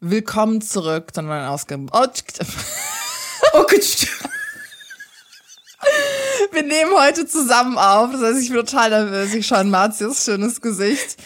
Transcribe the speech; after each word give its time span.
Willkommen 0.00 0.60
zurück 0.60 1.12
zu 1.12 1.22
neuen 1.22 1.46
Ausgabe. 1.46 1.86
Oh, 1.90 2.06
Oh, 3.52 3.64
Wir 6.52 6.62
nehmen 6.62 6.92
heute 6.94 7.26
zusammen 7.26 7.76
auf. 7.78 8.12
Das 8.12 8.20
heißt, 8.20 8.42
ich 8.42 8.48
bin 8.50 8.58
total 8.58 8.90
nervös. 8.90 9.34
Ich 9.34 9.46
schaue 9.46 9.62
in 9.62 9.70
Martius 9.70 10.24
schönes 10.24 10.60
Gesicht. 10.60 11.16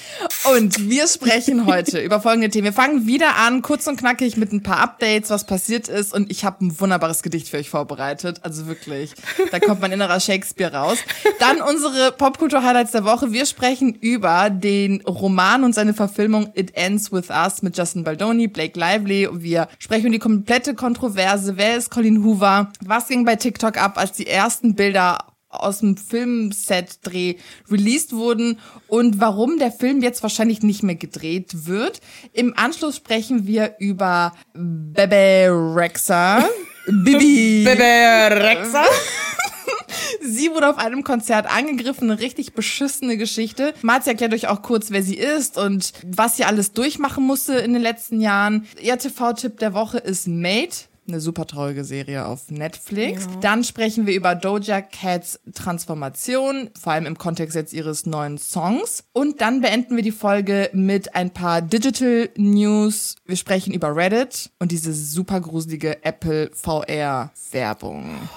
Und 0.51 0.91
wir 0.91 1.07
sprechen 1.07 1.67
heute 1.67 2.01
über 2.01 2.21
folgende 2.21 2.49
Themen. 2.49 2.65
Wir 2.65 2.73
fangen 2.73 3.07
wieder 3.07 3.37
an, 3.37 3.63
kurz 3.63 3.87
und 3.87 3.97
knackig 3.97 4.37
mit 4.37 4.53
ein 4.53 4.63
paar 4.63 4.79
Updates, 4.79 5.31
was 5.31 5.47
passiert 5.47 5.89
ist. 5.89 6.13
Und 6.13 6.33
ich 6.33 6.45
habe 6.45 6.65
ein 6.65 6.81
wunderbares 6.81 7.23
Gedicht 7.23 7.49
für 7.49 7.59
euch 7.59 7.71
vorbereitet. 7.71 8.41
Also 8.43 8.67
wirklich, 8.67 9.15
da 9.53 9.61
kommt 9.61 9.81
mein 9.81 9.93
innerer 9.93 10.19
Shakespeare 10.19 10.75
raus. 10.75 10.99
Dann 11.39 11.63
unsere 11.63 12.11
Popkultur-Highlights 12.11 12.91
der 12.91 13.05
Woche. 13.05 13.31
Wir 13.31 13.47
sprechen 13.47 13.95
über 13.95 14.51
den 14.51 15.03
Roman 15.03 15.63
und 15.63 15.77
seine 15.77 15.95
Verfilmung 15.95 16.51
It 16.55 16.77
Ends 16.77 17.13
With 17.13 17.31
Us 17.31 17.63
mit 17.63 17.79
Justin 17.79 18.03
Baldoni, 18.03 18.49
Blake 18.49 18.79
Lively. 18.79 19.29
Wir 19.33 19.69
sprechen 19.79 20.07
über 20.07 20.13
die 20.15 20.19
komplette 20.19 20.75
Kontroverse. 20.75 21.57
Wer 21.57 21.77
ist 21.77 21.91
Colin 21.91 22.25
Hoover? 22.25 22.73
Was 22.85 23.07
ging 23.07 23.25
bei 23.25 23.37
TikTok 23.37 23.81
ab, 23.81 23.97
als 23.97 24.13
die 24.13 24.27
ersten 24.27 24.75
Bilder 24.75 25.19
aus 25.53 25.81
dem 25.81 25.97
Filmset-Dreh 25.97 27.37
released 27.71 28.13
wurden 28.13 28.59
und 28.89 29.21
warum 29.21 29.59
der 29.59 29.71
Film 29.71 30.03
jetzt 30.03 30.23
wahrscheinlich 30.23 30.63
nicht 30.63 30.83
mehr 30.83 30.95
gedreht 30.95 31.67
wird. 31.67 32.01
Im 32.33 32.57
Anschluss 32.57 32.97
sprechen 32.97 33.47
wir 33.47 33.77
über 33.79 34.33
Bebe 34.55 35.51
Rexa. 35.75 36.45
Bibi. 36.87 37.65
Bebe 37.65 38.43
Rexa. 38.43 38.85
Sie 40.23 40.51
wurde 40.51 40.69
auf 40.71 40.79
einem 40.79 41.05
Konzert 41.05 41.47
angegriffen, 41.47 42.11
eine 42.11 42.21
richtig 42.21 42.55
beschissene 42.55 43.17
Geschichte. 43.17 43.75
Marzi 43.83 44.11
erklärt 44.11 44.35
euch 44.35 44.49
auch 44.49 44.63
kurz, 44.63 44.91
wer 44.91 45.03
sie 45.03 45.17
ist 45.17 45.59
und 45.59 45.93
was 46.07 46.37
sie 46.37 46.45
alles 46.45 46.73
durchmachen 46.73 47.25
musste 47.25 47.55
in 47.55 47.73
den 47.73 47.83
letzten 47.83 48.21
Jahren. 48.21 48.67
Ihr 48.81 48.99
TV-Tipp 48.99 49.59
der 49.59 49.75
Woche 49.75 49.99
ist 49.99 50.29
Made 50.29 50.73
eine 51.07 51.21
super 51.21 51.47
traurige 51.47 51.85
Serie 51.85 52.27
auf 52.27 52.51
Netflix. 52.51 53.25
Ja. 53.25 53.41
Dann 53.41 53.65
sprechen 53.65 54.07
wir 54.07 54.15
über 54.15 54.35
Doja 54.35 54.81
Cats 54.81 55.41
Transformation, 55.55 56.71
vor 56.79 56.93
allem 56.93 57.07
im 57.07 57.19
Kontext 57.19 57.57
jetzt 57.57 57.73
ihres 57.73 58.07
neuen 58.07 58.39
Songs. 58.39 59.05
Und 59.13 59.41
dann 59.41 59.61
beenden 59.61 59.97
wir 59.97 60.03
die 60.03 60.13
Folge 60.13 60.71
mit 60.73 61.15
ein 61.15 61.31
paar 61.31 61.63
Digital 61.63 62.31
News. 62.37 63.17
Wir 63.27 63.37
sprechen 63.37 63.73
über 63.75 63.95
Reddit 63.95 64.51
und 64.59 64.73
diese 64.73 64.93
super 64.93 65.41
gruselige 65.41 66.05
Apple 66.05 66.51
VR 66.55 67.33
Werbung. 67.51 68.29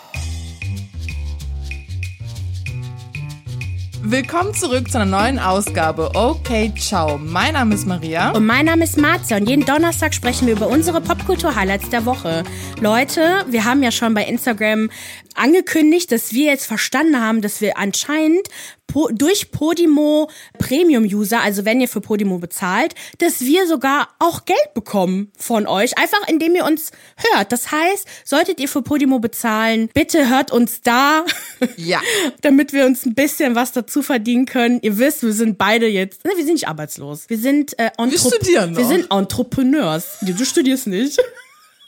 Willkommen 4.08 4.54
zurück 4.54 4.92
zu 4.92 5.00
einer 5.00 5.10
neuen 5.10 5.40
Ausgabe. 5.40 6.12
Okay, 6.14 6.72
ciao. 6.78 7.18
Mein 7.18 7.54
Name 7.54 7.74
ist 7.74 7.88
Maria. 7.88 8.34
Und 8.34 8.46
mein 8.46 8.66
Name 8.66 8.84
ist 8.84 9.00
Marzia. 9.00 9.38
Und 9.38 9.50
jeden 9.50 9.66
Donnerstag 9.66 10.14
sprechen 10.14 10.46
wir 10.46 10.54
über 10.54 10.68
unsere 10.68 11.02
Popkultur-Highlights 11.02 11.90
der 11.90 12.06
Woche. 12.06 12.44
Leute, 12.80 13.44
wir 13.50 13.66
haben 13.66 13.82
ja 13.82 13.90
schon 13.90 14.14
bei 14.14 14.24
Instagram 14.26 14.92
angekündigt, 15.36 16.12
dass 16.12 16.34
wir 16.34 16.46
jetzt 16.46 16.66
verstanden 16.66 17.22
haben, 17.22 17.42
dass 17.42 17.62
wir 17.62 17.78
anscheinend 17.78 18.48
po 18.88 19.10
durch 19.12 19.52
Podimo 19.52 20.30
Premium-User, 20.60 21.42
also 21.42 21.66
wenn 21.66 21.82
ihr 21.82 21.88
für 21.88 22.02
Podimo 22.02 22.38
bezahlt, 22.38 22.94
dass 23.18 23.42
wir 23.42 23.68
sogar 23.68 24.10
auch 24.20 24.46
Geld 24.46 24.74
bekommen 24.74 25.32
von 25.38 25.68
euch, 25.68 25.98
einfach 25.98 26.28
indem 26.28 26.56
ihr 26.56 26.66
uns 26.66 26.92
hört. 27.18 27.52
Das 27.52 27.72
heißt, 27.72 28.08
solltet 28.24 28.60
ihr 28.60 28.68
für 28.68 28.82
Podimo 28.82 29.20
bezahlen, 29.20 29.90
bitte 29.94 30.30
hört 30.30 30.52
uns 30.52 30.82
da, 30.82 31.26
ja, 31.78 32.02
damit 32.42 32.74
wir 32.74 32.86
uns 32.86 33.06
ein 33.06 33.16
bisschen 33.16 33.56
was 33.56 33.72
dazu 33.72 34.02
verdienen 34.02 34.46
können. 34.46 34.80
Ihr 34.82 34.98
wisst, 34.98 35.24
wir 35.24 35.34
sind 35.34 35.58
beide 35.58 35.88
jetzt, 35.88 36.24
ne, 36.26 36.32
wir 36.36 36.44
sind 36.44 36.54
nicht 36.54 36.68
arbeitslos, 36.68 37.30
wir 37.30 37.38
sind 37.38 37.78
äh, 37.80 37.92
wir 37.98 38.18
studieren 38.18 38.78
wir 38.78 38.86
sind 38.86 39.12
Entrepreneurs. 39.12 40.18
Du 40.22 40.46
studierst 40.46 40.88
nicht. 40.88 41.20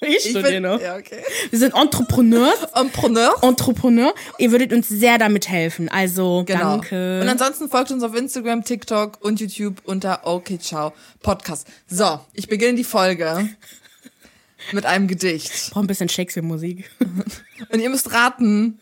Ich 0.02 0.30
studiere 0.30 0.62
noch. 0.62 0.80
Ja, 0.80 0.96
okay. 0.98 1.24
Wir 1.50 1.60
sind 1.60 1.74
Entrepreneurs. 1.74 2.64
Entrepreneur. 2.76 3.36
Entrepreneur. 3.42 4.14
Ihr 4.38 4.52
würdet 4.52 4.72
uns 4.74 4.88
sehr 4.88 5.18
damit 5.18 5.50
helfen. 5.50 5.90
Also, 5.90 6.44
genau. 6.46 6.78
danke. 6.78 7.22
Und 7.22 7.28
ansonsten 7.28 7.70
folgt 7.70 7.92
uns 7.92 8.04
auf 8.04 8.16
Instagram, 8.16 8.64
TikTok 8.64 9.24
und 9.24 9.40
YouTube 9.40 9.82
unter 9.86 10.22
Okay 10.26 10.60
Ciao 10.60 10.94
Podcast. 11.22 11.68
So, 11.88 12.20
ich 12.34 12.48
beginne 12.48 12.76
die 12.76 12.84
Folge 12.84 13.50
mit 14.72 14.86
einem 14.86 15.08
Gedicht. 15.08 15.52
Ich 15.54 15.70
brauche 15.72 15.84
ein 15.84 15.88
bisschen 15.88 16.10
Shakespeare-Musik. 16.10 16.90
Und 17.70 17.80
ihr 17.80 17.90
müsst 17.90 18.14
raten. 18.14 18.80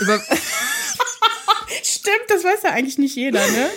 über 0.00 0.20
Stimmt, 1.82 2.24
das 2.28 2.44
weiß 2.44 2.62
ja 2.64 2.70
eigentlich 2.70 2.98
nicht 2.98 3.16
jeder, 3.16 3.40
ne? 3.40 3.70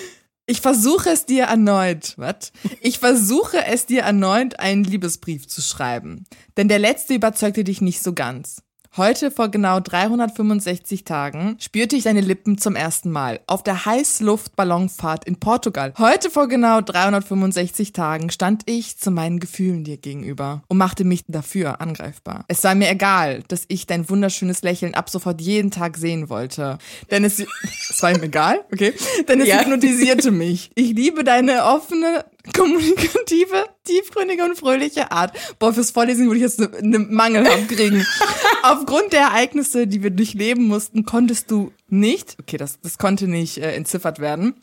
Ich 0.50 0.62
versuche 0.62 1.12
es 1.12 1.28
dir 1.28 1.44
erneut, 1.44 2.16
was? 2.18 2.52
Ich 2.82 2.98
versuche 2.98 3.68
es 3.68 3.86
dir 3.86 4.02
erneut, 4.02 4.60
einen 4.60 4.84
Liebesbrief 4.84 5.48
zu 5.48 5.62
schreiben. 5.62 6.24
Denn 6.58 6.68
der 6.68 6.80
letzte 6.80 7.14
überzeugte 7.14 7.64
dich 7.64 7.82
nicht 7.82 8.02
so 8.02 8.14
ganz. 8.14 8.64
Heute 9.00 9.32
vor 9.32 9.48
genau 9.48 9.80
365 9.80 11.06
Tagen 11.06 11.56
spürte 11.62 11.96
ich 11.96 12.04
deine 12.04 12.20
Lippen 12.20 12.58
zum 12.58 12.76
ersten 12.76 13.10
Mal 13.10 13.40
auf 13.48 13.64
der 13.64 13.86
Heißluftballonfahrt 13.86 15.24
in 15.24 15.40
Portugal. 15.40 15.94
Heute 15.98 16.30
vor 16.30 16.50
genau 16.50 16.82
365 16.82 17.94
Tagen 17.94 18.30
stand 18.30 18.64
ich 18.66 18.98
zu 18.98 19.10
meinen 19.10 19.40
Gefühlen 19.40 19.86
dir 19.86 19.96
gegenüber 19.96 20.64
und 20.68 20.76
machte 20.76 21.06
mich 21.06 21.24
dafür 21.30 21.80
angreifbar. 21.80 22.44
Es 22.50 22.62
war 22.66 22.76
mir 22.76 22.90
egal, 22.90 23.42
dass 23.48 23.64
ich 23.70 23.88
dein 23.88 24.10
wunderschönes 24.10 24.64
Lächeln 24.64 24.96
ab 24.96 25.10
sofort 25.10 25.40
jeden 25.40 25.72
Tag 25.72 25.96
sehen 25.96 26.28
wollte. 26.28 26.78
Denn 27.10 27.24
es, 27.24 27.40
es 27.90 28.04
war 28.04 28.12
ihm 28.12 28.22
egal, 28.22 28.66
okay? 28.74 28.94
Denn 29.30 29.40
es 29.40 29.48
ja. 29.48 29.62
hypnotisierte 29.62 30.32
mich. 30.32 30.72
Ich 30.76 30.92
liebe 30.92 31.24
deine 31.24 31.64
offene, 31.64 32.26
kommunikative, 32.56 33.66
tiefgründige 33.84 34.44
und 34.44 34.58
fröhliche 34.58 35.12
Art. 35.12 35.38
Boah, 35.60 35.74
fürs 35.74 35.92
Vorlesen 35.92 36.28
würde 36.28 36.38
ich 36.38 36.44
jetzt 36.44 36.62
eine 36.62 36.82
ne 36.82 37.00
Mangel 37.00 37.48
haben 37.48 37.68
kriegen. 37.68 38.06
Aufgrund 38.64 39.14
der 39.14 39.22
Ereignisse, 39.22 39.88
die 39.88 40.04
wir 40.04 40.10
durchleben 40.10 40.66
mussten, 40.68 41.06
konntest 41.06 41.52
du 41.52 41.72
nicht, 41.88 42.38
okay, 42.40 42.58
das, 42.58 42.80
das 42.82 42.98
konnte 42.98 43.28
nicht 43.28 43.58
äh, 43.58 43.74
entziffert 43.74 44.20
werden, 44.20 44.56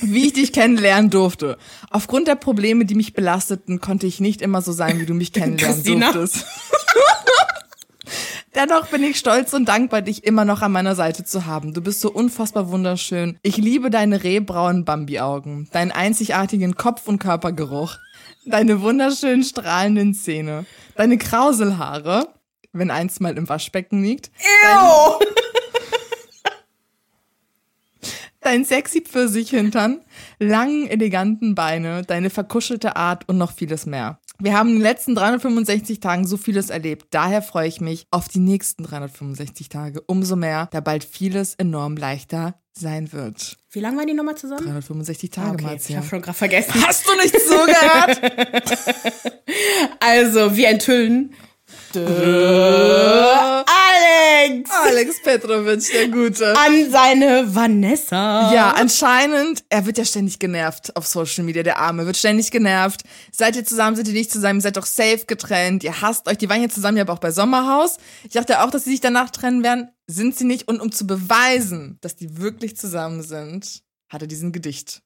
wie 0.00 0.26
ich 0.26 0.32
dich 0.32 0.52
kennenlernen 0.52 1.10
durfte. 1.10 1.58
Aufgrund 1.90 2.26
der 2.28 2.34
Probleme, 2.34 2.84
die 2.84 2.94
mich 2.94 3.12
belasteten, 3.12 3.80
konnte 3.80 4.06
ich 4.06 4.20
nicht 4.20 4.42
immer 4.42 4.62
so 4.62 4.72
sein, 4.72 4.98
wie 5.00 5.06
du 5.06 5.14
mich 5.14 5.32
kennenlernen 5.34 5.76
Christina. 5.76 6.12
durftest. 6.12 6.46
Dennoch 8.54 8.88
bin 8.88 9.04
ich 9.04 9.16
stolz 9.16 9.52
und 9.52 9.66
dankbar, 9.66 10.02
dich 10.02 10.24
immer 10.24 10.44
noch 10.44 10.60
an 10.60 10.72
meiner 10.72 10.96
Seite 10.96 11.24
zu 11.24 11.46
haben. 11.46 11.72
Du 11.72 11.80
bist 11.80 12.00
so 12.00 12.10
unfassbar 12.10 12.70
wunderschön. 12.70 13.38
Ich 13.42 13.56
liebe 13.56 13.90
deine 13.90 14.24
rehbraunen 14.24 14.84
Bambi-Augen, 14.84 15.68
deinen 15.72 15.92
einzigartigen 15.92 16.74
Kopf- 16.74 17.06
und 17.06 17.20
Körpergeruch, 17.20 17.96
deine 18.44 18.82
wunderschönen 18.82 19.44
strahlenden 19.44 20.14
Zähne, 20.14 20.66
deine 20.96 21.16
Krauselhaare, 21.16 22.28
wenn 22.72 22.90
eins 22.90 23.20
mal 23.20 23.36
im 23.36 23.48
Waschbecken 23.48 24.02
liegt. 24.02 24.32
Ew! 24.40 25.20
Dein 28.42 28.64
sexy 28.64 29.02
Pfirsich-Hintern, 29.02 30.00
langen, 30.38 30.88
eleganten 30.88 31.54
Beine, 31.54 32.02
deine 32.02 32.30
verkuschelte 32.30 32.96
Art 32.96 33.28
und 33.28 33.36
noch 33.36 33.52
vieles 33.52 33.84
mehr. 33.84 34.18
Wir 34.42 34.56
haben 34.56 34.70
in 34.70 34.76
den 34.76 34.82
letzten 34.82 35.14
365 35.14 36.00
Tagen 36.00 36.26
so 36.26 36.38
vieles 36.38 36.70
erlebt. 36.70 37.08
Daher 37.10 37.42
freue 37.42 37.68
ich 37.68 37.82
mich 37.82 38.06
auf 38.10 38.26
die 38.28 38.38
nächsten 38.38 38.84
365 38.84 39.68
Tage. 39.68 40.00
Umso 40.06 40.34
mehr, 40.34 40.68
da 40.72 40.80
bald 40.80 41.04
vieles 41.04 41.54
enorm 41.56 41.96
leichter 41.96 42.54
sein 42.72 43.12
wird. 43.12 43.58
Wie 43.70 43.80
lange 43.80 43.98
waren 43.98 44.06
die 44.06 44.14
nochmal 44.14 44.36
zusammen? 44.36 44.64
365 44.64 45.28
Tage, 45.30 45.50
okay, 45.52 45.64
Marzia. 45.64 45.90
Ich 45.90 45.96
habe 45.98 46.08
schon 46.08 46.22
gerade 46.22 46.38
vergessen. 46.38 46.72
Hast 46.86 47.06
du 47.06 47.16
nicht 47.16 47.38
zugehört? 47.38 48.20
also, 50.00 50.56
wir 50.56 50.68
enthüllen. 50.68 51.34
Alex! 54.00 54.70
Alex 54.70 55.22
Petrovic, 55.22 55.92
der 55.92 56.08
Gute. 56.08 56.56
An 56.56 56.90
seine 56.90 57.54
Vanessa. 57.54 58.52
Ja, 58.52 58.72
anscheinend, 58.72 59.64
er 59.68 59.86
wird 59.86 59.98
ja 59.98 60.04
ständig 60.04 60.38
genervt 60.38 60.94
auf 60.96 61.06
Social 61.06 61.44
Media, 61.44 61.62
der 61.62 61.78
Arme 61.78 62.06
wird 62.06 62.16
ständig 62.16 62.50
genervt. 62.50 63.02
Seid 63.32 63.56
ihr 63.56 63.64
zusammen, 63.64 63.96
seid 63.96 64.08
ihr 64.08 64.14
nicht 64.14 64.30
zusammen, 64.30 64.60
ihr 64.60 64.62
seid 64.62 64.76
doch 64.76 64.86
safe 64.86 65.24
getrennt, 65.26 65.84
ihr 65.84 66.00
hasst 66.00 66.28
euch. 66.28 66.38
Die 66.38 66.48
waren 66.48 66.62
ja 66.62 66.68
zusammen, 66.68 66.96
ja 66.96 67.02
aber 67.02 67.12
auch 67.12 67.18
bei 67.18 67.30
Sommerhaus. 67.30 67.98
Ich 68.24 68.32
dachte 68.32 68.62
auch, 68.62 68.70
dass 68.70 68.84
sie 68.84 68.90
sich 68.90 69.00
danach 69.00 69.30
trennen 69.30 69.62
werden. 69.62 69.90
Sind 70.06 70.36
sie 70.36 70.44
nicht. 70.44 70.66
Und 70.68 70.80
um 70.80 70.92
zu 70.92 71.06
beweisen, 71.06 71.98
dass 72.00 72.16
die 72.16 72.38
wirklich 72.38 72.76
zusammen 72.76 73.22
sind, 73.22 73.82
hat 74.08 74.22
er 74.22 74.28
diesen 74.28 74.52
Gedicht 74.52 75.02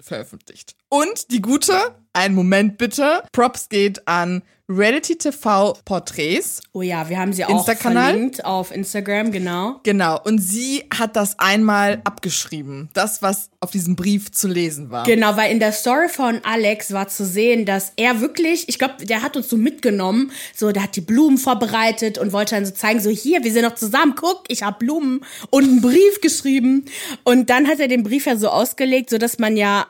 veröffentlicht. 0.00 0.74
Und 0.88 1.30
die 1.30 1.42
Gute, 1.42 1.74
einen 2.12 2.34
Moment 2.34 2.78
bitte, 2.78 3.22
Props 3.32 3.68
geht 3.68 4.06
an 4.06 4.42
Reality 4.70 5.16
TV 5.16 5.76
Porträts. 5.84 6.62
Oh 6.72 6.82
ja, 6.82 7.08
wir 7.08 7.18
haben 7.18 7.32
sie 7.32 7.44
auch 7.44 7.68
verlinkt 7.68 8.44
auf 8.44 8.70
Instagram, 8.72 9.32
genau. 9.32 9.80
Genau, 9.82 10.20
und 10.22 10.38
sie 10.38 10.84
hat 10.96 11.16
das 11.16 11.36
einmal 11.40 12.00
abgeschrieben, 12.04 12.88
das, 12.92 13.20
was 13.20 13.50
auf 13.58 13.72
diesem 13.72 13.96
Brief 13.96 14.30
zu 14.30 14.46
lesen 14.46 14.90
war. 14.90 15.04
Genau, 15.04 15.36
weil 15.36 15.50
in 15.50 15.58
der 15.58 15.72
Story 15.72 16.08
von 16.08 16.40
Alex 16.44 16.92
war 16.92 17.08
zu 17.08 17.26
sehen, 17.26 17.66
dass 17.66 17.92
er 17.96 18.20
wirklich, 18.20 18.68
ich 18.68 18.78
glaube, 18.78 19.04
der 19.04 19.22
hat 19.22 19.36
uns 19.36 19.48
so 19.48 19.56
mitgenommen, 19.56 20.30
so, 20.54 20.70
der 20.70 20.84
hat 20.84 20.94
die 20.94 21.00
Blumen 21.00 21.36
vorbereitet 21.36 22.18
und 22.18 22.32
wollte 22.32 22.54
dann 22.54 22.64
so 22.64 22.72
zeigen, 22.72 23.00
so 23.00 23.10
hier, 23.10 23.42
wir 23.42 23.52
sind 23.52 23.62
noch 23.62 23.74
zusammen, 23.74 24.14
guck, 24.14 24.44
ich 24.46 24.62
habe 24.62 24.78
Blumen 24.78 25.24
und 25.50 25.64
einen 25.64 25.80
Brief 25.80 26.20
geschrieben. 26.22 26.84
Und 27.24 27.50
dann 27.50 27.66
hat 27.66 27.80
er 27.80 27.88
den 27.88 28.04
Brief 28.04 28.26
ja 28.26 28.36
so 28.36 28.48
ausgelegt, 28.48 29.10
so 29.10 29.18
dass 29.18 29.40
man 29.40 29.56
ja, 29.56 29.88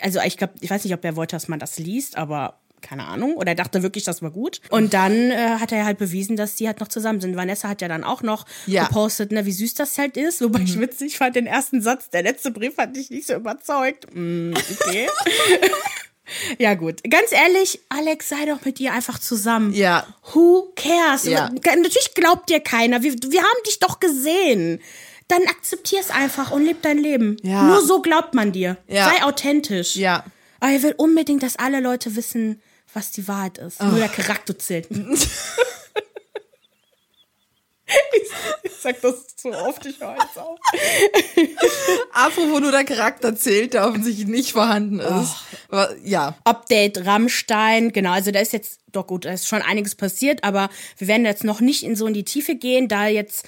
also 0.00 0.20
ich 0.24 0.36
glaube, 0.36 0.54
ich 0.60 0.70
weiß 0.70 0.84
nicht, 0.84 0.94
ob 0.94 1.04
er 1.04 1.16
wollte, 1.16 1.36
dass 1.36 1.48
man 1.48 1.58
das 1.58 1.78
liest, 1.78 2.16
aber 2.16 2.60
keine 2.80 3.06
Ahnung. 3.06 3.34
Oder 3.36 3.52
er 3.52 3.54
dachte 3.54 3.82
wirklich, 3.82 4.04
das 4.04 4.20
war 4.20 4.30
gut. 4.30 4.60
Und 4.68 4.92
dann 4.92 5.30
äh, 5.30 5.56
hat 5.58 5.72
er 5.72 5.86
halt 5.86 5.96
bewiesen, 5.96 6.36
dass 6.36 6.54
die 6.56 6.66
halt 6.66 6.80
noch 6.80 6.88
zusammen 6.88 7.18
sind. 7.20 7.34
Vanessa 7.34 7.66
hat 7.68 7.80
ja 7.80 7.88
dann 7.88 8.04
auch 8.04 8.20
noch 8.22 8.44
Ja. 8.66 8.84
gepostet, 8.86 9.32
ne, 9.32 9.46
wie 9.46 9.52
süß 9.52 9.72
das 9.72 9.96
halt 9.96 10.18
ist. 10.18 10.42
Wobei 10.42 10.60
ich 10.60 10.78
witzig 10.78 11.16
fand, 11.16 11.34
den 11.34 11.46
ersten 11.46 11.80
Satz, 11.80 12.10
der 12.10 12.22
letzte 12.22 12.50
Brief 12.50 12.76
hat 12.76 12.94
dich 12.94 13.08
nicht 13.10 13.26
so 13.26 13.34
überzeugt. 13.34 14.06
Mm, 14.12 14.52
okay. 14.52 15.08
ja, 16.58 16.74
gut. 16.74 17.00
Ganz 17.08 17.32
ehrlich, 17.32 17.80
Alex, 17.88 18.28
sei 18.28 18.44
doch 18.46 18.62
mit 18.64 18.78
ihr 18.80 18.92
einfach 18.92 19.18
zusammen. 19.18 19.72
Ja. 19.72 20.06
Who 20.34 20.72
cares? 20.76 21.24
Ja. 21.24 21.48
Natürlich 21.50 22.12
glaubt 22.14 22.50
dir 22.50 22.60
keiner. 22.60 23.02
Wir, 23.02 23.12
wir 23.14 23.40
haben 23.40 23.62
dich 23.66 23.78
doch 23.78 23.98
gesehen. 24.00 24.80
Dann 25.28 25.42
akzeptier 25.48 26.00
es 26.00 26.10
einfach 26.10 26.50
und 26.50 26.64
leb 26.64 26.82
dein 26.82 26.98
Leben. 26.98 27.36
Ja. 27.42 27.64
Nur 27.64 27.84
so 27.84 28.02
glaubt 28.02 28.34
man 28.34 28.52
dir. 28.52 28.76
Ja. 28.88 29.10
Sei 29.10 29.22
authentisch. 29.24 29.96
Ja. 29.96 30.24
Aber 30.60 30.72
er 30.72 30.82
will 30.82 30.94
unbedingt, 30.96 31.42
dass 31.42 31.56
alle 31.56 31.80
Leute 31.80 32.16
wissen, 32.16 32.62
was 32.92 33.10
die 33.10 33.26
Wahrheit 33.28 33.58
ist. 33.58 33.82
Nur 33.82 33.98
der 33.98 34.08
Charakter 34.08 34.58
zählt. 34.58 34.88
ich, 37.86 38.22
ich 38.62 38.72
sag 38.80 39.00
das 39.02 39.26
so 39.36 39.52
oft, 39.52 39.84
ich 39.84 40.00
höre 40.00 40.16
jetzt 40.18 40.38
auf. 40.38 40.58
Apropos 42.12 42.60
nur 42.60 42.70
der 42.70 42.84
Charakter 42.84 43.36
zählt, 43.36 43.74
der 43.74 43.86
offensichtlich 43.86 44.26
nicht 44.26 44.52
vorhanden 44.52 45.00
ist. 45.00 45.34
Oh. 45.70 45.84
Ja. 46.02 46.36
Update 46.44 47.04
Rammstein, 47.04 47.92
genau, 47.92 48.12
also 48.12 48.30
da 48.30 48.40
ist 48.40 48.52
jetzt, 48.54 48.80
doch 48.92 49.06
gut, 49.06 49.26
da 49.26 49.32
ist 49.32 49.48
schon 49.48 49.60
einiges 49.60 49.94
passiert, 49.96 50.44
aber 50.44 50.70
wir 50.96 51.08
werden 51.08 51.26
jetzt 51.26 51.44
noch 51.44 51.60
nicht 51.60 51.82
in 51.82 51.94
so 51.94 52.06
in 52.06 52.14
die 52.14 52.24
Tiefe 52.24 52.54
gehen, 52.54 52.88
da 52.88 53.06
jetzt 53.06 53.44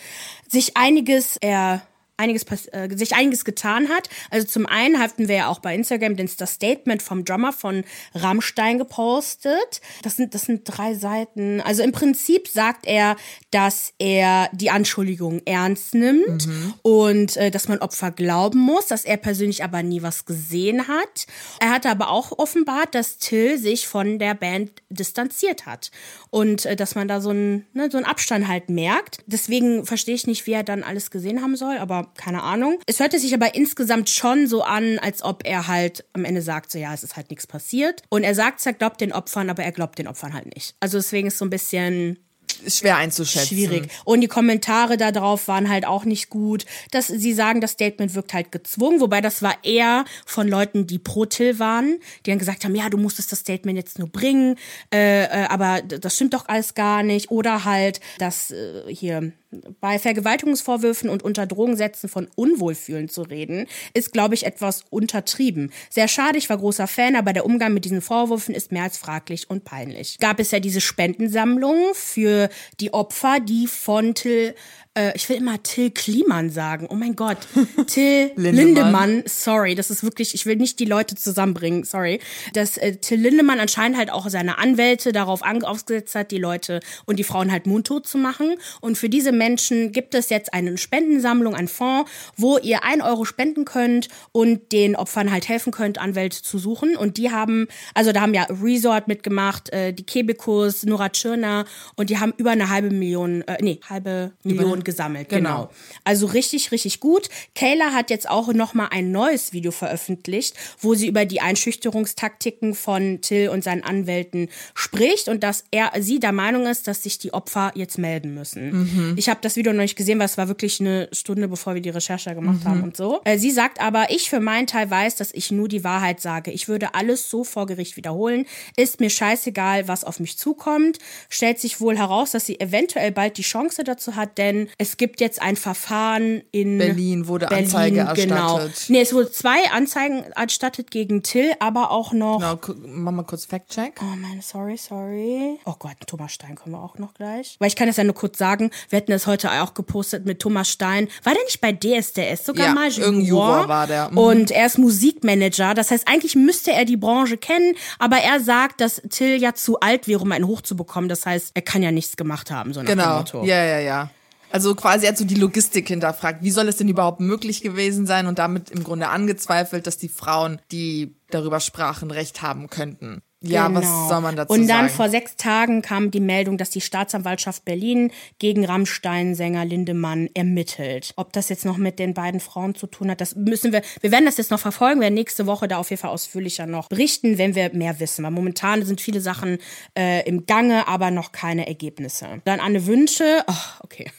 sich 0.48 0.76
einiges 0.76 1.36
er 1.36 1.82
einiges 2.16 2.44
äh, 2.72 2.88
sich 2.94 3.14
einiges 3.14 3.44
getan 3.44 3.88
hat. 3.88 4.08
Also 4.30 4.46
zum 4.46 4.66
einen 4.66 4.98
hatten 4.98 5.28
wir 5.28 5.36
ja 5.36 5.48
auch 5.48 5.58
bei 5.58 5.74
Instagram 5.74 6.16
den, 6.16 6.30
das 6.36 6.54
Statement 6.54 7.02
vom 7.02 7.24
Drummer 7.24 7.52
von 7.52 7.84
Rammstein 8.14 8.78
gepostet. 8.78 9.80
Das 10.02 10.16
sind 10.16 10.34
das 10.34 10.42
sind 10.42 10.62
drei 10.64 10.94
Seiten. 10.94 11.60
Also 11.60 11.82
im 11.82 11.92
Prinzip 11.92 12.48
sagt 12.48 12.86
er, 12.86 13.16
dass 13.50 13.92
er 13.98 14.48
die 14.52 14.70
Anschuldigung 14.70 15.42
ernst 15.44 15.94
nimmt 15.94 16.48
und 16.82 17.36
äh, 17.36 17.50
dass 17.50 17.68
man 17.68 17.78
Opfer 17.78 18.10
glauben 18.10 18.58
muss, 18.58 18.86
dass 18.86 19.04
er 19.04 19.16
persönlich 19.16 19.62
aber 19.62 19.82
nie 19.82 20.02
was 20.02 20.24
gesehen 20.24 20.88
hat. 20.88 21.26
Er 21.60 21.70
hatte 21.70 21.90
aber 21.90 22.10
auch 22.10 22.38
offenbart, 22.38 22.94
dass 22.94 23.18
Till 23.18 23.58
sich 23.58 23.86
von 23.86 24.18
der 24.18 24.34
Band 24.34 24.70
distanziert 24.88 25.66
hat 25.66 25.90
und 26.30 26.64
äh, 26.66 26.76
dass 26.76 26.94
man 26.94 27.08
da 27.08 27.20
so 27.20 27.30
einen 27.30 27.66
ne, 27.72 27.90
so 27.90 27.98
einen 27.98 28.06
Abstand 28.06 28.48
halt 28.48 28.70
merkt. 28.70 29.18
Deswegen 29.26 29.84
verstehe 29.84 30.14
ich 30.14 30.26
nicht, 30.26 30.46
wie 30.46 30.52
er 30.52 30.64
dann 30.64 30.82
alles 30.82 31.10
gesehen 31.10 31.42
haben 31.42 31.56
soll, 31.56 31.78
aber 31.78 32.05
keine 32.16 32.42
Ahnung. 32.42 32.78
Es 32.86 33.00
hörte 33.00 33.18
sich 33.18 33.34
aber 33.34 33.54
insgesamt 33.54 34.10
schon 34.10 34.46
so 34.46 34.62
an, 34.62 34.98
als 34.98 35.22
ob 35.22 35.42
er 35.44 35.66
halt 35.66 36.04
am 36.12 36.24
Ende 36.24 36.42
sagt, 36.42 36.70
so 36.70 36.78
ja, 36.78 36.92
es 36.94 37.02
ist 37.02 37.16
halt 37.16 37.30
nichts 37.30 37.46
passiert. 37.46 38.02
Und 38.08 38.24
er 38.24 38.34
sagt, 38.34 38.64
er 38.66 38.72
glaubt 38.72 39.00
den 39.00 39.12
Opfern, 39.12 39.50
aber 39.50 39.62
er 39.62 39.72
glaubt 39.72 39.98
den 39.98 40.08
Opfern 40.08 40.34
halt 40.34 40.54
nicht. 40.54 40.74
Also 40.80 40.98
deswegen 40.98 41.28
ist 41.28 41.38
so 41.38 41.44
ein 41.44 41.50
bisschen 41.50 42.18
schwer 42.66 42.96
einzuschätzen. 42.96 43.48
schwierig. 43.48 43.88
Und 44.04 44.20
die 44.20 44.28
Kommentare 44.28 44.96
da 44.96 45.12
drauf 45.12 45.48
waren 45.48 45.68
halt 45.68 45.86
auch 45.86 46.04
nicht 46.04 46.30
gut. 46.30 46.64
Dass 46.90 47.06
sie 47.06 47.32
sagen, 47.32 47.60
das 47.60 47.72
Statement 47.72 48.14
wirkt 48.14 48.32
halt 48.32 48.52
gezwungen, 48.52 49.00
wobei 49.00 49.20
das 49.20 49.42
war 49.42 49.54
eher 49.62 50.04
von 50.24 50.48
Leuten, 50.48 50.86
die 50.86 50.98
pro 50.98 51.26
Till 51.26 51.58
waren, 51.58 51.98
die 52.24 52.30
dann 52.30 52.38
gesagt 52.38 52.64
haben, 52.64 52.74
ja, 52.74 52.88
du 52.88 52.98
musstest 52.98 53.32
das 53.32 53.40
Statement 53.40 53.76
jetzt 53.76 53.98
nur 53.98 54.08
bringen, 54.08 54.56
äh, 54.92 55.24
äh, 55.24 55.46
aber 55.48 55.82
das 55.82 56.14
stimmt 56.14 56.34
doch 56.34 56.48
alles 56.48 56.74
gar 56.74 57.02
nicht. 57.02 57.30
Oder 57.30 57.64
halt, 57.64 58.00
dass 58.18 58.50
äh, 58.50 58.82
hier 58.88 59.32
bei 59.80 59.98
Vergewaltigungsvorwürfen 59.98 61.08
und 61.08 61.22
unter 61.22 61.46
Drogensätzen 61.46 62.08
von 62.08 62.28
Unwohlfühlen 62.34 63.08
zu 63.08 63.22
reden, 63.22 63.66
ist, 63.94 64.12
glaube 64.12 64.34
ich, 64.34 64.44
etwas 64.44 64.84
untertrieben. 64.90 65.72
Sehr 65.90 66.08
schade, 66.08 66.38
ich 66.38 66.50
war 66.50 66.58
großer 66.58 66.86
Fan, 66.86 67.16
aber 67.16 67.32
der 67.32 67.46
Umgang 67.46 67.72
mit 67.72 67.84
diesen 67.84 68.02
Vorwürfen 68.02 68.54
ist 68.54 68.72
mehr 68.72 68.84
als 68.84 68.98
fraglich 68.98 69.48
und 69.48 69.64
peinlich. 69.64 70.18
Gab 70.18 70.40
es 70.40 70.50
ja 70.50 70.60
diese 70.60 70.80
Spendensammlung 70.80 71.76
für 71.94 72.48
die 72.80 72.92
Opfer, 72.92 73.38
die 73.40 73.66
von 73.66 74.14
Till, 74.14 74.54
äh, 74.96 75.12
ich 75.14 75.28
will 75.28 75.36
immer 75.36 75.62
Till 75.62 75.90
Kliman 75.90 76.50
sagen, 76.50 76.86
oh 76.90 76.94
mein 76.94 77.14
Gott, 77.14 77.38
Till 77.86 78.32
Lindemann. 78.36 78.54
Lindemann, 78.54 79.22
sorry, 79.26 79.74
das 79.74 79.90
ist 79.90 80.02
wirklich, 80.02 80.34
ich 80.34 80.46
will 80.46 80.56
nicht 80.56 80.80
die 80.80 80.84
Leute 80.86 81.14
zusammenbringen, 81.14 81.84
sorry, 81.84 82.20
dass 82.54 82.78
äh, 82.78 82.96
Till 82.96 83.20
Lindemann 83.20 83.60
anscheinend 83.60 83.98
halt 83.98 84.10
auch 84.10 84.28
seine 84.28 84.58
Anwälte 84.58 85.12
darauf 85.12 85.42
aufgesetzt 85.42 86.14
hat, 86.14 86.30
die 86.30 86.38
Leute 86.38 86.80
und 87.04 87.18
die 87.18 87.24
Frauen 87.24 87.52
halt 87.52 87.66
mundtot 87.66 88.06
zu 88.06 88.18
machen. 88.18 88.54
Und 88.80 88.96
für 88.96 89.08
diese 89.08 89.32
Menschen 89.32 89.92
gibt 89.92 90.14
es 90.14 90.30
jetzt 90.30 90.54
eine 90.54 90.76
Spendensammlung, 90.78 91.54
ein 91.54 91.68
Fonds, 91.68 92.10
wo 92.36 92.58
ihr 92.58 92.82
ein 92.82 93.02
Euro 93.02 93.24
spenden 93.24 93.64
könnt 93.64 94.08
und 94.32 94.72
den 94.72 94.96
Opfern 94.96 95.30
halt 95.30 95.48
helfen 95.48 95.72
könnt, 95.72 95.98
Anwälte 95.98 96.42
zu 96.42 96.58
suchen. 96.58 96.96
Und 96.96 97.18
die 97.18 97.30
haben, 97.30 97.68
also 97.94 98.12
da 98.12 98.22
haben 98.22 98.34
ja 98.34 98.44
Resort 98.44 99.08
mitgemacht, 99.08 99.70
äh, 99.72 99.92
die 99.92 100.04
Kebekus, 100.04 100.84
Nora 100.84 101.10
Tschirner 101.10 101.66
und 101.96 102.10
die 102.10 102.18
haben 102.18 102.32
über 102.38 102.50
eine 102.50 102.70
halbe 102.70 102.90
Million, 102.90 103.42
äh, 103.42 103.58
nee, 103.60 103.80
halbe 103.88 104.32
Million 104.42 104.82
gesammelt, 104.86 105.28
genau. 105.28 105.66
Genau. 105.66 105.70
Also 106.04 106.26
richtig, 106.26 106.72
richtig 106.72 107.00
gut. 107.00 107.28
Kayla 107.54 107.92
hat 107.92 108.08
jetzt 108.08 108.30
auch 108.30 108.50
noch 108.54 108.72
mal 108.72 108.88
ein 108.90 109.12
neues 109.12 109.52
Video 109.52 109.70
veröffentlicht, 109.70 110.54
wo 110.80 110.94
sie 110.94 111.08
über 111.08 111.26
die 111.26 111.42
Einschüchterungstaktiken 111.42 112.74
von 112.74 113.20
Till 113.20 113.50
und 113.50 113.62
seinen 113.62 113.84
Anwälten 113.84 114.48
spricht 114.74 115.28
und 115.28 115.42
dass 115.42 115.64
er, 115.70 115.92
sie 116.00 116.20
der 116.20 116.32
Meinung 116.32 116.66
ist, 116.66 116.86
dass 116.88 117.02
sich 117.02 117.18
die 117.18 117.34
Opfer 117.34 117.72
jetzt 117.74 117.98
melden 117.98 118.32
müssen. 118.32 119.14
Ich 119.16 119.28
habe 119.28 119.40
das 119.42 119.56
Video 119.56 119.72
noch 119.72 119.82
nicht 119.82 119.96
gesehen, 119.96 120.18
weil 120.18 120.26
es 120.26 120.38
war 120.38 120.48
wirklich 120.48 120.80
eine 120.80 121.08
Stunde, 121.12 121.48
bevor 121.48 121.74
wir 121.74 121.82
die 121.82 121.90
Recherche 121.90 122.34
gemacht 122.34 122.64
haben 122.64 122.82
und 122.82 122.96
so. 122.96 123.20
Äh, 123.24 123.38
sie 123.38 123.50
sagt 123.50 123.80
aber, 123.80 124.10
ich 124.10 124.30
für 124.30 124.40
meinen 124.40 124.66
Teil 124.66 124.90
weiß, 124.90 125.16
dass 125.16 125.32
ich 125.32 125.50
nur 125.50 125.68
die 125.68 125.84
Wahrheit 125.84 126.20
sage. 126.20 126.52
Ich 126.52 126.68
würde 126.68 126.94
alles 126.94 127.28
so 127.28 127.44
vor 127.44 127.66
Gericht 127.66 127.96
wiederholen. 127.96 128.46
Ist 128.76 129.00
mir 129.00 129.10
scheißegal, 129.10 129.88
was 129.88 130.04
auf 130.04 130.20
mich 130.20 130.38
zukommt. 130.38 130.98
Stellt 131.28 131.58
sich 131.58 131.80
wohl 131.80 131.98
heraus, 131.98 132.30
dass 132.30 132.46
sie 132.46 132.60
eventuell 132.60 133.10
bald 133.12 133.36
die 133.38 133.42
Chance 133.42 133.82
dazu 133.84 134.14
hat, 134.14 134.38
denn 134.38 134.68
es 134.78 134.98
gibt 134.98 135.20
jetzt 135.20 135.40
ein 135.40 135.56
Verfahren 135.56 136.42
in 136.52 136.76
Berlin 136.76 137.28
wurde 137.28 137.50
Anzeige 137.50 138.06
Genau. 138.14 138.58
erstattet. 138.58 138.84
Nee, 138.88 139.00
es 139.00 139.14
wurde 139.14 139.30
zwei 139.32 139.70
Anzeigen 139.72 140.24
erstattet 140.36 140.90
gegen 140.90 141.22
Till, 141.22 141.52
aber 141.60 141.90
auch 141.90 142.12
noch 142.12 142.38
Genau, 142.40 142.56
gu- 142.56 142.74
mach 142.86 143.12
mal 143.12 143.22
kurz 143.22 143.46
Fact-Check. 143.46 143.94
Oh 144.02 144.16
meine, 144.16 144.42
sorry, 144.42 144.76
sorry. 144.76 145.58
Oh 145.64 145.74
Gott, 145.78 145.96
Thomas 146.06 146.32
Stein 146.32 146.56
können 146.56 146.74
wir 146.74 146.82
auch 146.82 146.98
noch 146.98 147.14
gleich. 147.14 147.56
Weil 147.58 147.68
ich 147.68 147.76
kann 147.76 147.86
das 147.86 147.96
ja 147.96 148.04
nur 148.04 148.14
kurz 148.14 148.36
sagen, 148.36 148.70
wir 148.90 148.98
hatten 148.98 149.10
das 149.12 149.26
heute 149.26 149.50
auch 149.50 149.72
gepostet 149.72 150.26
mit 150.26 150.40
Thomas 150.40 150.68
Stein. 150.70 151.08
War 151.22 151.32
der 151.32 151.42
nicht 151.44 151.60
bei 151.62 151.72
DSDS? 151.72 152.44
Sogar 152.44 152.66
Ja, 152.66 152.74
mal 152.74 152.90
Juror 152.90 153.68
war 153.68 153.86
der. 153.86 154.10
Mhm. 154.10 154.18
Und 154.18 154.50
er 154.50 154.66
ist 154.66 154.78
Musikmanager. 154.78 155.72
Das 155.74 155.90
heißt, 155.90 156.06
eigentlich 156.06 156.34
müsste 156.34 156.72
er 156.72 156.84
die 156.84 156.96
Branche 156.98 157.38
kennen, 157.38 157.74
aber 157.98 158.18
er 158.18 158.40
sagt, 158.40 158.80
dass 158.80 159.00
Till 159.08 159.40
ja 159.40 159.54
zu 159.54 159.80
alt 159.80 160.06
wäre, 160.06 160.20
um 160.20 160.32
einen 160.32 160.46
hochzubekommen. 160.46 161.08
Das 161.08 161.24
heißt, 161.24 161.52
er 161.54 161.62
kann 161.62 161.82
ja 161.82 161.90
nichts 161.92 162.16
gemacht 162.16 162.50
haben, 162.50 162.74
so 162.74 162.80
nach 162.82 162.88
dem 162.90 162.98
Genau. 162.98 163.16
Motto. 163.18 163.44
Ja, 163.44 163.64
ja, 163.64 163.78
ja. 163.78 164.10
Also 164.50 164.74
quasi 164.74 165.06
hat 165.06 165.18
so 165.18 165.24
die 165.24 165.34
Logistik 165.34 165.88
hinterfragt. 165.88 166.42
Wie 166.42 166.50
soll 166.50 166.68
es 166.68 166.76
denn 166.76 166.88
überhaupt 166.88 167.20
möglich 167.20 167.60
gewesen 167.62 168.06
sein? 168.06 168.26
Und 168.26 168.38
damit 168.38 168.70
im 168.70 168.84
Grunde 168.84 169.08
angezweifelt, 169.08 169.86
dass 169.86 169.98
die 169.98 170.08
Frauen, 170.08 170.60
die 170.72 171.16
darüber 171.30 171.60
sprachen, 171.60 172.10
Recht 172.10 172.42
haben 172.42 172.70
könnten. 172.70 173.22
Ja, 173.42 173.72
was 173.72 173.82
Genau. 173.84 174.08
soll 174.08 174.20
man 174.22 174.34
dazu 174.34 174.52
Und 174.54 174.66
dann 174.66 174.86
sagen? 174.86 174.88
vor 174.88 175.08
sechs 175.10 175.36
Tagen 175.36 175.82
kam 175.82 176.10
die 176.10 176.20
Meldung, 176.20 176.56
dass 176.56 176.70
die 176.70 176.80
Staatsanwaltschaft 176.80 177.64
Berlin 177.66 178.10
gegen 178.38 178.64
Rammstein-Sänger 178.64 179.64
Lindemann 179.64 180.28
ermittelt. 180.34 181.12
Ob 181.16 181.32
das 181.34 181.48
jetzt 181.50 181.64
noch 181.64 181.76
mit 181.76 181.98
den 181.98 182.14
beiden 182.14 182.40
Frauen 182.40 182.74
zu 182.74 182.86
tun 182.86 183.10
hat, 183.10 183.20
das 183.20 183.36
müssen 183.36 183.72
wir, 183.72 183.82
wir 184.00 184.10
werden 184.10 184.24
das 184.24 184.38
jetzt 184.38 184.50
noch 184.50 184.58
verfolgen, 184.58 185.00
werden 185.00 185.14
nächste 185.14 185.46
Woche 185.46 185.68
da 185.68 185.76
auf 185.76 185.90
jeden 185.90 186.00
Fall 186.00 186.10
ausführlicher 186.10 186.66
noch 186.66 186.88
berichten, 186.88 187.36
wenn 187.36 187.54
wir 187.54 187.72
mehr 187.74 188.00
wissen. 188.00 188.24
Weil 188.24 188.30
momentan 188.32 188.84
sind 188.86 189.00
viele 189.02 189.20
Sachen 189.20 189.58
äh, 189.96 190.26
im 190.26 190.46
Gange, 190.46 190.88
aber 190.88 191.10
noch 191.10 191.30
keine 191.32 191.66
Ergebnisse. 191.68 192.40
Dann 192.44 192.58
Anne 192.58 192.86
Wünsche, 192.86 193.44
ach, 193.46 193.80
okay. 193.82 194.10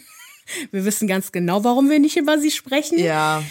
Wir 0.72 0.86
wissen 0.86 1.08
ganz 1.08 1.32
genau, 1.32 1.64
warum 1.64 1.90
wir 1.90 2.00
nicht 2.00 2.18
über 2.18 2.40
sie 2.40 2.52
sprechen. 2.52 3.00
ja, 3.00 3.44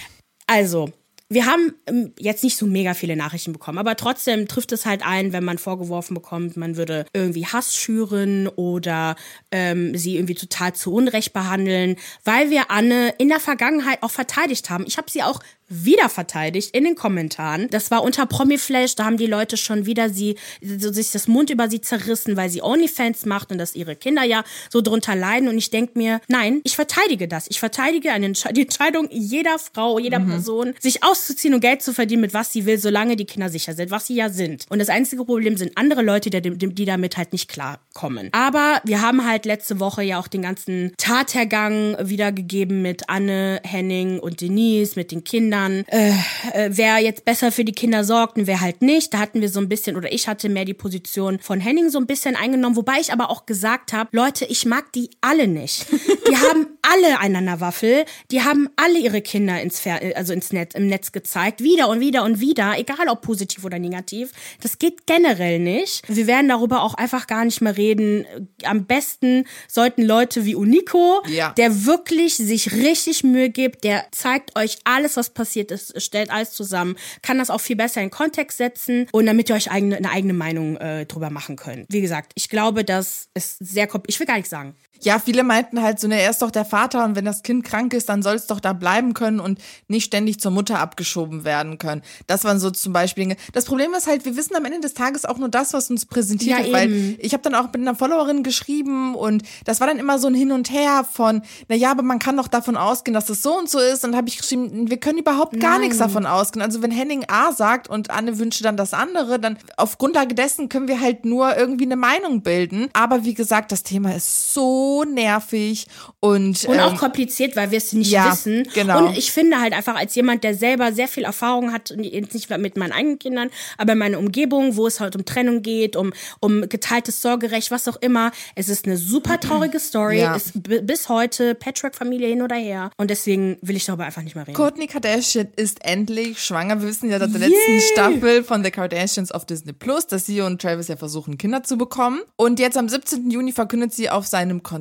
Also, 0.46 0.92
wir 1.28 1.46
haben 1.46 1.74
ähm, 1.86 2.12
jetzt 2.18 2.44
nicht 2.44 2.56
so 2.56 2.66
mega 2.66 2.94
viele 2.94 3.16
Nachrichten 3.16 3.52
bekommen, 3.52 3.78
aber 3.78 3.96
trotzdem 3.96 4.46
trifft 4.46 4.70
es 4.70 4.86
halt 4.86 5.04
ein, 5.04 5.32
wenn 5.32 5.42
man 5.42 5.58
vorgeworfen 5.58 6.14
bekommt, 6.14 6.56
man 6.56 6.76
würde 6.76 7.04
irgendwie 7.12 7.46
Hass 7.46 7.74
schüren 7.74 8.46
oder 8.46 9.16
ähm, 9.50 9.96
sie 9.96 10.16
irgendwie 10.16 10.36
total 10.36 10.74
zu 10.74 10.92
Unrecht 10.92 11.32
behandeln, 11.32 11.96
weil 12.24 12.50
wir 12.50 12.70
Anne 12.70 13.12
in 13.18 13.28
der 13.28 13.40
Vergangenheit 13.40 14.02
auch 14.02 14.12
verteidigt 14.12 14.70
haben. 14.70 14.84
Ich 14.86 14.98
habe 14.98 15.10
sie 15.10 15.24
auch 15.24 15.40
wieder 15.68 16.08
verteidigt 16.08 16.75
in 16.75 16.85
den 16.85 16.94
Kommentaren. 16.94 17.68
Das 17.70 17.90
war 17.90 18.02
unter 18.02 18.26
Promiflash, 18.26 18.94
da 18.94 19.04
haben 19.04 19.16
die 19.16 19.26
Leute 19.26 19.56
schon 19.56 19.87
wieder 19.87 20.08
sie, 20.08 20.37
so 20.62 20.92
sich 20.92 21.11
das 21.11 21.28
Mund 21.28 21.50
über 21.50 21.68
sie 21.68 21.80
zerrissen, 21.80 22.37
weil 22.37 22.50
sie 22.50 22.62
Onlyfans 22.62 23.26
macht 23.26 23.50
und 23.50 23.58
dass 23.58 23.75
ihre 23.75 23.96
Kinder 23.96 24.23
ja 24.23 24.44
so 24.70 24.80
drunter 24.80 25.16
leiden. 25.16 25.49
Und 25.49 25.58
ich 25.58 25.70
denk 25.70 25.96
mir, 25.96 26.20
nein, 26.28 26.61
ich 26.64 26.76
verteidige 26.76 27.28
das. 27.28 27.46
Ich 27.49 27.58
verteidige 27.58 28.12
eine 28.12 28.32
die 28.32 28.62
Entscheidung 28.62 29.08
jeder 29.11 29.58
Frau, 29.58 29.99
jeder 29.99 30.20
Person, 30.20 30.75
sich 30.80 31.02
auszuziehen 31.02 31.54
und 31.54 31.61
Geld 31.61 31.82
zu 31.82 31.92
verdienen 31.92 32.23
mit 32.23 32.35
was 32.35 32.52
sie 32.52 32.66
will, 32.66 32.78
solange 32.78 33.16
die 33.16 33.25
Kinder 33.25 33.49
sicher 33.49 33.75
sind, 33.75 33.90
was 33.90 34.06
sie 34.06 34.14
ja 34.14 34.28
sind. 34.28 34.66
Und 34.68 34.78
das 34.78 34.88
einzige 34.88 35.25
Problem 35.25 35.56
sind 35.56 35.76
andere 35.76 36.02
Leute, 36.02 36.30
die, 36.30 36.40
die 36.50 36.85
damit 36.85 37.16
halt 37.16 37.32
nicht 37.32 37.49
klar 37.49 37.80
kommen. 37.94 38.28
Aber 38.32 38.80
wir 38.85 39.00
haben 39.00 39.26
halt 39.26 39.46
letzte 39.46 39.80
Woche 39.80 40.02
ja 40.02 40.18
auch 40.18 40.28
den 40.28 40.42
ganzen 40.42 40.92
Tathergang 40.99 41.96
wiedergegeben 42.00 42.82
mit 42.82 43.08
Anne, 43.08 43.61
Henning 43.64 44.18
und 44.18 44.40
Denise, 44.40 44.96
mit 44.96 45.11
den 45.12 45.25
Kindern. 45.25 45.55
Äh, 45.88 46.10
äh, 46.52 46.70
wer 46.72 46.98
jetzt 46.98 47.25
besser 47.25 47.50
für 47.52 47.64
die 47.64 47.72
Kinder 47.72 48.04
sorgt 48.04 48.36
und 48.38 48.46
wer 48.46 48.60
halt 48.60 48.82
nicht. 48.82 49.12
Da 49.14 49.18
hatten 49.18 49.40
wir 49.40 49.48
so 49.48 49.60
ein 49.60 49.68
bisschen, 49.68 49.96
oder 49.96 50.12
ich 50.12 50.28
hatte 50.28 50.48
mehr 50.48 50.64
die 50.64 50.75
Position 50.75 51.38
von 51.40 51.60
Henning 51.60 51.90
so 51.90 51.98
ein 51.98 52.06
bisschen 52.06 52.36
eingenommen, 52.36 52.76
wobei 52.76 52.94
ich 53.00 53.12
aber 53.12 53.30
auch 53.30 53.46
gesagt 53.46 53.92
habe, 53.92 54.10
Leute, 54.12 54.44
ich 54.46 54.66
mag 54.66 54.92
die 54.92 55.10
alle 55.20 55.48
nicht. 55.48 55.86
Die 56.28 56.36
haben 56.36 56.66
alle 56.82 57.18
einander 57.20 57.60
Waffel, 57.60 58.04
die 58.30 58.42
haben 58.42 58.68
alle 58.76 58.98
ihre 58.98 59.22
Kinder 59.22 59.60
ins, 59.60 59.80
Fer 59.80 60.00
also 60.14 60.32
ins 60.32 60.52
Netz, 60.52 60.75
im 60.75 60.86
Netz 60.86 61.12
gezeigt, 61.12 61.62
wieder 61.62 61.88
und 61.88 62.00
wieder 62.00 62.25
und 62.25 62.40
wieder, 62.40 62.78
egal 62.78 63.08
ob 63.08 63.22
positiv 63.22 63.64
oder 63.64 63.78
negativ. 63.78 64.30
Das 64.62 64.78
geht 64.78 65.06
generell 65.06 65.58
nicht. 65.58 66.02
Wir 66.08 66.26
werden 66.26 66.48
darüber 66.48 66.82
auch 66.82 66.94
einfach 66.94 67.26
gar 67.26 67.44
nicht 67.44 67.60
mehr 67.60 67.76
reden. 67.76 68.26
Am 68.64 68.84
besten 68.86 69.44
sollten 69.68 70.02
Leute 70.02 70.44
wie 70.44 70.54
Unico, 70.54 71.22
Ja. 71.28 71.50
der 71.56 71.86
wirklich 71.86 72.36
sich 72.36 72.72
richtig 72.72 73.25
Mühe 73.25 73.50
gibt, 73.50 73.84
der 73.84 74.06
zeigt 74.12 74.56
euch 74.56 74.78
alles, 74.84 75.16
was 75.16 75.30
passiert 75.30 75.45
ist, 75.54 76.00
stellt 76.02 76.30
alles 76.30 76.52
zusammen, 76.52 76.96
kann 77.22 77.38
das 77.38 77.50
auch 77.50 77.60
viel 77.60 77.76
besser 77.76 78.02
in 78.02 78.10
Kontext 78.10 78.58
setzen 78.58 79.06
und 79.12 79.26
damit 79.26 79.48
ihr 79.48 79.54
euch 79.54 79.70
eigene, 79.70 79.96
eine 79.96 80.10
eigene 80.10 80.32
Meinung 80.32 80.76
äh, 80.76 81.06
drüber 81.06 81.30
machen 81.30 81.56
könnt. 81.56 81.86
Wie 81.88 82.00
gesagt, 82.00 82.32
ich 82.34 82.48
glaube, 82.48 82.84
das 82.84 83.28
ist 83.34 83.58
sehr 83.58 83.86
kompliziert. 83.86 84.16
Ich 84.16 84.20
will 84.20 84.26
gar 84.26 84.36
nicht 84.36 84.48
sagen. 84.48 84.74
Ja, 85.02 85.18
viele 85.18 85.42
meinten 85.42 85.82
halt 85.82 86.00
so, 86.00 86.08
ne, 86.08 86.20
er 86.20 86.30
ist 86.30 86.42
doch 86.42 86.50
der 86.50 86.64
Vater 86.64 87.04
und 87.04 87.16
wenn 87.16 87.24
das 87.24 87.42
Kind 87.42 87.64
krank 87.64 87.92
ist, 87.92 88.08
dann 88.08 88.22
soll 88.22 88.36
es 88.36 88.46
doch 88.46 88.60
da 88.60 88.72
bleiben 88.72 89.14
können 89.14 89.40
und 89.40 89.60
nicht 89.88 90.04
ständig 90.04 90.40
zur 90.40 90.50
Mutter 90.52 90.78
abgeschoben 90.78 91.44
werden 91.44 91.78
können. 91.78 92.02
Das 92.26 92.44
waren 92.44 92.58
so 92.58 92.70
zum 92.70 92.92
Beispiel 92.92 93.26
Dinge. 93.26 93.36
Das 93.52 93.64
Problem 93.64 93.92
ist 93.94 94.06
halt, 94.06 94.24
wir 94.24 94.36
wissen 94.36 94.54
am 94.56 94.64
Ende 94.64 94.80
des 94.80 94.94
Tages 94.94 95.24
auch 95.24 95.38
nur 95.38 95.48
das, 95.48 95.72
was 95.72 95.90
uns 95.90 96.06
präsentiert 96.06 96.58
Ja, 96.58 96.64
wird, 96.64 96.72
weil 96.74 97.16
ich 97.18 97.32
habe 97.32 97.42
dann 97.42 97.54
auch 97.54 97.64
mit 97.64 97.76
einer 97.76 97.94
Followerin 97.94 98.42
geschrieben 98.42 99.14
und 99.14 99.42
das 99.64 99.80
war 99.80 99.86
dann 99.86 99.98
immer 99.98 100.18
so 100.18 100.28
ein 100.28 100.34
Hin 100.34 100.52
und 100.52 100.70
Her 100.70 101.04
von, 101.10 101.42
na 101.68 101.76
ja, 101.76 101.90
aber 101.90 102.02
man 102.02 102.18
kann 102.18 102.36
doch 102.36 102.48
davon 102.48 102.76
ausgehen, 102.76 103.14
dass 103.14 103.26
das 103.26 103.42
so 103.42 103.58
und 103.58 103.68
so 103.68 103.78
ist. 103.78 104.04
Und 104.04 104.16
habe 104.16 104.28
ich 104.28 104.38
geschrieben, 104.38 104.88
wir 104.90 104.98
können 104.98 105.18
überhaupt 105.18 105.58
gar 105.60 105.72
Nein. 105.72 105.82
nichts 105.82 105.98
davon 105.98 106.26
ausgehen. 106.26 106.62
Also 106.62 106.82
wenn 106.82 106.90
Henning 106.90 107.24
A 107.28 107.52
sagt 107.52 107.88
und 107.88 108.10
Anne 108.10 108.38
wünsche 108.38 108.62
dann 108.62 108.76
das 108.76 108.94
andere, 108.94 109.38
dann 109.38 109.58
auf 109.76 109.98
Grundlage 109.98 110.34
dessen 110.34 110.68
können 110.68 110.88
wir 110.88 111.00
halt 111.00 111.24
nur 111.24 111.56
irgendwie 111.56 111.84
eine 111.84 111.96
Meinung 111.96 112.42
bilden. 112.42 112.88
Aber 112.92 113.24
wie 113.24 113.34
gesagt, 113.34 113.72
das 113.72 113.82
Thema 113.82 114.14
ist 114.14 114.54
so 114.54 114.85
nervig 115.04 115.86
und, 116.20 116.64
Und 116.64 116.74
ähm, 116.74 116.80
auch 116.80 116.96
kompliziert, 116.96 117.56
weil 117.56 117.70
wir 117.70 117.78
es 117.78 117.92
nicht 117.92 118.10
ja, 118.10 118.32
wissen. 118.32 118.66
genau. 118.74 119.06
Und 119.06 119.18
ich 119.18 119.30
finde 119.30 119.60
halt 119.60 119.72
einfach 119.72 119.96
als 119.96 120.14
jemand, 120.14 120.44
der 120.44 120.54
selber 120.54 120.92
sehr 120.92 121.08
viel 121.08 121.24
Erfahrung 121.24 121.72
hat, 121.72 121.94
jetzt 121.96 122.34
nicht 122.34 122.50
mit 122.50 122.76
meinen 122.76 122.92
eigenen 122.92 123.18
Kindern, 123.18 123.50
aber 123.78 123.92
in 123.92 123.98
meiner 123.98 124.18
Umgebung, 124.18 124.76
wo 124.76 124.86
es 124.86 125.00
halt 125.00 125.14
um 125.16 125.24
Trennung 125.24 125.62
geht, 125.62 125.96
um, 125.96 126.12
um 126.40 126.68
geteiltes 126.68 127.22
Sorgerecht, 127.22 127.70
was 127.70 127.86
auch 127.88 127.96
immer. 127.96 128.32
Es 128.54 128.68
ist 128.68 128.86
eine 128.86 128.96
super 128.96 129.38
traurige 129.40 129.78
Story. 129.78 130.20
Ja. 130.20 130.34
Ist 130.34 130.52
bis 130.54 131.08
heute 131.08 131.54
Patchwork-Familie 131.54 132.28
hin 132.28 132.42
oder 132.42 132.56
her. 132.56 132.90
Und 132.96 133.10
deswegen 133.10 133.58
will 133.62 133.76
ich 133.76 133.84
darüber 133.84 134.04
einfach 134.04 134.22
nicht 134.22 134.34
mehr 134.34 134.46
reden. 134.46 134.56
Kourtney 134.56 134.86
Kardashian 134.86 135.48
ist 135.56 135.84
endlich 135.84 136.42
schwanger. 136.42 136.80
Wir 136.80 136.88
wissen 136.88 137.10
ja 137.10 137.18
seit 137.18 137.32
der 137.32 137.40
letzten 137.40 137.80
Staffel 137.92 138.44
von 138.44 138.64
The 138.64 138.70
Kardashians 138.70 139.32
auf 139.32 139.44
Disney 139.44 139.72
Plus, 139.72 140.06
dass 140.06 140.26
sie 140.26 140.40
und 140.40 140.60
Travis 140.60 140.88
ja 140.88 140.96
versuchen, 140.96 141.38
Kinder 141.38 141.62
zu 141.62 141.76
bekommen. 141.76 142.20
Und 142.36 142.58
jetzt 142.58 142.76
am 142.76 142.88
17. 142.88 143.30
Juni 143.30 143.52
verkündet 143.52 143.92
sie 143.92 144.10
auf 144.10 144.26
seinem 144.26 144.62
Konzert 144.62 144.75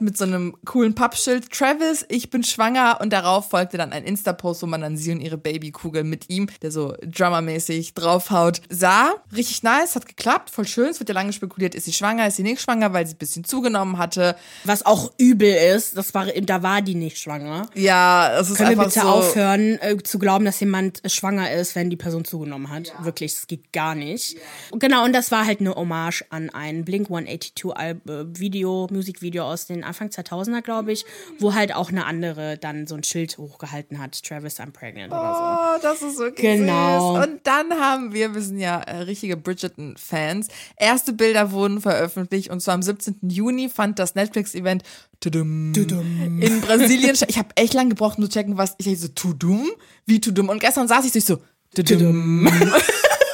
mit 0.00 0.16
so 0.16 0.24
einem 0.24 0.56
coolen 0.64 0.94
Pappschild, 0.94 1.50
Travis, 1.50 2.04
ich 2.08 2.30
bin 2.30 2.42
schwanger. 2.42 2.98
Und 3.00 3.12
darauf 3.12 3.50
folgte 3.50 3.76
dann 3.76 3.92
ein 3.92 4.04
Insta-Post, 4.04 4.62
wo 4.62 4.66
man 4.66 4.80
dann 4.80 4.96
sie 4.96 5.12
und 5.12 5.20
ihre 5.20 5.38
Babykugel 5.38 6.04
mit 6.04 6.30
ihm, 6.30 6.48
der 6.62 6.70
so 6.70 6.94
drummermäßig 7.02 7.94
draufhaut, 7.94 8.60
sah. 8.68 9.14
Richtig 9.34 9.62
nice, 9.62 9.94
hat 9.94 10.06
geklappt, 10.06 10.50
voll 10.50 10.66
schön. 10.66 10.90
Es 10.90 11.00
wird 11.00 11.08
ja 11.08 11.14
lange 11.14 11.32
spekuliert, 11.32 11.74
ist 11.74 11.84
sie 11.84 11.92
schwanger, 11.92 12.26
ist 12.26 12.36
sie 12.36 12.42
nicht 12.42 12.60
schwanger, 12.60 12.92
weil 12.92 13.06
sie 13.06 13.14
ein 13.14 13.18
bisschen 13.18 13.44
zugenommen 13.44 13.98
hatte. 13.98 14.36
Was 14.64 14.84
auch 14.84 15.12
übel 15.18 15.52
ist, 15.52 15.96
das 15.96 16.14
war, 16.14 16.26
da 16.26 16.62
war 16.62 16.82
die 16.82 16.94
nicht 16.94 17.18
schwanger. 17.18 17.68
Ja, 17.74 18.38
es 18.38 18.50
ist 18.50 18.56
Können 18.56 18.70
wir 18.70 18.80
einfach 18.80 18.84
bitte 18.86 19.00
so. 19.00 19.08
aufhören 19.08 19.78
äh, 19.80 19.96
zu 20.02 20.18
glauben, 20.18 20.44
dass 20.44 20.60
jemand 20.60 21.04
äh, 21.04 21.08
schwanger 21.08 21.50
ist, 21.52 21.74
wenn 21.74 21.90
die 21.90 21.96
Person 21.96 22.24
zugenommen 22.24 22.70
hat? 22.70 22.92
Wirklich, 23.00 23.34
das 23.34 23.46
geht 23.46 23.72
gar 23.72 23.94
nicht. 23.94 24.36
Genau, 24.72 25.04
und 25.04 25.12
das 25.12 25.30
war 25.30 25.46
halt 25.46 25.60
eine 25.60 25.74
Hommage 25.74 26.24
an 26.30 26.50
ein 26.50 26.84
Blink 26.84 27.06
182 27.06 27.76
Al 27.76 28.00
äh, 28.08 28.24
Video, 28.38 28.86
Musikvideo 28.90 29.35
aus 29.44 29.66
den 29.66 29.84
Anfang 29.84 30.08
2000er, 30.08 30.62
glaube 30.62 30.92
ich, 30.92 31.04
wo 31.38 31.54
halt 31.54 31.74
auch 31.74 31.90
eine 31.90 32.06
andere 32.06 32.56
dann 32.58 32.86
so 32.86 32.94
ein 32.94 33.02
Schild 33.04 33.38
hochgehalten 33.38 33.98
hat, 33.98 34.22
Travis 34.22 34.58
I'm 34.58 34.72
pregnant 34.72 35.12
oder 35.12 35.76
Oh, 35.76 35.78
das 35.82 36.02
ist 36.02 36.18
wirklich 36.18 36.58
Genau. 36.58 37.16
süß. 37.16 37.26
Und 37.26 37.40
dann 37.46 37.72
haben 37.74 38.12
wir, 38.12 38.34
wir 38.34 38.40
sind 38.42 38.58
ja 38.58 38.80
äh, 38.80 38.98
richtige 38.98 39.36
Bridgerton-Fans, 39.36 40.48
erste 40.76 41.12
Bilder 41.12 41.50
wurden 41.52 41.80
veröffentlicht 41.80 42.50
und 42.50 42.60
zwar 42.60 42.74
am 42.74 42.82
17. 42.82 43.18
Juni 43.28 43.68
fand 43.68 43.98
das 43.98 44.14
Netflix-Event 44.14 44.82
Tudum 45.20 45.72
in 45.74 46.60
Brasilien 46.60 47.16
statt. 47.16 47.30
Ich 47.30 47.38
habe 47.38 47.48
echt 47.56 47.74
lange 47.74 47.90
gebraucht, 47.90 48.18
um 48.18 48.24
zu 48.24 48.30
checken, 48.30 48.58
was 48.58 48.74
ich 48.78 49.00
so 49.00 49.08
Tudum, 49.08 49.68
wie 50.04 50.20
Tudum. 50.20 50.48
Und 50.48 50.60
gestern 50.60 50.88
saß 50.88 51.04
ich 51.06 51.24
so, 51.24 51.38
so 51.74 51.82
Tudum. 51.82 52.48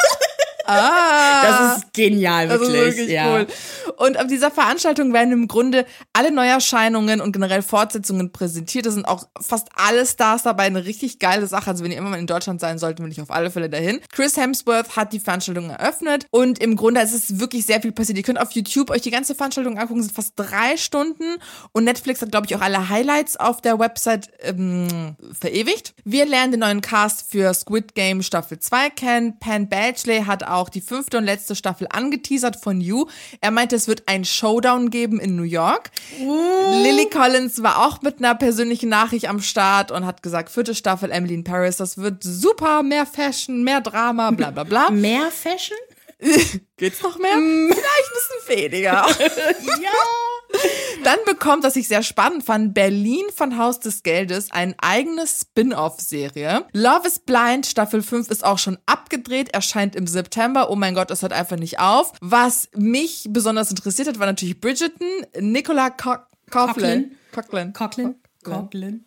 ah, 0.72 1.42
Das 1.42 1.78
ist 1.78 1.92
genial, 1.92 2.48
das 2.48 2.60
wirklich. 2.60 2.80
ist 2.80 2.96
wirklich 2.96 3.10
ja. 3.10 3.32
cool. 3.32 3.46
Und 3.96 4.18
auf 4.18 4.26
dieser 4.26 4.50
Veranstaltung 4.50 5.12
werden 5.12 5.32
im 5.32 5.48
Grunde 5.48 5.86
alle 6.12 6.30
Neuerscheinungen 6.30 7.20
und 7.20 7.32
generell 7.32 7.62
Fortsetzungen 7.62 8.32
präsentiert. 8.32 8.86
Da 8.86 8.90
sind 8.90 9.06
auch 9.06 9.28
fast 9.40 9.68
alle 9.74 10.06
Stars 10.06 10.42
dabei. 10.42 10.64
Eine 10.64 10.84
richtig 10.84 11.18
geile 11.18 11.46
Sache. 11.46 11.70
Also 11.70 11.84
wenn 11.84 11.90
ihr 11.90 11.98
immer 11.98 12.10
mal 12.10 12.18
in 12.18 12.26
Deutschland 12.26 12.60
sein 12.60 12.78
solltet, 12.78 13.04
will 13.04 13.12
ich 13.12 13.20
auf 13.20 13.30
alle 13.30 13.50
Fälle 13.50 13.68
dahin. 13.68 14.00
Chris 14.12 14.36
Hemsworth 14.36 14.96
hat 14.96 15.12
die 15.12 15.20
Veranstaltung 15.20 15.70
eröffnet 15.70 16.26
und 16.30 16.58
im 16.58 16.76
Grunde 16.76 17.00
es 17.00 17.12
ist 17.12 17.40
wirklich 17.40 17.66
sehr 17.66 17.80
viel 17.80 17.92
passiert. 17.92 18.18
Ihr 18.18 18.24
könnt 18.24 18.40
auf 18.40 18.52
YouTube 18.52 18.90
euch 18.90 19.02
die 19.02 19.10
ganze 19.10 19.34
Veranstaltung 19.34 19.78
angucken. 19.78 20.00
Es 20.00 20.06
sind 20.06 20.14
fast 20.14 20.34
drei 20.36 20.76
Stunden 20.76 21.36
und 21.72 21.84
Netflix 21.84 22.22
hat, 22.22 22.30
glaube 22.30 22.46
ich, 22.46 22.56
auch 22.56 22.60
alle 22.60 22.88
Highlights 22.88 23.36
auf 23.36 23.60
der 23.60 23.78
Website 23.78 24.30
ähm, 24.40 25.16
verewigt. 25.38 25.94
Wir 26.04 26.26
lernen 26.26 26.52
den 26.52 26.60
neuen 26.60 26.80
Cast 26.80 27.30
für 27.30 27.52
Squid 27.54 27.94
Game 27.94 28.22
Staffel 28.22 28.58
2 28.58 28.90
kennen. 28.90 29.38
Penn 29.38 29.68
Badgley 29.68 30.24
hat 30.24 30.44
auch 30.44 30.61
die 30.68 30.80
fünfte 30.80 31.18
und 31.18 31.24
letzte 31.24 31.54
Staffel 31.54 31.86
angeteasert 31.90 32.56
von 32.56 32.80
You. 32.80 33.06
Er 33.40 33.50
meinte, 33.50 33.76
es 33.76 33.88
wird 33.88 34.04
ein 34.06 34.24
Showdown 34.24 34.90
geben 34.90 35.20
in 35.20 35.36
New 35.36 35.42
York. 35.42 35.90
Lily 36.18 37.08
Collins 37.10 37.62
war 37.62 37.86
auch 37.86 38.02
mit 38.02 38.18
einer 38.18 38.34
persönlichen 38.34 38.88
Nachricht 38.88 39.28
am 39.28 39.40
Start 39.40 39.90
und 39.90 40.06
hat 40.06 40.22
gesagt, 40.22 40.50
vierte 40.50 40.74
Staffel 40.74 41.10
Emily 41.10 41.34
in 41.34 41.44
Paris, 41.44 41.76
das 41.76 41.98
wird 41.98 42.22
super, 42.22 42.82
mehr 42.82 43.06
Fashion, 43.06 43.62
mehr 43.62 43.80
Drama, 43.80 44.30
bla 44.30 44.50
bla 44.50 44.64
bla. 44.64 44.90
Mehr 44.90 45.30
Fashion? 45.30 45.78
Geht's 46.76 47.02
noch 47.02 47.18
mehr? 47.18 47.32
Vielleicht 47.32 47.76
ein 47.76 48.44
bisschen 48.44 48.72
weniger. 48.72 49.06
Ja. 49.82 49.90
Dann 51.04 51.18
bekommt, 51.24 51.64
was 51.64 51.76
ich 51.76 51.88
sehr 51.88 52.02
spannend 52.02 52.44
fand, 52.44 52.74
Berlin 52.74 53.24
von 53.34 53.56
Haus 53.56 53.80
des 53.80 54.02
Geldes 54.02 54.50
eine 54.50 54.74
eigene 54.80 55.26
Spin-off-Serie. 55.26 56.66
Love 56.72 57.08
is 57.08 57.18
Blind 57.20 57.66
Staffel 57.66 58.02
5 58.02 58.30
ist 58.30 58.44
auch 58.44 58.58
schon 58.58 58.78
abgedreht, 58.86 59.54
erscheint 59.54 59.96
im 59.96 60.06
September. 60.06 60.70
Oh 60.70 60.76
mein 60.76 60.94
Gott, 60.94 61.10
es 61.10 61.22
hört 61.22 61.32
einfach 61.32 61.56
nicht 61.56 61.78
auf. 61.80 62.12
Was 62.20 62.68
mich 62.76 63.26
besonders 63.30 63.70
interessiert 63.70 64.08
hat, 64.08 64.18
war 64.18 64.26
natürlich 64.26 64.60
Bridgerton. 64.60 65.26
Nicola 65.40 65.90
Co 65.90 66.16
Coughlin. 66.50 67.16
Coughlin. 67.32 67.72
Coughlin? 67.72 68.14
Coughlin? 68.44 69.04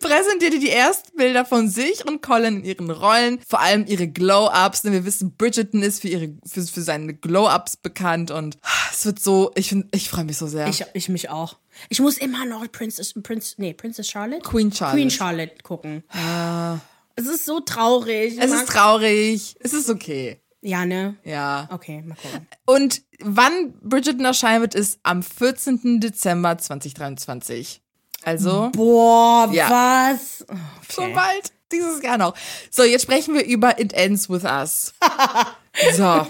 Präsentierte 0.00 0.58
die 0.58 0.68
Erstbilder 0.68 1.44
von 1.44 1.68
sich 1.68 2.06
und 2.06 2.22
Colin 2.22 2.58
in 2.58 2.64
ihren 2.64 2.90
Rollen, 2.90 3.40
vor 3.46 3.60
allem 3.60 3.86
ihre 3.86 4.08
Glow-Ups. 4.08 4.82
Denn 4.82 4.92
wir 4.92 5.04
wissen, 5.04 5.36
Bridgerton 5.36 5.82
ist 5.82 6.00
für 6.02 6.08
ihre 6.08 6.34
für, 6.46 6.62
für 6.62 6.82
seine 6.82 7.14
Glow-Ups 7.14 7.76
bekannt 7.76 8.30
und 8.30 8.58
es 8.92 9.06
wird 9.06 9.20
so, 9.20 9.50
ich 9.54 9.68
finde, 9.68 9.88
ich 9.92 10.10
freue 10.10 10.24
mich 10.24 10.36
so 10.36 10.46
sehr. 10.46 10.68
Ich, 10.68 10.84
ich 10.94 11.08
mich 11.08 11.30
auch. 11.30 11.56
Ich 11.88 12.00
muss 12.00 12.18
immer 12.18 12.44
noch 12.44 12.70
Princess, 12.70 13.14
Prince, 13.22 13.54
nee, 13.58 13.72
Princess 13.72 14.08
Charlotte? 14.08 14.42
Queen 14.42 14.72
Charlotte. 14.72 14.96
Queen 14.96 15.10
Charlotte 15.10 15.54
gucken. 15.62 16.04
Es 17.16 17.26
ist 17.26 17.46
so 17.46 17.60
traurig. 17.60 18.38
es 18.38 18.52
ist 18.52 18.68
traurig, 18.68 19.56
es 19.60 19.72
ist 19.72 19.88
okay. 19.90 20.40
Ja, 20.62 20.84
ne? 20.84 21.16
Ja. 21.24 21.68
Okay, 21.72 22.02
mal 22.02 22.16
gucken. 22.16 22.46
Und 22.66 23.02
wann 23.20 23.74
Bridgerton 23.82 24.24
erscheinen 24.24 24.60
wird, 24.60 24.74
ist 24.74 25.00
am 25.02 25.22
14. 25.22 26.00
Dezember 26.00 26.58
2023. 26.58 27.82
Also 28.22 28.70
Boah, 28.72 29.48
Ja. 29.52 29.70
was? 30.12 30.44
Oh, 30.50 30.54
so 30.88 31.02
Okay. 31.02 31.12
bald 31.14 31.52
dieses 31.72 32.02
Jahr 32.02 32.18
noch. 32.18 32.34
So, 32.70 32.82
jetzt 32.82 33.02
sprechen 33.02 33.34
wir 33.34 33.44
über 33.44 33.78
It 33.80 33.92
Ends 33.92 34.28
With 34.28 34.44
Us. 34.44 34.94
So. 35.96 36.26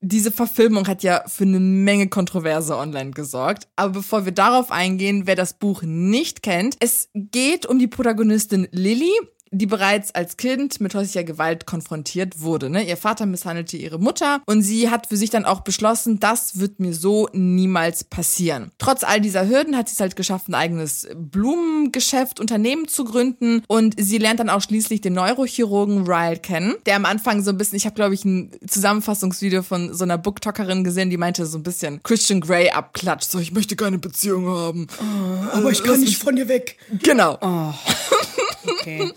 Diese 0.00 0.32
Verfilmung 0.32 0.86
hat 0.88 1.02
ja 1.02 1.22
für 1.28 1.44
eine 1.44 1.60
Menge 1.60 2.08
Kontroverse 2.08 2.76
online 2.76 3.10
gesorgt. 3.12 3.68
Aber 3.76 3.92
bevor 3.94 4.24
wir 4.24 4.32
darauf 4.32 4.70
eingehen, 4.72 5.26
wer 5.26 5.36
das 5.36 5.54
Buch 5.54 5.82
nicht 5.82 6.42
kennt, 6.42 6.76
es 6.80 7.08
geht 7.14 7.66
um 7.66 7.78
die 7.78 7.86
Protagonistin 7.88 8.66
Lily. 8.72 9.12
Die 9.52 9.66
bereits 9.66 10.14
als 10.14 10.36
Kind 10.36 10.80
mit 10.80 10.94
häuslicher 10.94 11.24
Gewalt 11.24 11.66
konfrontiert 11.66 12.40
wurde. 12.40 12.70
Ne? 12.70 12.82
Ihr 12.88 12.96
Vater 12.96 13.26
misshandelte 13.26 13.76
ihre 13.76 13.98
Mutter 13.98 14.40
und 14.46 14.62
sie 14.62 14.90
hat 14.90 15.06
für 15.06 15.16
sich 15.16 15.30
dann 15.30 15.44
auch 15.44 15.60
beschlossen, 15.60 16.18
das 16.18 16.58
wird 16.58 16.80
mir 16.80 16.94
so 16.94 17.28
niemals 17.32 18.04
passieren. 18.04 18.72
Trotz 18.78 19.04
all 19.04 19.20
dieser 19.20 19.48
Hürden 19.48 19.76
hat 19.76 19.88
sie 19.88 19.94
es 19.94 20.00
halt 20.00 20.16
geschafft, 20.16 20.48
ein 20.48 20.54
eigenes 20.54 21.06
Blumengeschäft, 21.14 22.40
Unternehmen 22.40 22.88
zu 22.88 23.04
gründen 23.04 23.62
und 23.68 23.94
sie 23.98 24.18
lernt 24.18 24.40
dann 24.40 24.50
auch 24.50 24.62
schließlich 24.62 25.02
den 25.02 25.12
Neurochirurgen 25.12 26.06
Ryle 26.06 26.38
kennen, 26.38 26.74
der 26.86 26.96
am 26.96 27.04
Anfang 27.04 27.42
so 27.42 27.50
ein 27.50 27.58
bisschen, 27.58 27.76
ich 27.76 27.84
habe 27.84 27.94
glaube 27.94 28.14
ich 28.14 28.24
ein 28.24 28.50
Zusammenfassungsvideo 28.66 29.62
von 29.62 29.92
so 29.94 30.04
einer 30.04 30.18
Booktalkerin 30.18 30.82
gesehen, 30.82 31.10
die 31.10 31.18
meinte 31.18 31.44
so 31.44 31.58
ein 31.58 31.62
bisschen 31.62 32.02
Christian 32.02 32.40
Grey 32.40 32.70
abklatscht, 32.70 33.30
so 33.30 33.38
ich 33.38 33.52
möchte 33.52 33.76
keine 33.76 33.98
Beziehung 33.98 34.46
haben. 34.46 34.86
Oh, 34.98 35.56
aber 35.58 35.70
ich 35.70 35.84
kann 35.84 36.00
nicht 36.00 36.16
von 36.16 36.36
dir 36.36 36.48
weg. 36.48 36.78
Genau. 37.02 37.38
Oh. 37.40 37.74
Okay. 38.66 39.12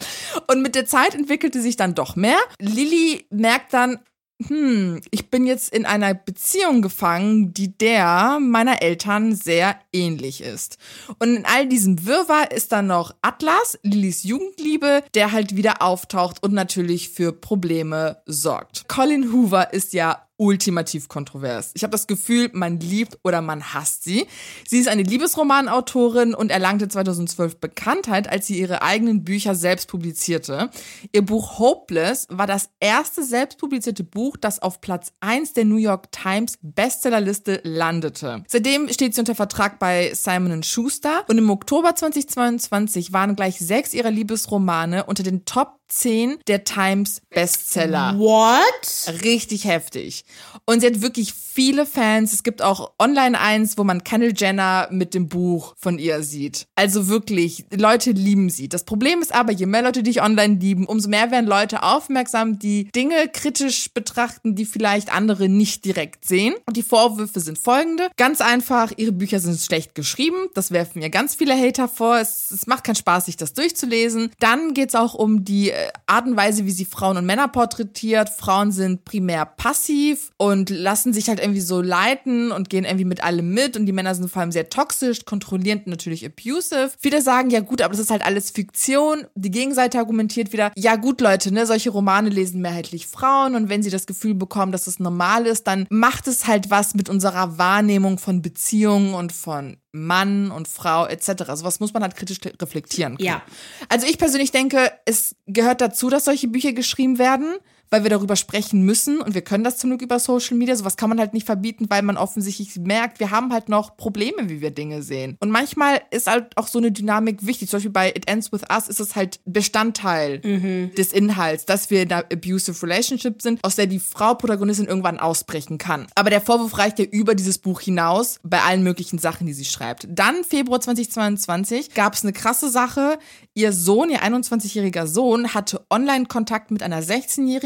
Und 0.48 0.62
mit 0.62 0.76
der 0.76 0.86
Zeit 0.86 1.16
entwickelte 1.16 1.62
sich 1.62 1.76
dann 1.76 1.96
doch 1.96 2.16
mehr. 2.16 2.38
Lilly 2.60 3.26
merkt 3.30 3.74
dann, 3.74 4.00
hm, 4.46 5.02
ich 5.12 5.30
bin 5.30 5.46
jetzt 5.48 5.74
in 5.74 5.86
einer 5.86 6.14
Beziehung 6.14 6.82
gefangen, 6.82 7.54
die 7.54 7.78
der 7.78 8.40
meiner 8.42 8.82
Eltern 8.82 9.34
sehr 9.34 9.80
ähnlich 9.94 10.42
ist. 10.42 10.78
Und 11.20 11.36
in 11.36 11.46
all 11.46 11.68
diesem 11.68 12.06
Wirrwarr 12.06 12.52
ist 12.52 12.74
dann 12.74 12.88
noch 12.88 13.16
Atlas, 13.22 13.80
Lillys 13.84 14.24
Jugendliebe, 14.24 15.04
der 15.14 15.32
halt 15.32 15.56
wieder 15.56 15.82
auftaucht 15.82 16.44
und 16.44 16.54
natürlich 16.54 17.10
für 17.10 17.32
Probleme 17.32 18.22
sorgt. 18.26 18.90
Colin 18.90 19.32
Hoover 19.32 19.72
ist 19.74 19.94
ja 19.94 20.25
ultimativ 20.38 21.08
kontrovers. 21.08 21.72
Ich 21.74 21.84
habe 21.84 21.92
das 21.92 22.08
Gefühl, 22.08 22.50
man 22.54 22.80
liebt 22.80 23.18
oder 23.24 23.42
man 23.42 23.74
hasst 23.74 24.04
sie. 24.04 24.28
Sie 24.68 24.80
ist 24.80 24.88
eine 24.88 25.04
Liebesromanautorin 25.04 26.34
und 26.34 26.52
erlangte 26.52 26.88
2012 26.88 27.60
Bekanntheit, 27.60 28.30
als 28.30 28.48
sie 28.48 28.60
ihre 28.60 28.82
eigenen 28.82 29.24
Bücher 29.24 29.56
selbst 29.56 29.88
publizierte. 29.88 30.70
Ihr 31.14 31.26
Buch 31.26 31.60
Hopeless 31.60 32.28
war 32.30 32.48
das 32.48 32.70
erste 32.80 33.24
selbst 33.24 33.60
publizierte 33.60 34.04
Buch, 34.04 34.38
das 34.38 34.62
auf 34.62 34.82
Platz 34.82 35.14
1 35.22 35.54
der 35.54 35.66
New 35.66 35.78
York 35.78 36.12
Times 36.12 36.58
Bestsellerliste 36.62 37.62
landete. 37.64 38.44
Seitdem 38.48 38.90
steht 38.90 39.16
sie 39.16 39.22
unter 39.22 39.36
Vertrag 39.36 39.80
bei 39.80 40.14
Simon 40.14 40.64
Schuster 40.64 41.24
und 41.30 41.38
im 41.38 41.50
Oktober 41.50 41.96
2022 41.96 43.14
waren 43.14 43.36
gleich 43.36 43.60
sechs 43.60 43.94
ihrer 43.94 44.12
Liebesromane 44.12 45.06
unter 45.06 45.24
den 45.24 45.46
Top 45.46 45.80
10 45.88 46.38
der 46.48 46.64
Times 46.64 47.22
Bestseller. 47.30 48.18
What? 48.18 49.24
Richtig 49.24 49.66
heftig. 49.66 50.26
Und 50.66 50.82
sie 50.82 50.88
hat 50.88 51.02
wirklich 51.02 51.34
viele 51.34 51.86
Fans. 51.86 52.34
Es 52.34 52.44
gibt 52.44 52.62
auch 52.62 52.92
online 53.00 53.40
eins, 53.40 53.78
wo 53.78 53.84
man 53.84 54.04
Kendall 54.04 54.34
Jenner 54.36 54.90
mit 54.92 55.14
dem 55.14 55.30
Buch 55.30 55.74
von 55.78 56.00
ihr 56.00 56.22
sieht. 56.24 56.68
Also 56.76 57.08
wirklich, 57.08 57.66
Leute 57.72 58.12
lieben 58.12 58.50
sie. 58.50 58.68
Das 58.68 58.84
Problem 58.84 59.22
ist 59.22 59.34
aber, 59.34 59.52
je 59.52 59.66
mehr 59.66 59.84
Leute 59.84 60.04
dich 60.04 60.22
online 60.22 60.56
lieben, 60.56 60.86
umso 60.86 61.10
mehr 61.10 61.32
werden 61.32 61.46
Leute 61.46 61.84
aufmerksam, 61.84 62.60
die 62.60 62.92
Dinge 62.92 63.30
kritisch 63.32 63.94
betrachten, 63.94 64.56
die 64.56 64.66
vielleicht 64.66 65.14
andere 65.14 65.48
nicht 65.48 65.86
direkt 65.86 66.26
sehen. 66.26 66.56
Und 66.66 66.76
die 66.76 66.84
Vorwürfe 66.84 67.40
sind 67.40 67.58
folgende. 67.58 68.10
Ganz 68.18 68.42
einfach, 68.42 68.92
ihre 68.98 69.14
Bücher 69.14 69.40
sind 69.40 69.60
schlecht 69.60 69.96
geschrieben. 69.96 70.48
Das 70.56 70.72
werfen 70.72 71.00
mir 71.00 71.10
ganz 71.10 71.36
viele 71.36 71.56
Hater 71.56 71.88
vor. 71.88 72.18
Es, 72.18 72.52
es 72.52 72.68
macht 72.68 72.84
keinen 72.84 72.96
Spaß, 72.96 73.26
sich 73.26 73.38
das 73.38 73.54
durchzulesen. 73.54 74.32
Dann 74.40 74.74
geht's 74.74 74.96
auch 74.96 75.14
um 75.14 75.46
die 75.46 75.70
Art 76.08 76.28
und 76.28 76.38
Weise, 76.38 76.66
wie 76.66 76.72
sie 76.72 76.86
Frauen 76.86 77.18
und 77.18 77.26
Männer 77.26 77.48
porträtiert. 77.48 78.30
Frauen 78.30 78.72
sind 78.72 79.06
primär 79.06 79.46
passiv 79.46 80.32
und 80.38 80.70
lassen 80.70 81.14
sich 81.14 81.30
halt 81.30 81.40
irgendwie 81.40 81.62
so 81.62 81.82
leiten 81.82 82.52
und 82.52 82.70
gehen 82.70 82.86
irgendwie 82.86 83.06
mit 83.06 83.24
allem 83.24 83.54
mit. 83.54 83.78
Und 83.78 83.86
die 83.86 83.92
Männer 83.92 84.16
sind 84.16 84.30
vor 84.30 84.42
allem 84.42 84.52
sehr 84.52 84.70
toxisch, 84.70 85.26
kontrollierend 85.26 85.88
natürlich 85.88 86.26
abusive. 86.26 86.92
Viele 87.00 87.22
sagen, 87.22 87.50
ja 87.50 87.60
gut, 87.60 87.82
aber 87.82 87.92
das 87.92 88.02
ist 88.02 88.12
halt 88.12 88.26
alles 88.26 88.52
Fiktion. 88.52 89.26
Die 89.36 89.52
Gegenseite 89.52 90.00
argumentiert 90.00 90.54
wieder, 90.54 90.72
ja 90.76 90.96
gut, 90.96 91.22
Leute, 91.22 91.54
ne, 91.54 91.66
solche 91.66 91.90
Romane 91.90 92.30
lesen 92.30 92.62
mehrheitlich 92.62 93.08
Frauen 93.08 93.56
und 93.56 93.70
wenn 93.70 93.84
sie 93.84 93.90
das 93.90 94.06
Gefühl 94.06 94.36
bekommen, 94.36 94.72
dass 94.72 94.86
das 94.86 95.00
normal 95.00 95.46
ist, 95.46 95.68
dann 95.68 95.88
macht 95.90 96.28
es 96.28 96.48
halt 96.48 96.70
was 96.70 96.94
mit 96.96 97.10
unserer 97.10 97.58
Wahrnehmung 97.58 98.18
von 98.20 98.42
Beziehungen 98.42 99.14
und 99.14 99.32
von 99.32 99.78
Mann 99.96 100.52
und 100.52 100.68
Frau 100.68 101.06
etc. 101.06 101.44
Sowas 101.54 101.80
muss 101.80 101.94
man 101.94 102.04
halt 102.04 102.16
kritisch 102.16 102.40
reflektieren 102.62 103.18
können. 103.18 103.28
Ja. 103.28 103.42
Also 103.90 104.06
ich 104.08 104.18
persönlich 104.18 104.52
denke, 104.52 104.92
es 105.06 105.36
gehört 105.48 105.82
dazu, 105.82 106.10
dass 106.10 106.26
solche 106.26 106.48
Bücher 106.48 106.74
geschrieben 106.74 107.18
werden 107.18 107.56
weil 107.90 108.04
wir 108.04 108.10
darüber 108.10 108.36
sprechen 108.36 108.84
müssen 108.84 109.20
und 109.22 109.34
wir 109.34 109.42
können 109.42 109.64
das 109.64 109.78
zum 109.78 109.90
Glück 109.92 110.02
über 110.02 110.20
Social 110.20 110.58
Media. 110.58 110.76
Sowas 110.76 110.98
kann 110.98 111.10
man 111.10 111.20
halt 111.20 111.34
nicht 111.34 111.46
verbieten, 111.46 111.86
weil 111.90 112.02
man 112.02 112.18
offensichtlich 112.18 112.76
merkt, 112.78 113.20
wir 113.20 113.32
haben 113.32 113.52
halt 113.54 113.70
noch 113.70 113.98
Probleme, 113.98 114.50
wie 114.50 114.62
wir 114.62 114.72
Dinge 114.72 115.02
sehen. 115.04 115.38
Und 115.40 115.50
manchmal 115.52 116.02
ist 116.12 116.28
halt 116.28 116.58
auch 116.58 116.68
so 116.68 116.80
eine 116.80 116.92
Dynamik 116.92 117.46
wichtig. 117.46 117.70
Zum 117.70 117.78
Beispiel 117.78 117.92
bei 117.92 118.10
It 118.10 118.28
Ends 118.30 118.52
With 118.52 118.62
Us 118.72 118.88
ist 118.88 119.00
es 119.00 119.16
halt 119.16 119.40
Bestandteil 119.46 120.42
Mhm. 120.44 120.92
des 120.96 121.12
Inhalts, 121.14 121.66
dass 121.66 121.90
wir 121.90 122.04
in 122.04 122.12
einer 122.12 122.26
abusive 122.32 122.82
Relationship 122.84 123.42
sind, 123.42 123.64
aus 123.64 123.76
der 123.76 123.88
die 123.88 124.00
Frau 124.00 124.34
Protagonistin 124.36 124.86
irgendwann 124.88 125.20
ausbrechen 125.20 125.78
kann. 125.78 126.08
Aber 126.16 126.30
der 126.30 126.42
Vorwurf 126.42 126.78
reicht 126.78 127.00
ja 127.00 127.06
über 127.06 127.36
dieses 127.36 127.58
Buch 127.58 127.82
hinaus 127.82 128.40
bei 128.44 128.62
allen 128.62 128.84
möglichen 128.84 129.18
Sachen, 129.20 129.48
die 129.48 129.54
sie 129.54 129.66
schreibt. 129.66 130.08
Dann, 130.10 130.44
Februar 130.44 130.80
2022, 130.82 131.94
gab 131.94 132.14
es 132.14 132.24
eine 132.24 132.34
krasse 132.34 132.70
Sache. 132.70 133.18
Ihr 133.54 133.72
Sohn, 133.74 134.10
ihr 134.10 134.22
21-jähriger 134.24 135.08
Sohn, 135.08 135.54
hatte 135.54 135.86
Online-Kontakt 135.90 136.72
mit 136.72 136.84
einer 136.84 137.02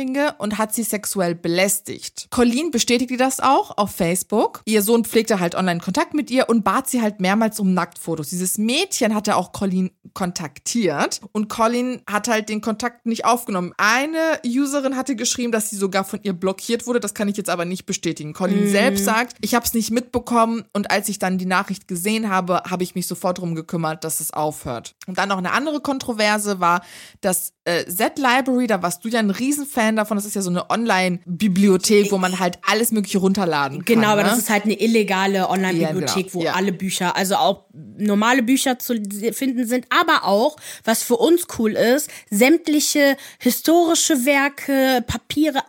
16-Jährige 0.09 0.35
und 0.37 0.57
hat 0.57 0.73
sie 0.73 0.83
sexuell 0.83 1.35
belästigt. 1.35 2.27
Colleen 2.29 2.71
bestätigte 2.71 3.17
das 3.17 3.39
auch 3.39 3.77
auf 3.77 3.91
Facebook. 3.91 4.61
Ihr 4.65 4.81
Sohn 4.81 5.05
pflegte 5.05 5.39
halt 5.39 5.55
Online-Kontakt 5.55 6.13
mit 6.13 6.31
ihr 6.31 6.49
und 6.49 6.63
bat 6.63 6.89
sie 6.89 7.01
halt 7.01 7.19
mehrmals 7.19 7.59
um 7.59 7.73
Nacktfotos. 7.73 8.29
Dieses 8.29 8.57
Mädchen 8.57 9.15
hatte 9.15 9.35
auch 9.35 9.51
Colleen 9.51 9.91
kontaktiert 10.13 11.21
und 11.31 11.49
Colleen 11.49 12.01
hat 12.09 12.27
halt 12.27 12.49
den 12.49 12.61
Kontakt 12.61 13.05
nicht 13.05 13.25
aufgenommen. 13.25 13.73
Eine 13.77 14.39
Userin 14.45 14.95
hatte 14.95 15.15
geschrieben, 15.15 15.51
dass 15.51 15.69
sie 15.69 15.75
sogar 15.75 16.03
von 16.03 16.19
ihr 16.23 16.33
blockiert 16.33 16.87
wurde. 16.87 16.99
Das 16.99 17.13
kann 17.13 17.27
ich 17.27 17.37
jetzt 17.37 17.49
aber 17.49 17.65
nicht 17.65 17.85
bestätigen. 17.85 18.33
Colleen 18.33 18.69
selbst 18.69 19.05
sagt, 19.05 19.37
ich 19.41 19.55
habe 19.55 19.65
es 19.65 19.73
nicht 19.73 19.91
mitbekommen 19.91 20.65
und 20.73 20.91
als 20.91 21.09
ich 21.09 21.19
dann 21.19 21.37
die 21.37 21.45
Nachricht 21.45 21.87
gesehen 21.87 22.29
habe, 22.29 22.63
habe 22.69 22.83
ich 22.83 22.95
mich 22.95 23.07
sofort 23.07 23.37
darum 23.37 23.55
gekümmert, 23.55 24.03
dass 24.03 24.19
es 24.19 24.31
aufhört. 24.31 24.95
Und 25.07 25.17
dann 25.17 25.29
noch 25.29 25.37
eine 25.37 25.51
andere 25.51 25.81
Kontroverse 25.81 26.59
war, 26.59 26.81
dass 27.21 27.53
äh, 27.65 27.85
Z-Library, 27.85 28.67
da 28.67 28.81
warst 28.81 29.03
du 29.05 29.09
ja 29.09 29.19
ein 29.19 29.29
Riesenfan 29.29 29.95
davon, 29.99 30.17
das 30.17 30.25
ist 30.25 30.35
ja 30.35 30.41
so 30.41 30.49
eine 30.49 30.69
Online-Bibliothek, 30.69 32.11
wo 32.11 32.17
man 32.17 32.39
halt 32.39 32.57
alles 32.67 32.91
mögliche 32.91 33.19
runterladen 33.19 33.79
kann. 33.79 33.95
Genau, 33.95 34.07
aber 34.09 34.23
ne? 34.23 34.29
das 34.29 34.39
ist 34.39 34.49
halt 34.49 34.65
eine 34.65 34.79
illegale 34.79 35.49
Online-Bibliothek, 35.49 36.25
Ja, 36.25 36.31
genau. 36.31 36.33
wo 36.33 36.43
Ja. 36.43 36.53
alle 36.53 36.71
Bücher, 36.71 37.15
also 37.15 37.35
auch 37.35 37.65
normale 37.97 38.43
Bücher 38.43 38.79
zu 38.79 38.95
finden 39.33 39.67
sind, 39.67 39.85
aber 39.89 40.25
auch, 40.25 40.57
was 40.83 41.03
für 41.03 41.17
uns 41.17 41.47
cool 41.57 41.73
ist, 41.73 42.09
sämtliche 42.29 43.17
historische 43.39 44.25
Werke, 44.25 45.03
Papiere, 45.05 45.59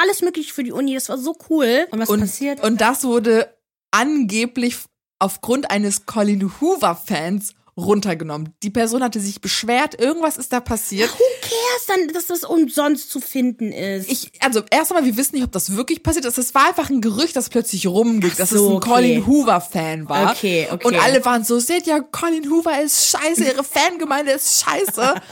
alles 0.00 0.22
mögliche 0.22 0.52
für 0.52 0.64
die 0.64 0.72
Uni. 0.72 0.94
Das 0.94 1.08
war 1.08 1.18
so 1.18 1.36
cool. 1.50 1.86
Und 1.90 2.00
was 2.00 2.08
und, 2.08 2.20
passiert? 2.20 2.62
Und 2.62 2.80
das 2.80 3.04
wurde 3.04 3.48
angeblich 3.90 4.76
aufgrund 5.18 5.70
eines 5.70 6.06
Colin 6.06 6.50
Hoover-Fans 6.60 7.54
runtergenommen. 7.78 8.54
Die 8.62 8.70
Person 8.70 9.02
hatte 9.02 9.20
sich 9.20 9.40
beschwert, 9.40 9.98
irgendwas 9.98 10.36
ist 10.36 10.52
da 10.52 10.60
passiert. 10.60 11.10
Who 11.10 11.24
cares 11.40 11.86
dann, 11.86 12.08
dass 12.12 12.26
das 12.26 12.44
umsonst 12.44 13.10
zu 13.10 13.20
finden 13.20 13.72
ist? 13.72 14.10
Ich, 14.10 14.32
also 14.40 14.62
erst 14.70 14.90
einmal, 14.90 15.04
wir 15.04 15.16
wissen 15.16 15.36
nicht, 15.36 15.44
ob 15.44 15.52
das 15.52 15.76
wirklich 15.76 16.02
passiert 16.02 16.24
ist. 16.24 16.38
Es 16.38 16.54
war 16.54 16.68
einfach 16.68 16.90
ein 16.90 17.00
Gerücht, 17.00 17.36
das 17.36 17.48
plötzlich 17.48 17.86
rumgeht, 17.86 18.38
dass 18.38 18.52
es 18.52 18.58
so, 18.58 18.70
ein 18.70 18.76
okay. 18.76 18.88
Colin 18.90 19.26
Hoover-Fan 19.26 20.08
war. 20.08 20.32
Okay, 20.32 20.68
okay. 20.70 20.86
Und 20.86 20.96
alle 20.96 21.24
waren 21.24 21.44
so, 21.44 21.58
seht 21.58 21.86
ihr, 21.86 22.02
Colin 22.02 22.50
Hoover 22.50 22.82
ist 22.82 23.10
scheiße, 23.10 23.44
ihre 23.44 23.64
Fangemeinde 23.64 24.32
ist 24.32 24.64
scheiße. 24.64 25.14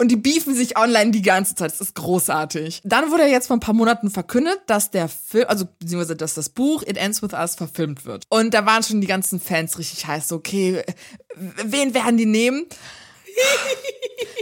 Und 0.00 0.12
die 0.12 0.16
beefen 0.16 0.54
sich 0.54 0.78
online 0.78 1.10
die 1.10 1.22
ganze 1.22 1.56
Zeit. 1.56 1.72
Das 1.72 1.80
ist 1.80 1.96
großartig. 1.96 2.82
Dann 2.84 3.10
wurde 3.10 3.24
jetzt 3.24 3.48
vor 3.48 3.56
ein 3.56 3.60
paar 3.60 3.74
Monaten 3.74 4.10
verkündet, 4.10 4.60
dass 4.68 4.92
der 4.92 5.08
Film, 5.08 5.46
also 5.48 5.64
beziehungsweise 5.80 6.14
dass 6.14 6.34
das 6.34 6.50
Buch 6.50 6.82
It 6.82 6.96
Ends 6.96 7.20
With 7.20 7.32
Us 7.32 7.56
verfilmt 7.56 8.04
wird. 8.04 8.24
Und 8.28 8.54
da 8.54 8.64
waren 8.64 8.84
schon 8.84 9.00
die 9.00 9.08
ganzen 9.08 9.40
Fans 9.40 9.76
richtig 9.76 10.06
heiß. 10.06 10.28
So, 10.28 10.36
okay, 10.36 10.84
wen 11.64 11.94
werden 11.94 12.16
die 12.16 12.26
nehmen? 12.26 12.66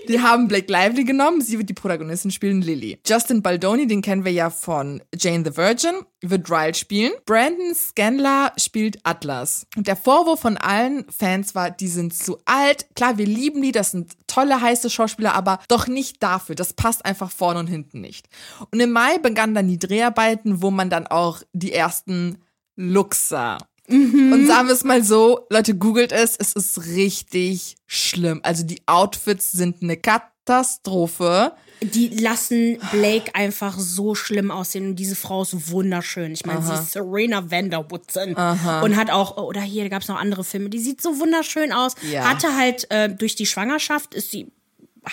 Die 0.08 0.20
haben 0.20 0.46
Blake 0.46 0.70
Lively 0.70 1.04
genommen, 1.04 1.40
sie 1.40 1.58
wird 1.58 1.68
die 1.68 1.74
Protagonistin 1.74 2.30
spielen, 2.30 2.62
Lily. 2.62 3.00
Justin 3.04 3.42
Baldoni, 3.42 3.86
den 3.86 4.02
kennen 4.02 4.24
wir 4.24 4.32
ja 4.32 4.50
von 4.50 5.02
Jane 5.14 5.44
the 5.44 5.56
Virgin, 5.56 5.96
wird 6.22 6.48
Ryle 6.48 6.74
spielen. 6.74 7.12
Brandon 7.24 7.74
Scanlon 7.74 8.50
spielt 8.56 8.98
Atlas. 9.02 9.66
Und 9.76 9.88
der 9.88 9.96
Vorwurf 9.96 10.40
von 10.40 10.56
allen 10.56 11.04
Fans 11.10 11.54
war, 11.54 11.70
die 11.70 11.88
sind 11.88 12.14
zu 12.14 12.38
alt. 12.44 12.86
Klar, 12.94 13.18
wir 13.18 13.26
lieben 13.26 13.62
die, 13.62 13.72
das 13.72 13.90
sind 13.90 14.12
tolle, 14.28 14.60
heiße 14.60 14.90
Schauspieler, 14.90 15.34
aber 15.34 15.58
doch 15.68 15.88
nicht 15.88 16.22
dafür. 16.22 16.54
Das 16.54 16.72
passt 16.72 17.04
einfach 17.04 17.30
vorne 17.30 17.58
und 17.58 17.66
hinten 17.66 18.00
nicht. 18.00 18.28
Und 18.70 18.78
im 18.80 18.92
Mai 18.92 19.18
begannen 19.18 19.54
dann 19.54 19.68
die 19.68 19.78
Dreharbeiten, 19.78 20.62
wo 20.62 20.70
man 20.70 20.88
dann 20.88 21.06
auch 21.06 21.42
die 21.52 21.72
ersten 21.72 22.38
Looks 22.76 23.28
sah. 23.28 23.58
Und 23.88 24.46
sagen 24.46 24.68
wir 24.68 24.74
es 24.74 24.84
mal 24.84 25.02
so, 25.02 25.46
Leute, 25.50 25.76
googelt 25.76 26.12
es, 26.12 26.36
es 26.36 26.52
ist 26.52 26.86
richtig 26.86 27.76
schlimm. 27.86 28.40
Also 28.42 28.64
die 28.64 28.82
Outfits 28.86 29.52
sind 29.52 29.82
eine 29.82 29.96
Katastrophe. 29.96 31.52
die 31.80 32.08
lassen 32.08 32.78
Blake 32.90 33.34
einfach 33.34 33.78
so 33.78 34.14
schlimm 34.14 34.50
aussehen 34.50 34.88
und 34.88 34.96
diese 34.96 35.14
Frau 35.16 35.42
ist 35.42 35.70
wunderschön. 35.70 36.32
Ich 36.32 36.46
meine, 36.46 36.62
sie 36.62 36.72
ist 36.72 36.92
Serena 36.92 37.50
Vanderwoodson 37.50 38.34
und 38.34 38.96
hat 38.96 39.10
auch, 39.10 39.36
oder 39.36 39.60
hier 39.60 39.82
da 39.84 39.90
gab 39.90 40.02
es 40.02 40.08
noch 40.08 40.16
andere 40.18 40.42
Filme, 40.42 40.70
die 40.70 40.78
sieht 40.78 41.02
so 41.02 41.18
wunderschön 41.18 41.72
aus. 41.72 41.94
Ja. 42.10 42.24
Hatte 42.24 42.56
halt 42.56 42.90
äh, 42.90 43.08
durch 43.10 43.36
die 43.36 43.46
Schwangerschaft 43.46 44.14
ist 44.14 44.30
sie 44.30 44.52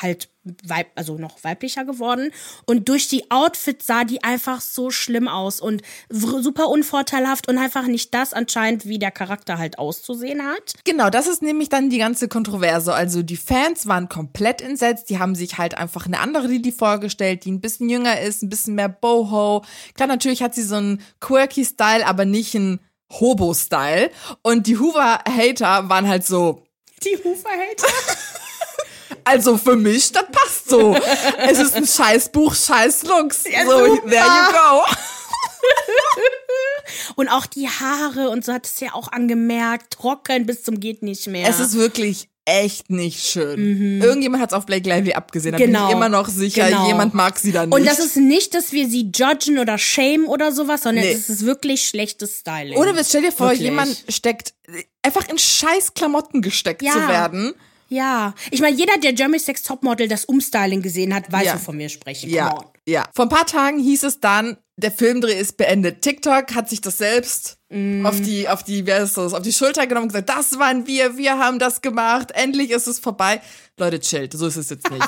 halt 0.01 0.29
weib, 0.65 0.87
also 0.95 1.17
noch 1.17 1.43
weiblicher 1.43 1.85
geworden. 1.85 2.31
Und 2.65 2.89
durch 2.89 3.07
die 3.07 3.31
Outfits 3.31 3.87
sah 3.87 4.03
die 4.03 4.23
einfach 4.23 4.61
so 4.61 4.91
schlimm 4.91 5.27
aus 5.27 5.61
und 5.61 5.81
super 6.09 6.67
unvorteilhaft 6.69 7.47
und 7.47 7.57
einfach 7.57 7.87
nicht 7.87 8.13
das 8.13 8.33
anscheinend, 8.33 8.85
wie 8.85 8.99
der 8.99 9.11
Charakter 9.11 9.57
halt 9.57 9.79
auszusehen 9.79 10.43
hat. 10.43 10.73
Genau, 10.83 11.09
das 11.09 11.27
ist 11.27 11.41
nämlich 11.41 11.69
dann 11.69 11.89
die 11.89 11.97
ganze 11.97 12.27
Kontroverse. 12.27 12.93
Also 12.93 13.23
die 13.23 13.37
Fans 13.37 13.87
waren 13.87 14.09
komplett 14.09 14.61
entsetzt. 14.61 15.09
Die 15.09 15.19
haben 15.19 15.35
sich 15.35 15.57
halt 15.57 15.77
einfach 15.77 16.05
eine 16.05 16.19
andere 16.19 16.47
Lily 16.47 16.71
vorgestellt, 16.71 17.45
die 17.45 17.51
ein 17.51 17.61
bisschen 17.61 17.89
jünger 17.89 18.19
ist, 18.19 18.43
ein 18.43 18.49
bisschen 18.49 18.75
mehr 18.75 18.89
Boho. 18.89 19.63
Klar, 19.95 20.07
natürlich 20.07 20.43
hat 20.43 20.55
sie 20.55 20.63
so 20.63 20.75
einen 20.75 21.01
quirky 21.19 21.63
Style, 21.63 22.05
aber 22.05 22.25
nicht 22.25 22.55
einen 22.55 22.79
Hobo-Style. 23.11 24.09
Und 24.41 24.67
die 24.67 24.77
Hoover-Hater 24.77 25.89
waren 25.89 26.07
halt 26.07 26.25
so. 26.25 26.63
Die 27.03 27.17
Hoover-Hater? 27.23 27.87
Also 29.23 29.57
für 29.57 29.75
mich, 29.75 30.11
das 30.11 30.25
passt 30.31 30.69
so. 30.69 30.95
es 31.37 31.59
ist 31.59 31.75
ein 31.75 31.87
Scheißbuch, 31.87 32.55
scheiß 32.55 33.03
Looks. 33.03 33.43
Ja, 33.49 33.65
so, 33.65 33.95
super. 33.95 34.09
there 34.09 34.25
you 34.25 34.51
go. 34.51 34.83
und 37.15 37.29
auch 37.29 37.45
die 37.45 37.67
Haare 37.67 38.29
und 38.29 38.43
so 38.45 38.53
hat 38.53 38.65
es 38.65 38.79
ja 38.79 38.93
auch 38.93 39.11
angemerkt, 39.11 39.93
trocken 39.93 40.45
bis 40.45 40.63
zum 40.63 40.79
geht 40.79 41.03
nicht 41.03 41.27
mehr. 41.27 41.47
Es 41.49 41.59
ist 41.59 41.75
wirklich 41.75 42.29
echt 42.45 42.89
nicht 42.89 43.25
schön. 43.25 43.95
Mhm. 43.95 44.01
Irgendjemand 44.01 44.41
hat 44.43 44.51
es 44.51 44.53
auf 44.53 44.65
Blake 44.65 44.87
Lively 44.87 45.13
abgesehen. 45.13 45.53
Da 45.53 45.57
genau. 45.57 45.65
bin 45.67 45.75
ich 45.75 45.93
genau. 45.93 45.97
immer 45.97 46.09
noch 46.09 46.27
sicher, 46.27 46.67
genau. 46.67 46.87
jemand 46.87 47.13
mag 47.13 47.39
sie 47.39 47.51
dann 47.51 47.69
nicht. 47.69 47.77
Und 47.77 47.85
das 47.85 47.99
ist 47.99 48.17
nicht, 48.17 48.53
dass 48.53 48.73
wir 48.73 48.89
sie 48.89 49.09
judgen 49.15 49.59
oder 49.59 49.77
shame 49.77 50.27
oder 50.27 50.51
sowas, 50.51 50.83
sondern 50.83 51.05
nee. 51.05 51.11
es 51.11 51.29
ist 51.29 51.45
wirklich 51.45 51.87
schlechtes 51.87 52.39
Styling. 52.39 52.77
Oder 52.77 53.01
stell 53.03 53.21
dir 53.21 53.31
vor, 53.31 53.47
wirklich. 53.47 53.69
jemand 53.69 54.03
steckt 54.09 54.53
einfach 55.01 55.27
in 55.29 55.37
scheiß 55.37 55.93
Klamotten 55.93 56.41
gesteckt 56.41 56.81
ja. 56.81 56.93
zu 56.93 57.07
werden. 57.07 57.53
Ja, 57.93 58.33
ich 58.49 58.59
meine, 58.59 58.75
jeder, 58.75 58.97
der 58.97 59.13
Jeremy's 59.13 59.45
Sex 59.45 59.61
Topmodel 59.61 60.07
das 60.07 60.25
Umstyling 60.25 60.81
gesehen 60.81 61.13
hat, 61.13 61.31
weiß, 61.31 61.45
ja. 61.45 61.53
wovon 61.53 61.77
wir 61.77 61.89
sprechen. 61.89 62.27
Come 62.29 62.35
ja, 62.35 62.57
on. 62.57 62.65
ja. 62.87 63.05
Vor 63.13 63.25
ein 63.25 63.29
paar 63.29 63.45
Tagen 63.45 63.77
hieß 63.77 64.03
es 64.03 64.19
dann, 64.19 64.57
der 64.77 64.91
Filmdreh 64.91 65.39
ist 65.39 65.57
beendet. 65.57 66.01
TikTok 66.01 66.55
hat 66.55 66.69
sich 66.69 66.81
das 66.81 66.97
selbst 66.97 67.57
mm. 67.69 68.03
auf 68.03 68.19
die, 68.19 68.49
auf 68.49 68.63
die, 68.63 68.87
wer 68.87 69.03
ist 69.03 69.15
das, 69.15 69.35
auf 69.35 69.43
die 69.43 69.53
Schulter 69.53 69.85
genommen 69.85 70.05
und 70.05 70.13
gesagt, 70.13 70.29
das 70.29 70.57
waren 70.57 70.87
wir, 70.87 71.17
wir 71.17 71.37
haben 71.37 71.59
das 71.59 71.81
gemacht, 71.81 72.31
endlich 72.33 72.71
ist 72.71 72.87
es 72.87 72.97
vorbei. 72.97 73.41
Leute, 73.79 73.99
chillt, 73.99 74.33
so 74.33 74.45
ist 74.45 74.55
es 74.55 74.69
jetzt 74.69 74.91
nicht. 74.91 75.03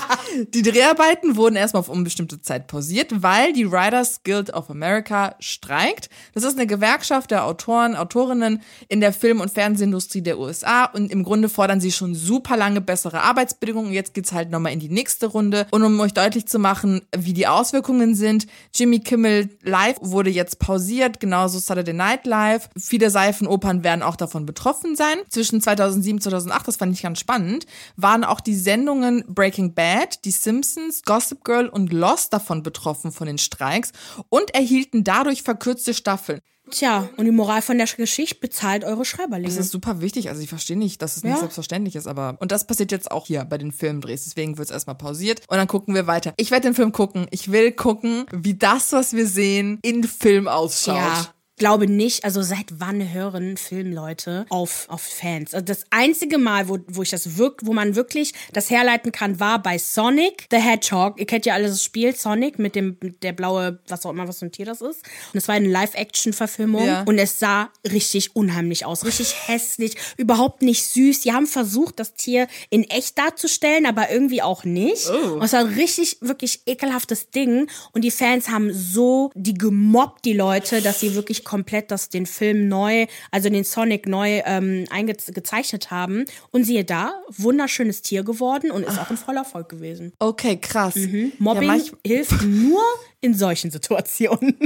die 0.55 0.63
Dreharbeiten 0.63 1.35
wurden 1.35 1.55
erstmal 1.55 1.81
auf 1.81 1.89
unbestimmte 1.89 2.41
Zeit 2.41 2.65
pausiert, 2.65 3.21
weil 3.21 3.53
die 3.53 3.71
Writers 3.71 4.23
Guild 4.23 4.51
of 4.55 4.71
America 4.71 5.35
streikt. 5.39 6.09
Das 6.33 6.43
ist 6.43 6.57
eine 6.57 6.65
Gewerkschaft 6.65 7.29
der 7.29 7.45
Autoren, 7.45 7.95
Autorinnen 7.95 8.63
in 8.87 9.01
der 9.01 9.13
Film- 9.13 9.39
und 9.39 9.51
Fernsehindustrie 9.51 10.23
der 10.23 10.39
USA 10.39 10.85
und 10.85 11.11
im 11.11 11.23
Grunde 11.23 11.47
fordern 11.47 11.79
sie 11.79 11.91
schon 11.91 12.15
super 12.15 12.57
lange 12.57 12.81
bessere 12.81 13.21
Arbeitsbedingungen. 13.21 13.93
Jetzt 13.93 14.15
geht's 14.15 14.33
halt 14.33 14.49
nochmal 14.49 14.73
in 14.73 14.79
die 14.79 14.89
nächste 14.89 15.27
Runde. 15.27 15.67
Und 15.69 15.83
um 15.83 15.99
euch 15.99 16.15
deutlich 16.15 16.47
zu 16.47 16.57
machen, 16.57 17.01
wie 17.15 17.33
die 17.33 17.45
Auswirkungen 17.45 18.15
sind, 18.15 18.47
Jimmy 18.73 18.99
Kimmel 18.99 19.49
Live 19.61 19.97
wurde 20.01 20.31
jetzt 20.31 20.57
pausiert, 20.57 21.19
genauso 21.19 21.59
Saturday 21.59 21.93
Night 21.93 22.25
Live. 22.25 22.71
Viele 22.75 23.11
Seifenopern 23.11 23.83
werden 23.83 24.01
auch 24.01 24.15
davon 24.15 24.47
betroffen 24.47 24.95
sein. 24.95 25.17
Zwischen 25.29 25.61
2007 25.61 26.15
und 26.15 26.21
2008, 26.23 26.67
das 26.67 26.77
fand 26.77 26.95
ich 26.95 27.03
ganz 27.03 27.19
spannend, 27.19 27.67
waren 27.95 28.23
auch 28.23 28.39
die 28.39 28.54
Sendungen 28.57 29.23
Breaking 29.27 29.73
Bad, 29.73 30.23
Die 30.25 30.31
Simpsons, 30.31 31.03
Gossip 31.03 31.43
Girl 31.43 31.67
und 31.67 31.91
Lost 31.91 32.33
davon 32.33 32.63
betroffen 32.63 33.11
von 33.11 33.27
den 33.27 33.37
Streiks 33.37 33.91
und 34.29 34.53
erhielten 34.53 35.03
dadurch 35.03 35.43
verkürzte 35.43 35.93
Staffeln. 35.93 36.41
Tja, 36.71 37.09
und 37.17 37.25
die 37.25 37.31
Moral 37.31 37.61
von 37.61 37.77
der 37.77 37.87
Geschichte 37.87 38.39
bezahlt 38.39 38.83
eure 38.83 39.05
Schreiberlinge. 39.05 39.47
Das 39.47 39.57
ist 39.57 39.71
super 39.71 40.01
wichtig. 40.01 40.29
Also 40.29 40.41
ich 40.41 40.49
verstehe 40.49 40.77
nicht, 40.77 41.01
dass 41.01 41.15
es 41.15 41.23
nicht 41.23 41.37
selbstverständlich 41.37 41.95
ist, 41.95 42.07
aber. 42.07 42.37
Und 42.39 42.51
das 42.51 42.65
passiert 42.65 42.91
jetzt 42.91 43.11
auch 43.11 43.27
hier 43.27 43.45
bei 43.45 43.57
den 43.57 43.71
Filmdrehs. 43.71 44.23
Deswegen 44.23 44.57
wird 44.57 44.69
es 44.69 44.73
erstmal 44.73 44.95
pausiert 44.95 45.41
und 45.47 45.57
dann 45.57 45.67
gucken 45.67 45.93
wir 45.93 46.07
weiter. 46.07 46.33
Ich 46.37 46.49
werde 46.49 46.67
den 46.67 46.73
Film 46.73 46.91
gucken. 46.91 47.27
Ich 47.29 47.51
will 47.51 47.71
gucken, 47.71 48.25
wie 48.31 48.55
das, 48.55 48.93
was 48.93 49.13
wir 49.13 49.27
sehen, 49.27 49.79
in 49.83 50.03
Film 50.03 50.47
ausschaut. 50.47 50.95
Ja 50.95 51.34
glaube 51.57 51.87
nicht, 51.87 52.25
also 52.25 52.41
seit 52.41 52.65
wann 52.79 53.13
hören 53.13 53.57
Filmleute 53.57 54.45
auf, 54.49 54.85
auf 54.89 55.01
Fans? 55.01 55.53
Also 55.53 55.65
das 55.65 55.85
einzige 55.89 56.37
Mal, 56.37 56.67
wo, 56.67 56.79
wo 56.87 57.01
ich 57.01 57.09
das 57.09 57.37
wirkt, 57.37 57.65
wo 57.65 57.73
man 57.73 57.95
wirklich 57.95 58.33
das 58.53 58.69
herleiten 58.69 59.11
kann, 59.11 59.39
war 59.39 59.61
bei 59.61 59.77
Sonic 59.77 60.47
the 60.51 60.57
Hedgehog. 60.57 61.19
Ihr 61.19 61.25
kennt 61.25 61.45
ja 61.45 61.53
alles 61.53 61.71
das 61.71 61.83
Spiel 61.83 62.15
Sonic 62.15 62.59
mit 62.59 62.75
dem, 62.75 62.97
mit 63.01 63.23
der 63.23 63.33
blaue, 63.33 63.79
was 63.87 64.05
auch 64.05 64.11
immer, 64.11 64.27
was 64.27 64.39
für 64.39 64.45
ein 64.45 64.51
Tier 64.51 64.65
das 64.65 64.81
ist. 64.81 65.03
Und 65.33 65.37
es 65.37 65.47
war 65.47 65.55
eine 65.55 65.69
Live-Action-Verfilmung 65.69 66.85
ja. 66.85 67.03
und 67.03 67.17
es 67.17 67.39
sah 67.39 67.69
richtig 67.89 68.35
unheimlich 68.35 68.85
aus, 68.85 69.05
richtig 69.05 69.47
hässlich, 69.47 69.95
überhaupt 70.17 70.61
nicht 70.61 70.85
süß. 70.87 71.21
Die 71.21 71.31
haben 71.31 71.47
versucht, 71.47 71.99
das 71.99 72.13
Tier 72.13 72.47
in 72.69 72.83
echt 72.83 73.17
darzustellen, 73.17 73.85
aber 73.85 74.11
irgendwie 74.11 74.41
auch 74.41 74.65
nicht. 74.65 75.09
Oh. 75.09 75.35
Und 75.35 75.43
es 75.43 75.53
war 75.53 75.61
ein 75.61 75.73
richtig, 75.73 76.17
wirklich 76.21 76.61
ekelhaftes 76.65 77.29
Ding. 77.29 77.69
Und 77.93 78.03
die 78.03 78.11
Fans 78.11 78.49
haben 78.49 78.73
so 78.73 79.31
die 79.35 79.53
gemobbt, 79.53 80.25
die 80.25 80.33
Leute, 80.33 80.81
dass 80.81 80.99
sie 80.99 81.15
wirklich 81.15 81.44
komplett 81.45 81.91
das, 81.91 82.09
den 82.09 82.25
Film 82.25 82.67
neu, 82.67 83.05
also 83.31 83.49
den 83.49 83.63
Sonic 83.63 84.07
neu 84.07 84.41
ähm, 84.45 84.85
eingezeichnet 84.89 85.91
haben. 85.91 86.25
Und 86.51 86.65
siehe 86.65 86.83
da, 86.83 87.13
wunderschönes 87.29 88.01
Tier 88.01 88.23
geworden 88.23 88.71
und 88.71 88.83
ist 88.83 88.99
auch 88.99 89.09
ein 89.09 89.17
voller 89.17 89.39
Erfolg 89.39 89.69
gewesen. 89.69 90.11
Okay, 90.19 90.57
krass. 90.57 90.95
Mhm. 90.95 91.31
Mobbing 91.39 91.69
ja, 91.69 91.83
hilft 92.05 92.41
nur 92.43 92.81
in 93.21 93.33
solchen 93.33 93.71
Situationen. 93.71 94.57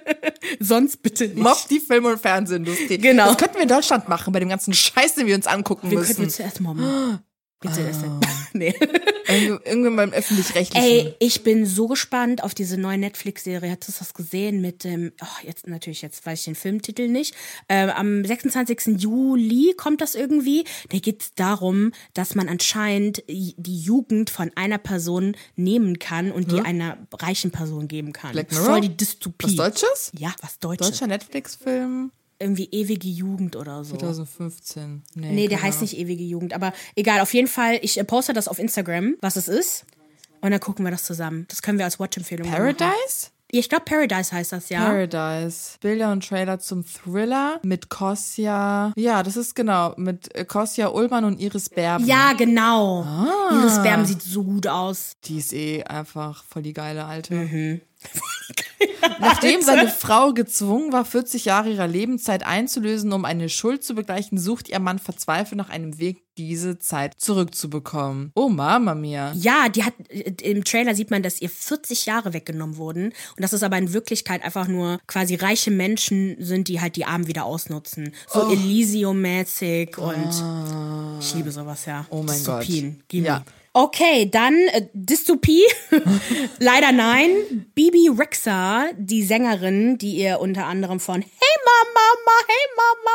Sonst 0.60 1.02
bitte 1.02 1.24
nicht. 1.24 1.36
Mob 1.36 1.58
die 1.70 1.80
Film- 1.80 2.04
und 2.04 2.20
Fernsehindustrie. 2.20 2.98
Genau. 2.98 3.26
Das 3.26 3.38
könnten 3.38 3.54
wir 3.54 3.62
in 3.62 3.68
Deutschland 3.68 4.08
machen, 4.08 4.32
bei 4.32 4.40
dem 4.40 4.48
ganzen 4.48 4.74
Scheiß, 4.74 5.14
den 5.14 5.26
wir 5.26 5.34
uns 5.34 5.46
angucken 5.46 5.90
wir 5.90 5.98
müssen. 5.98 6.10
Wir 6.10 6.16
könnten 6.16 6.30
zuerst 6.30 6.60
mobben. 6.60 6.84
Bitte, 7.60 7.92
oh. 8.04 8.26
nee. 8.54 8.74
Irgendwann 9.30 9.96
beim 9.96 10.12
öffentlich-rechtlichen. 10.12 10.86
Ey, 10.86 11.14
ich 11.18 11.42
bin 11.42 11.66
so 11.66 11.88
gespannt 11.88 12.42
auf 12.42 12.54
diese 12.54 12.78
neue 12.78 12.98
Netflix-Serie. 12.98 13.70
Hattest 13.70 13.98
du 13.98 14.04
das 14.04 14.14
gesehen 14.14 14.60
mit 14.60 14.84
dem, 14.84 15.12
oh, 15.22 15.46
jetzt 15.46 15.66
natürlich, 15.66 16.02
jetzt 16.02 16.24
weiß 16.26 16.40
ich 16.40 16.44
den 16.46 16.54
Filmtitel 16.54 17.08
nicht. 17.08 17.34
Ähm, 17.68 17.90
am 17.90 18.24
26. 18.24 19.00
Juli 19.00 19.74
kommt 19.76 20.00
das 20.00 20.14
irgendwie. 20.14 20.64
Da 20.90 20.98
geht 20.98 21.22
es 21.22 21.34
darum, 21.34 21.92
dass 22.14 22.34
man 22.34 22.48
anscheinend 22.48 23.22
die 23.28 23.80
Jugend 23.80 24.30
von 24.30 24.50
einer 24.54 24.78
Person 24.78 25.36
nehmen 25.56 25.98
kann 25.98 26.32
und 26.32 26.50
die 26.50 26.58
hm? 26.58 26.66
einer 26.66 26.98
reichen 27.12 27.50
Person 27.50 27.88
geben 27.88 28.12
kann. 28.12 28.32
Black 28.32 28.50
Mirror? 28.50 28.66
Voll 28.66 28.80
die 28.82 28.96
Dystopie. 28.96 29.56
Was 29.58 29.80
Deutsches? 29.80 30.12
Ja, 30.16 30.34
was 30.40 30.58
Deutsches. 30.58 30.90
Deutscher 30.90 31.06
Netflix-Film? 31.06 32.12
Irgendwie 32.40 32.68
ewige 32.72 33.08
Jugend 33.08 33.54
oder 33.54 33.84
so. 33.84 33.96
2015. 33.96 35.02
Nee, 35.14 35.32
nee 35.32 35.48
der 35.48 35.62
heißt 35.62 35.82
nicht 35.82 35.96
ewige 35.96 36.24
Jugend, 36.24 36.54
aber 36.54 36.72
egal, 36.96 37.20
auf 37.20 37.32
jeden 37.34 37.48
Fall, 37.48 37.78
ich 37.82 37.98
äh, 37.98 38.04
poste 38.04 38.32
das 38.32 38.48
auf 38.48 38.58
Instagram, 38.58 39.16
was 39.20 39.36
es 39.36 39.46
ist. 39.46 39.84
Und 40.40 40.50
dann 40.52 40.60
gucken 40.60 40.84
wir 40.84 40.90
das 40.90 41.04
zusammen. 41.04 41.44
Das 41.48 41.60
können 41.60 41.78
wir 41.78 41.84
als 41.84 42.00
Watch-Empfehlung 42.00 42.48
machen. 42.48 42.58
Paradise? 42.58 43.28
Ich 43.52 43.68
glaube, 43.68 43.84
Paradise 43.84 44.32
heißt 44.32 44.52
das, 44.52 44.68
ja. 44.68 44.84
Paradise. 44.84 45.76
Bilder 45.80 46.12
und 46.12 46.26
Trailer 46.26 46.60
zum 46.60 46.84
Thriller 46.86 47.58
mit 47.62 47.88
Kosja. 47.88 48.92
Ja, 48.96 49.22
das 49.22 49.36
ist 49.36 49.56
genau. 49.56 49.92
Mit 49.96 50.32
äh, 50.34 50.44
Kosja 50.44 50.88
Ullmann 50.88 51.24
und 51.24 51.40
Iris 51.40 51.68
Berben. 51.68 52.06
Ja, 52.06 52.32
genau. 52.32 53.02
Ah. 53.02 53.50
Iris 53.52 53.82
Berben 53.82 54.06
sieht 54.06 54.22
so 54.22 54.44
gut 54.44 54.68
aus. 54.68 55.16
Die 55.24 55.38
ist 55.38 55.52
eh 55.52 55.82
einfach 55.82 56.44
voll 56.44 56.62
die 56.62 56.72
geile 56.72 57.04
Alte. 57.04 57.34
Mhm. 57.34 57.80
Nachdem 59.20 59.62
seine 59.62 59.88
Frau 59.88 60.32
gezwungen 60.32 60.92
war, 60.92 61.04
40 61.04 61.44
Jahre 61.44 61.70
ihrer 61.70 61.86
Lebenszeit 61.86 62.44
einzulösen, 62.44 63.12
um 63.12 63.24
eine 63.24 63.48
Schuld 63.48 63.82
zu 63.84 63.94
begleichen, 63.94 64.38
sucht 64.38 64.68
ihr 64.68 64.78
Mann 64.78 64.98
verzweifelt 64.98 65.56
nach 65.56 65.68
einem 65.68 65.98
Weg, 65.98 66.22
diese 66.36 66.78
Zeit 66.78 67.14
zurückzubekommen. 67.18 68.32
Oh, 68.34 68.48
Mama 68.48 68.94
mia. 68.94 69.32
Ja, 69.34 69.68
die 69.68 69.84
hat, 69.84 69.94
im 70.08 70.64
Trailer 70.64 70.94
sieht 70.94 71.10
man, 71.10 71.22
dass 71.22 71.42
ihr 71.42 71.50
40 71.50 72.06
Jahre 72.06 72.32
weggenommen 72.32 72.76
wurden. 72.76 73.06
Und 73.06 73.40
das 73.40 73.52
ist 73.52 73.62
aber 73.62 73.76
in 73.76 73.92
Wirklichkeit 73.92 74.42
einfach 74.42 74.66
nur 74.66 75.00
quasi 75.06 75.34
reiche 75.34 75.70
Menschen 75.70 76.36
sind, 76.38 76.68
die 76.68 76.80
halt 76.80 76.96
die 76.96 77.04
Armen 77.04 77.26
wieder 77.26 77.44
ausnutzen. 77.44 78.14
So 78.26 78.46
oh. 78.46 78.52
Elysium-mäßig 78.52 79.98
und 79.98 80.32
ah. 80.42 81.18
ich 81.20 81.34
liebe 81.34 81.50
sowas, 81.50 81.84
ja. 81.84 82.06
Oh 82.10 82.22
mein 82.22 82.36
Dystopien. 82.36 82.96
Gott. 82.96 83.04
Gib 83.08 83.24
ja. 83.26 83.44
Okay, 83.72 84.28
dann 84.28 84.56
äh, 84.72 84.88
Dystopie. 84.92 85.64
Leider 86.58 86.90
nein. 86.90 87.30
Bibi 87.74 88.08
Rexa, 88.08 88.88
die 88.96 89.22
Sängerin, 89.22 89.96
die 89.96 90.16
ihr 90.16 90.40
unter 90.40 90.66
anderem 90.66 90.98
von 90.98 91.22
Hey 91.22 91.54
Mama, 91.64 91.90
Mama, 91.94 92.46
Hey 92.48 92.66
Mama, 92.76 93.10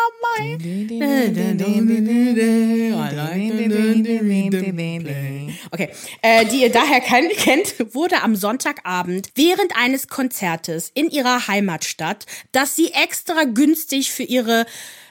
Okay, 5.72 5.89
äh, 6.22 6.46
die 6.46 6.62
ihr 6.62 6.72
daher 6.72 7.02
kennt, 7.02 7.94
wurde 7.94 8.22
am 8.22 8.36
Sonntagabend 8.36 9.32
während 9.36 9.76
eines 9.76 10.08
Konzertes 10.08 10.91
in 10.94 11.10
ihrer 11.10 11.48
Heimatstadt, 11.48 12.26
das 12.54 12.76
sie 12.76 12.94
extra 12.94 13.44
günstig 13.44 14.12
für 14.12 14.24
ihre 14.24 14.65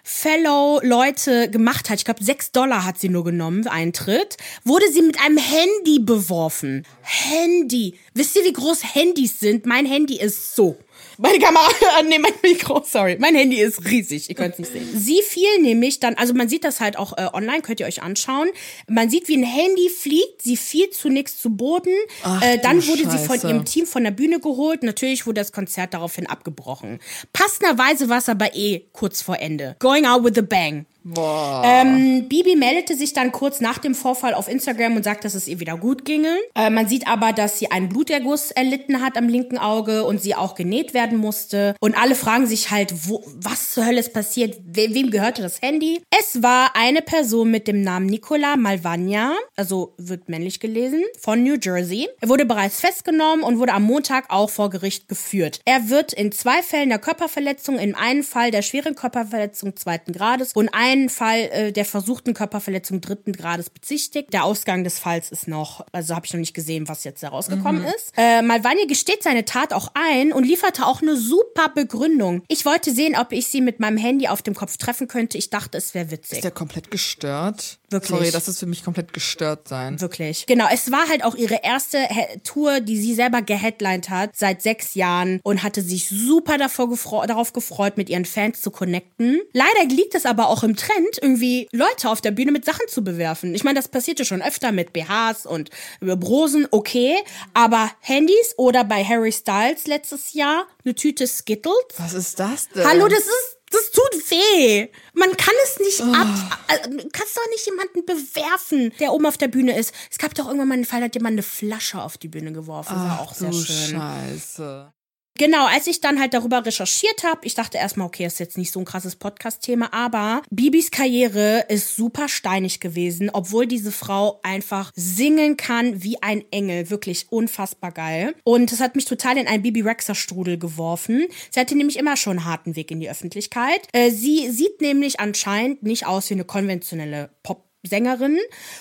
Fellow-Leute 0.07 1.51
gemacht 1.51 1.89
hat, 1.89 1.99
ich 1.99 2.05
glaube, 2.05 2.23
sechs 2.23 2.53
Dollar 2.53 2.85
hat 2.85 2.99
sie 2.99 3.09
nur 3.09 3.25
genommen, 3.25 3.67
Eintritt, 3.67 4.37
wurde 4.63 4.85
sie 4.93 5.01
mit 5.01 5.19
einem 5.19 5.39
Handy 5.39 5.99
beworfen. 5.99 6.87
Handy. 7.01 7.95
Wisst 8.13 8.37
ihr, 8.37 8.45
wie 8.45 8.53
groß 8.53 8.95
Handys 8.95 9.41
sind? 9.41 9.65
Mein 9.65 9.87
Handy 9.87 10.21
ist 10.21 10.55
so. 10.55 10.77
Meine 11.19 11.39
Kamera, 11.39 11.69
nee, 12.09 12.19
mein 12.19 12.33
Mikro, 12.43 12.83
sorry. 12.85 13.17
Mein 13.19 13.35
Handy 13.35 13.61
ist 13.61 13.85
riesig, 13.85 14.29
ihr 14.29 14.35
könnt 14.35 14.55
es 14.55 14.59
nicht 14.59 14.73
sehen. 14.73 14.89
Sie 14.95 15.23
fiel 15.23 15.61
nämlich 15.61 16.01
dann, 16.01 16.15
also 16.15 16.35
man 16.35 16.49
sieht 16.49 16.65
das 16.65 16.81
halt 16.81 16.99
auch 16.99 17.17
äh, 17.17 17.29
online, 17.33 17.63
könnt 17.63 17.81
ihr 17.81 17.87
euch 17.87 18.03
anschauen. 18.03 18.49
Man 18.89 19.11
sieht, 19.11 19.29
wie 19.29 19.37
ein 19.37 19.45
Handy 19.45 19.89
fliegt, 19.91 20.43
sie 20.43 20.57
fiel 20.57 20.91
zunächst 20.91 21.41
zu 21.41 21.51
Boden. 21.51 21.95
Ach, 22.23 22.43
äh, 22.43 22.59
dann 22.59 22.87
wurde 22.87 23.11
sie 23.11 23.19
von 23.19 23.37
Scheiße. 23.37 23.49
ihrem 23.49 23.65
Team 23.65 23.87
von 23.87 24.05
der 24.05 24.11
Bühne 24.11 24.41
geholt. 24.41 24.83
Natürlich 24.83 25.27
wurde 25.27 25.41
das 25.41 25.53
Konzert 25.53 25.95
daraufhin 25.95 26.27
abgebrochen. 26.27 27.01
Passenderweise 27.33 28.09
war 28.09 28.19
es 28.19 28.29
aber 28.29 28.55
eh 28.55 28.85
kurz 28.93 29.23
vor 29.23 29.39
Ende. 29.39 29.77
Going 29.79 30.07
out 30.07 30.25
with 30.25 30.37
a 30.39 30.43
bang. 30.43 30.87
Boah. 31.05 31.63
Ähm, 31.67 32.29
Bibi 32.29 32.57
meldete 32.57 32.97
sich 32.97 33.13
dann 33.13 33.31
kurz 33.31 33.61
nach 33.61 33.77
dem 33.77 33.95
Vorfall 33.95 34.33
auf 34.33 34.49
Instagram 34.49 34.97
und 34.97 35.03
sagt, 35.03 35.27
dass 35.27 35.35
es 35.35 35.47
ihr 35.47 35.61
wieder 35.61 35.77
gut 35.77 36.07
ginge. 36.07 36.35
Äh, 36.55 36.71
man 36.71 36.89
sieht 36.89 37.07
aber, 37.07 37.35
dass 37.35 37.59
sie 37.59 37.71
einen 37.71 37.91
Bluterguss 37.91 38.51
erlitten 38.51 39.03
hat 39.03 39.19
am 39.19 39.29
linken 39.29 39.59
Auge 39.59 40.05
und 40.05 40.23
sie 40.23 40.35
auch 40.35 40.55
genäht 40.55 40.95
werden 40.95 41.19
musste. 41.19 41.75
Und 41.79 41.95
alle 42.01 42.15
fragen 42.15 42.47
sich 42.47 42.71
halt, 42.71 43.09
wo, 43.09 43.23
was 43.37 43.73
zur 43.73 43.85
Hölle 43.85 44.01
ist 44.01 44.15
passiert? 44.15 44.59
We 44.65 44.95
wem 44.95 45.11
gehörte 45.11 45.43
das 45.43 45.61
Handy? 45.61 46.01
Es 46.11 46.43
war 46.43 46.75
eine 46.75 47.03
Person 47.03 47.51
mit 47.51 47.69
dem 47.69 47.83
Namen 47.83 48.07
Nicola 48.07 48.57
Malvagna, 48.57 49.35
also 49.57 49.95
wird 49.99 50.31
männlich 50.31 50.59
gelesen, 50.59 51.03
von 51.21 51.43
New 51.43 51.57
Jersey. 51.61 52.09
Er 52.21 52.31
wurde 52.31 52.47
bereits 52.47 52.81
festgenommen 52.81 53.45
und 53.45 53.59
wurde 53.59 53.75
am 53.75 53.83
Montag 53.83 54.31
auch 54.31 54.49
vor 54.49 54.71
Gericht 54.71 55.09
geführt. 55.09 55.61
Er 55.67 55.91
wird 55.91 56.15
in 56.15 56.33
zwei 56.33 56.63
Fällen 56.63 56.89
der 56.89 56.99
Körperverletzung, 56.99 57.79
in 57.79 57.95
einem 57.95 58.23
Fall 58.23 58.51
der 58.51 58.63
schweren 58.63 58.95
Körperverletzung 58.95 59.77
zweiten 59.77 60.13
Grades 60.13 60.53
und 60.55 60.71
einen 60.95 61.09
Fall 61.11 61.39
äh, 61.53 61.73
der 61.73 61.85
versuchten 61.85 62.35
Körperverletzung 62.35 63.01
dritten 63.01 63.33
Grades 63.33 63.71
bezichtigt. 63.71 64.33
Der 64.33 64.45
Ausgang 64.45 64.85
des 64.85 64.99
Falls 64.99 65.31
ist 65.31 65.49
noch, 65.49 65.85
also 65.93 66.15
habe 66.15 66.27
ich 66.27 66.33
noch 66.33 66.41
nicht 66.41 66.55
gesehen, 66.55 66.89
was 66.89 67.05
jetzt 67.05 67.23
da 67.23 67.29
rausgekommen 67.29 67.85
ist. 67.85 68.13
Äh, 68.17 68.43
Malvani 68.43 68.87
gesteht 68.87 69.23
seine 69.23 69.45
Tat 69.45 69.73
auch 69.73 69.93
ein 69.95 70.33
und 70.33 70.45
lieferte 70.45 70.87
auch 70.87 71.03
eine 71.03 71.17
super 71.17 71.69
Begründung. 71.75 72.43
Ich 72.49 72.65
wollte 72.65 72.93
sehen, 72.93 73.17
ob 73.17 73.33
ich 73.33 73.49
sie 73.49 73.61
mit 73.61 73.81
meinem 73.81 73.97
Handy 73.97 74.29
auf 74.29 74.43
dem 74.43 74.55
Kopf 74.55 74.77
treffen 74.77 75.09
könnte. 75.09 75.37
Ich 75.37 75.51
dachte, 75.51 75.79
es 75.79 75.95
wäre 75.95 76.11
witzig. 76.11 76.39
Ist 76.39 76.45
der 76.45 76.51
komplett 76.51 76.91
gestört? 76.91 77.79
Wirklich? 77.95 78.19
Sorry, 78.19 78.31
das 78.33 78.49
ist 78.49 78.59
für 78.59 78.67
mich 78.67 78.83
komplett 78.83 79.13
gestört 79.13 79.69
sein. 79.69 80.01
Wirklich. 80.01 80.47
Genau, 80.47 80.67
es 80.73 80.91
war 80.91 81.09
halt 81.09 81.23
auch 81.23 81.37
ihre 81.37 81.61
erste 81.63 81.99
He 81.99 82.41
Tour, 82.43 82.81
die 82.81 82.97
sie 82.97 83.15
selber 83.15 83.41
geheadlined 83.41 84.11
hat, 84.11 84.31
seit 84.35 84.63
sechs 84.63 84.95
Jahren 84.97 85.39
und 85.45 85.63
hatte 85.63 85.81
sich 85.81 86.09
super 86.09 86.59
davor 86.59 86.91
gefre 86.91 87.25
darauf 87.29 87.53
gefreut, 87.53 87.97
mit 87.97 88.11
ihren 88.11 88.25
Fans 88.25 88.61
zu 88.61 88.73
connecten. 88.73 89.41
Leider 89.53 89.85
liegt 89.89 90.17
es 90.17 90.27
aber 90.27 90.49
auch 90.49 90.65
im 90.65 90.75
Trend, 90.75 91.21
irgendwie 91.23 91.69
Leute 91.71 92.11
auf 92.11 92.21
der 92.21 92.33
Bühne 92.33 92.51
mit 92.51 92.65
Sachen 92.65 92.89
zu 92.89 93.05
bewerfen. 93.05 93.55
Ich 93.55 93.63
meine, 93.63 93.77
das 93.79 93.87
passierte 93.87 94.25
schon 94.25 94.43
öfter 94.43 94.73
mit 94.73 94.93
BHs 94.93 95.47
und 95.47 95.71
Brosen, 96.01 96.67
okay, 96.73 97.15
aber 97.53 97.93
Handys 98.01 98.55
oder 98.57 98.83
bei 98.83 99.05
Harry 99.05 99.31
Styles 99.31 99.87
letztes 99.87 100.33
Jahr 100.33 100.67
eine 100.85 100.97
Tüte 100.97 101.29
Skittles. 101.29 101.75
Was 101.99 102.13
ist 102.15 102.41
das 102.41 102.69
denn? 102.71 102.85
Hallo, 102.85 103.07
das 103.07 103.21
ist, 103.21 103.59
das 103.75 103.91
tut 103.91 104.31
weh. 104.31 104.89
Man 105.13 105.37
kann 105.37 105.55
es 105.65 105.81
nicht 105.81 106.01
ab, 106.01 106.27
äh, 106.69 106.89
du 106.89 107.09
kannst 107.13 107.37
doch 107.37 107.49
nicht 107.51 107.67
jemanden 107.67 108.05
bewerfen, 108.07 108.93
der 109.01 109.13
oben 109.13 109.27
auf 109.27 109.37
der 109.37 109.49
Bühne 109.49 109.77
ist. 109.79 109.95
Es 110.11 110.19
gab 110.19 110.35
doch 110.35 110.47
irgendwann 110.47 110.69
mal 110.69 110.75
einen 110.75 110.85
Fall, 110.85 111.01
da 111.01 111.07
hat 111.07 111.15
jemand 111.15 111.35
eine 111.35 111.43
Flasche 111.43 112.01
auf 112.03 112.19
die 112.19 112.29
Bühne 112.29 112.53
geworfen. 112.53 112.95
war 112.97 113.21
auch 113.21 113.35
sehr 113.35 113.53
schön. 113.53 113.99
Scheiße. 114.01 114.93
Genau, 115.37 115.67
als 115.67 115.89
ich 115.89 116.01
dann 116.01 116.21
halt 116.21 116.33
darüber 116.33 116.65
recherchiert 116.65 117.25
habe, 117.25 117.41
ich 117.45 117.55
dachte 117.55 117.77
erstmal, 117.77 118.07
okay, 118.07 118.25
ist 118.25 118.39
jetzt 118.39 118.57
nicht 118.57 118.71
so 118.71 118.79
ein 118.79 118.85
krasses 118.85 119.17
Podcast-Thema, 119.17 119.93
aber 119.93 120.43
Bibis 120.51 120.93
Karriere 120.93 121.65
ist 121.69 121.97
super 121.97 122.29
steinig 122.29 122.79
gewesen, 122.79 123.31
obwohl 123.33 123.67
diese 123.67 123.91
Frau 123.91 124.39
einfach 124.45 124.93
singen 124.95 125.57
kann 125.57 126.05
wie 126.05 126.23
ein 126.23 126.45
Engel. 126.53 126.89
Wirklich 126.89 127.27
unfassbar 127.31 127.91
geil. 127.91 128.37
Und 128.45 128.71
das 128.71 128.79
hat 128.79 128.95
mich 128.95 129.07
total 129.07 129.37
in 129.37 129.49
einen 129.49 129.65
Bibi 129.65 129.81
Rexer-Strudel 129.81 130.57
geworfen. 130.57 131.27
Sie 131.51 131.59
hatte 131.59 131.77
nämlich 131.77 131.99
immer 131.99 132.17
schon 132.17 132.39
einen 132.39 132.45
harten 132.45 132.77
Weg 132.77 132.93
in 132.93 133.01
die 133.01 133.11
Öffentlichkeit. 133.11 133.89
Äh, 133.93 134.11
sie 134.11 134.51
sieht 134.51 134.81
nämlich 134.81 135.19
anscheinend 135.19 135.83
nicht 135.83 136.07
aus 136.07 136.31
wie 136.31 136.35
eine 136.35 136.45
konventionelle 136.45 137.31
Pop- 137.43 137.65
Sängerin 137.87 138.39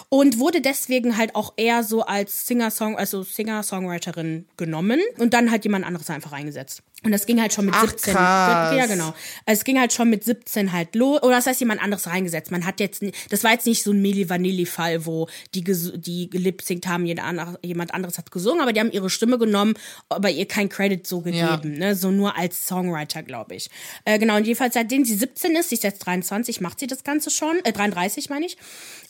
und 0.09 0.39
wurde 0.39 0.61
deswegen 0.61 1.17
halt 1.17 1.35
auch 1.35 1.53
eher 1.57 1.83
so 1.83 2.03
als 2.03 2.47
Singer-Song, 2.47 2.97
also 2.97 3.23
Singer-Songwriterin 3.23 4.45
genommen 4.57 4.99
und 5.17 5.33
dann 5.33 5.51
halt 5.51 5.63
jemand 5.65 5.85
anderes 5.85 6.09
einfach 6.09 6.31
eingesetzt. 6.31 6.83
Und 7.03 7.11
das 7.11 7.25
ging 7.25 7.41
halt 7.41 7.51
schon 7.51 7.65
mit 7.65 7.75
Ach, 7.77 7.89
17. 7.89 8.13
krass. 8.13 8.75
Ja, 8.77 8.85
genau. 8.85 9.13
Es 9.45 9.65
ging 9.65 9.77
halt 9.77 9.91
schon 9.91 10.09
mit 10.09 10.23
17 10.23 10.71
halt 10.71 10.95
los. 10.95 11.21
Oder 11.21 11.35
das 11.35 11.47
heißt, 11.47 11.59
jemand 11.59 11.83
anderes 11.83 12.07
reingesetzt. 12.07 12.49
Man 12.49 12.65
hat 12.65 12.79
jetzt, 12.79 13.03
das 13.29 13.43
war 13.43 13.51
jetzt 13.51 13.65
nicht 13.65 13.83
so 13.83 13.91
ein 13.91 14.01
Milli 14.01 14.29
Vanilli-Fall, 14.29 15.05
wo 15.05 15.27
die, 15.53 15.63
die 15.63 16.29
gelipsingt 16.29 16.87
haben, 16.87 17.05
jemand 17.05 17.93
anderes 17.93 18.17
hat 18.17 18.31
gesungen, 18.31 18.61
aber 18.61 18.71
die 18.71 18.79
haben 18.79 18.91
ihre 18.91 19.09
Stimme 19.09 19.37
genommen, 19.37 19.73
aber 20.07 20.29
ihr 20.29 20.47
kein 20.47 20.69
Credit 20.69 21.05
so 21.05 21.19
gegeben, 21.19 21.73
ne? 21.77 21.95
So 21.95 22.09
nur 22.09 22.37
als 22.37 22.67
Songwriter, 22.67 23.21
glaube 23.21 23.55
ich. 23.55 23.69
Äh, 24.05 24.17
genau, 24.17 24.37
und 24.37 24.47
jedenfalls 24.47 24.73
seitdem 24.73 25.03
sie 25.03 25.15
17 25.15 25.55
ist, 25.57 25.69
sie 25.69 25.75
ist 25.75 25.83
jetzt 25.83 25.99
23, 26.05 26.61
macht 26.61 26.79
sie 26.79 26.87
das 26.87 27.03
Ganze 27.03 27.31
schon, 27.31 27.57
äh, 27.65 27.73
33 27.73 28.29
meine 28.29 28.45
ich. 28.45 28.57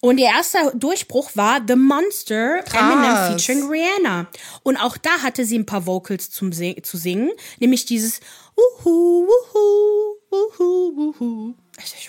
Und 0.01 0.17
ihr 0.17 0.27
erster 0.27 0.71
Durchbruch 0.75 1.31
war 1.35 1.61
The 1.65 1.75
Monster, 1.75 2.57
Eminem 2.73 3.03
Krass. 3.03 3.29
featuring 3.29 3.69
Rihanna. 3.69 4.27
Und 4.63 4.77
auch 4.77 4.97
da 4.97 5.21
hatte 5.21 5.45
sie 5.45 5.57
ein 5.57 5.65
paar 5.65 5.85
Vocals 5.85 6.29
zum 6.29 6.51
Sing 6.51 6.83
zu 6.83 6.97
singen, 6.97 7.31
nämlich 7.59 7.85
dieses 7.85 8.19
Wuhu, 8.55 9.27
Wuhu, 9.27 10.17
Wuhu, 10.29 11.13
Wuhu. 11.19 11.55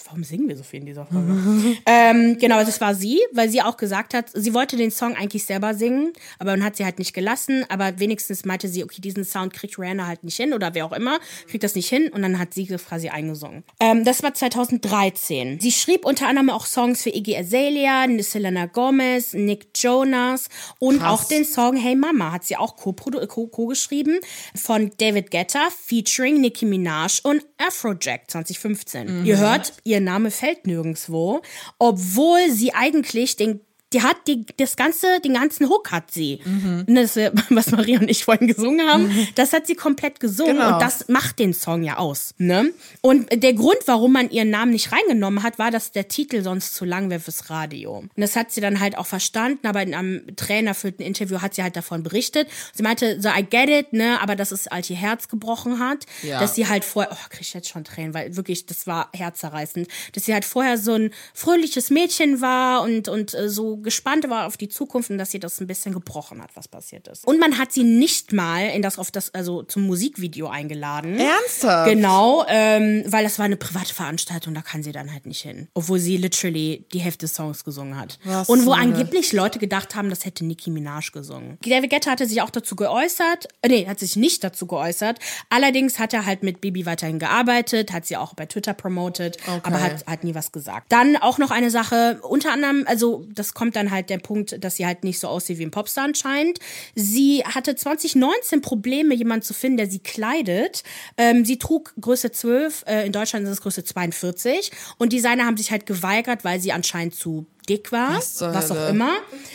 Warum 0.07 0.23
singen 0.25 0.49
wir 0.49 0.57
so 0.57 0.63
viel 0.63 0.81
in 0.81 0.87
dieser 0.87 1.07
Folge? 1.07 1.77
ähm, 1.87 2.39
genau, 2.39 2.61
das 2.65 2.81
war 2.81 2.95
sie, 2.95 3.21
weil 3.33 3.49
sie 3.49 3.63
auch 3.63 3.77
gesagt 3.77 4.15
hat, 4.15 4.27
sie 4.33 4.55
wollte 4.55 4.77
den 4.77 4.91
Song 4.91 5.17
eigentlich 5.17 5.45
selber 5.45 5.75
singen, 5.75 6.13
aber 6.39 6.53
man 6.53 6.65
hat 6.65 6.77
sie 6.77 6.85
halt 6.85 6.99
nicht 6.99 7.15
gelassen. 7.15 7.65
Aber 7.69 7.99
wenigstens 7.99 8.45
meinte 8.45 8.69
sie, 8.69 8.85
okay, 8.85 9.01
diesen 9.01 9.25
Sound 9.25 9.53
kriegt 9.53 9.79
Rihanna 9.79 10.07
halt 10.07 10.23
nicht 10.25 10.37
hin 10.37 10.53
oder 10.55 10.75
wer 10.75 10.87
auch 10.87 10.93
immer, 10.93 11.19
kriegt 11.49 11.65
das 11.65 11.75
nicht 11.75 11.89
hin. 11.89 12.09
Und 12.13 12.23
dann 12.23 12.39
hat 12.39 12.55
sie 12.55 12.67
quasi 12.67 13.09
eingesungen. 13.09 13.65
Ähm, 13.81 14.05
das 14.05 14.23
war 14.23 14.33
2013. 14.35 15.59
Sie 15.61 15.73
schrieb 15.73 16.05
unter 16.05 16.29
anderem 16.29 16.51
auch 16.51 16.67
Songs 16.67 17.03
für 17.03 17.11
Iggy 17.11 17.37
Azalea, 17.37 18.07
Selena 18.21 18.67
Gomez, 18.67 19.33
Nick 19.33 19.69
Jonas 19.77 20.49
und 20.79 20.99
Krass. 21.01 21.09
auch 21.21 21.25
den 21.25 21.45
Song 21.45 21.77
Hey 21.77 21.95
Mama 21.97 22.33
hat 22.33 22.45
sie 22.45 22.57
auch 22.57 22.77
co-produ- 22.77 23.27
co- 23.27 23.47
co-geschrieben 23.49 24.19
von 24.55 24.91
David 24.99 25.31
Guetta 25.31 25.69
featuring 25.87 26.41
Nicki 26.41 26.67
Minaj 26.67 27.21
und 27.23 27.45
Afrojack 27.66 28.31
2015. 28.31 29.24
Ihr 29.24 29.38
hört, 29.38 29.72
ihr 29.85 30.00
Name 30.00 30.31
fällt 30.31 30.66
nirgendwo, 30.66 31.42
obwohl 31.79 32.50
sie 32.50 32.74
eigentlich 32.74 33.37
den 33.37 33.61
die 33.95 34.03
hat 34.03 34.17
die, 34.27 34.45
das 34.59 34.77
ganze, 34.77 35.21
den 35.25 35.35
ganzen 35.35 35.69
Hook 35.69 35.91
hat 35.93 36.11
sie. 36.11 36.41
Und 36.45 36.95
Das, 36.95 37.17
äh, 37.17 37.31
was 37.51 37.71
Maria 37.71 38.01
und 38.01 38.11
ich 38.11 38.25
vorhin 38.25 38.49
gesungen 38.49 38.87
haben, 38.89 39.11
das 39.37 39.53
hat 39.53 39.67
sie 39.67 39.75
komplett 39.75 40.21
gesungen 40.21 40.57
Genau. 40.57 40.75
und 40.75 40.83
das 40.83 41.09
macht 41.09 41.39
den 41.39 41.55
Song 41.55 41.83
ja 41.85 41.97
aus. 41.97 42.35
Ne? 42.39 42.71
Und 43.01 43.29
der 43.33 43.55
Grund, 43.55 43.79
warum 43.87 44.13
man 44.13 44.31
ihren 44.31 44.51
Namen 44.51 44.73
nicht 44.73 44.91
reingenommen 44.93 45.43
hat, 45.43 45.59
war, 45.59 45.71
dass 45.71 45.93
der 45.93 46.09
Titel 46.09 46.43
sonst 46.43 46.75
zu 46.75 46.85
lang 46.85 47.09
wäre 47.09 47.21
fürs 47.21 47.49
Radio. 47.51 47.99
Und 47.99 48.11
das 48.17 48.37
hat 48.37 48.51
sie 48.53 48.61
dann 48.61 48.81
halt 48.81 48.99
auch 48.99 49.07
verstanden, 49.07 49.67
aber 49.67 49.83
in 49.83 49.95
einem 49.95 50.37
tränerfüllten 50.37 51.05
Interview 51.05 51.41
hat 51.41 51.55
sie 51.55 51.63
halt 51.63 51.77
davon 51.77 52.03
berichtet. 52.03 52.49
Sie 52.73 52.83
meinte, 52.83 53.21
so 53.21 53.29
I 53.29 53.43
get 53.49 53.69
it, 53.71 53.93
ne, 53.93 54.21
aber 54.21 54.35
dass 54.37 54.51
es 54.53 54.67
halt 54.71 54.91
ihr 54.91 54.97
Herz 54.97 55.29
gebrochen 55.29 55.79
hat, 55.79 56.05
Ja. 56.23 56.41
dass 56.41 56.55
sie 56.55 56.67
halt 56.69 56.85
vorher, 56.85 57.13
oh, 57.13 57.27
krieg 57.31 57.43
ich 57.43 57.55
jetzt 57.55 57.69
schon 57.69 57.85
Tränen, 57.85 58.15
weil 58.15 58.37
wirklich, 58.37 58.67
das 58.67 58.87
war 58.87 59.09
herzerreißend, 59.15 59.87
dass 60.13 60.25
sie 60.25 60.33
halt 60.35 60.45
vorher 60.45 60.79
so 60.79 60.95
ein 60.95 61.11
fröhliches 61.35 61.91
Mädchen 61.91 62.41
war 62.41 62.83
und, 62.83 63.09
und 63.09 63.35
äh, 63.35 63.49
so 63.49 63.77
gespannt 63.85 64.29
war 64.29 64.47
auf 64.47 64.57
die 64.57 64.68
Zukunft 64.68 65.11
und 65.11 65.18
dass 65.18 65.31
sie 65.31 65.38
das 65.38 65.61
ein 65.61 65.66
bisschen 65.66 65.92
gebrochen 65.92 66.42
hat, 66.42 66.51
was 66.55 66.68
passiert 66.68 67.09
ist. 67.09 67.27
Und 67.27 67.38
man 67.38 67.59
hat 67.59 67.73
sie 67.73 67.85
nicht 67.85 68.33
mal 68.33 68.70
in 68.70 68.83
das, 68.83 68.99
auf 68.99 69.11
das, 69.11 69.33
also 69.35 69.62
zum 69.62 69.87
Musikvideo 69.87 70.49
eingeladen. 70.49 71.18
Ernsthaft? 71.18 71.90
Genau, 71.90 72.44
ähm, 72.49 73.05
weil 73.07 73.25
das 73.25 73.38
war 73.38 73.44
eine 73.44 73.57
private 73.57 73.94
Veranstaltung, 73.94 74.55
da 74.55 74.62
kann 74.62 74.83
sie 74.83 74.92
dann 74.92 75.12
halt 75.12 75.27
nicht 75.27 75.42
hin. 75.42 75.68
Obwohl 75.75 75.99
sie 75.99 76.16
literally 76.16 76.87
die 76.92 76.99
Hälfte 76.99 77.27
des 77.27 77.35
Songs 77.35 77.64
gesungen 77.64 77.99
hat. 77.99 78.18
Was 78.25 78.49
und 78.49 78.66
wo 78.66 78.77
Hölle? 78.77 78.83
angeblich 78.83 79.33
Leute 79.33 79.59
gedacht 79.59 79.94
haben, 79.94 80.11
das 80.11 80.25
hätte 80.25 80.44
Nicki 80.44 80.70
Minaj 80.70 81.11
gesungen. 81.12 81.59
David 81.62 81.90
Guetta 81.90 82.11
hatte 82.11 82.27
sich 82.27 82.42
auch 82.42 82.51
dazu 82.51 82.77
geäußert, 82.77 83.49
äh, 83.62 83.68
nee, 83.68 83.87
hat 83.87 83.99
sich 83.99 84.16
nicht 84.16 84.42
dazu 84.42 84.66
geäußert. 84.66 85.18
Allerdings 85.51 85.99
hat 85.99 86.12
er 86.12 86.27
halt 86.27 86.42
mit 86.42 86.61
Bibi 86.61 86.87
weiterhin 86.87 87.18
gearbeitet, 87.18 87.92
hat 87.92 88.07
sie 88.07 88.16
auch 88.16 88.35
bei 88.35 88.47
Twitter 88.47 88.75
promoted, 88.75 89.37
aber 89.62 89.81
hat, 89.81 90.07
hat 90.07 90.25
nie 90.25 90.35
was 90.35 90.53
gesagt. 90.53 90.90
Dann 90.90 91.16
auch 91.16 91.38
noch 91.38 91.51
eine 91.51 91.70
Sache, 91.70 92.20
unter 92.23 92.53
anderem, 92.53 92.85
also 92.87 93.27
das 93.33 93.55
kommt 93.55 93.74
dann 93.77 93.91
halt 93.91 94.11
der 94.11 94.19
Punkt, 94.19 94.63
dass 94.63 94.77
sie 94.77 94.87
halt 94.87 95.05
nicht 95.05 95.19
so 95.19 95.29
aussieht 95.29 95.59
wie 95.59 95.65
ein 95.65 95.71
Popstar 95.71 96.05
anscheinend. 96.05 96.59
Sie 96.95 97.43
hatte 97.45 97.75
2019 97.75 98.61
Probleme, 98.61 99.15
jemanden 99.15 99.45
zu 99.45 99.55
finden, 99.55 99.79
der 99.79 99.91
sie 99.91 100.01
kleidet. 100.01 100.83
Ähm, 101.17 101.45
sie 101.45 101.59
trug 101.59 101.95
Größe 102.01 102.33
12, 102.33 102.85
äh, 102.87 103.07
in 103.07 103.13
Deutschland 103.13 103.45
ist 103.45 103.53
es 103.53 103.61
Größe 103.61 103.85
42 103.85 104.71
und 104.99 105.13
Designer 105.13 105.47
haben 105.47 105.57
sich 105.57 105.71
halt 105.71 105.87
geweigert, 105.87 106.45
weil 106.45 106.61
sie 106.61 106.73
anscheinend 106.73 107.15
zu 107.15 107.47
dick 107.68 107.92
war, 107.92 108.16
Was 108.16 108.40
was 108.40 108.70
auch 108.70 108.88
immer. 108.88 109.12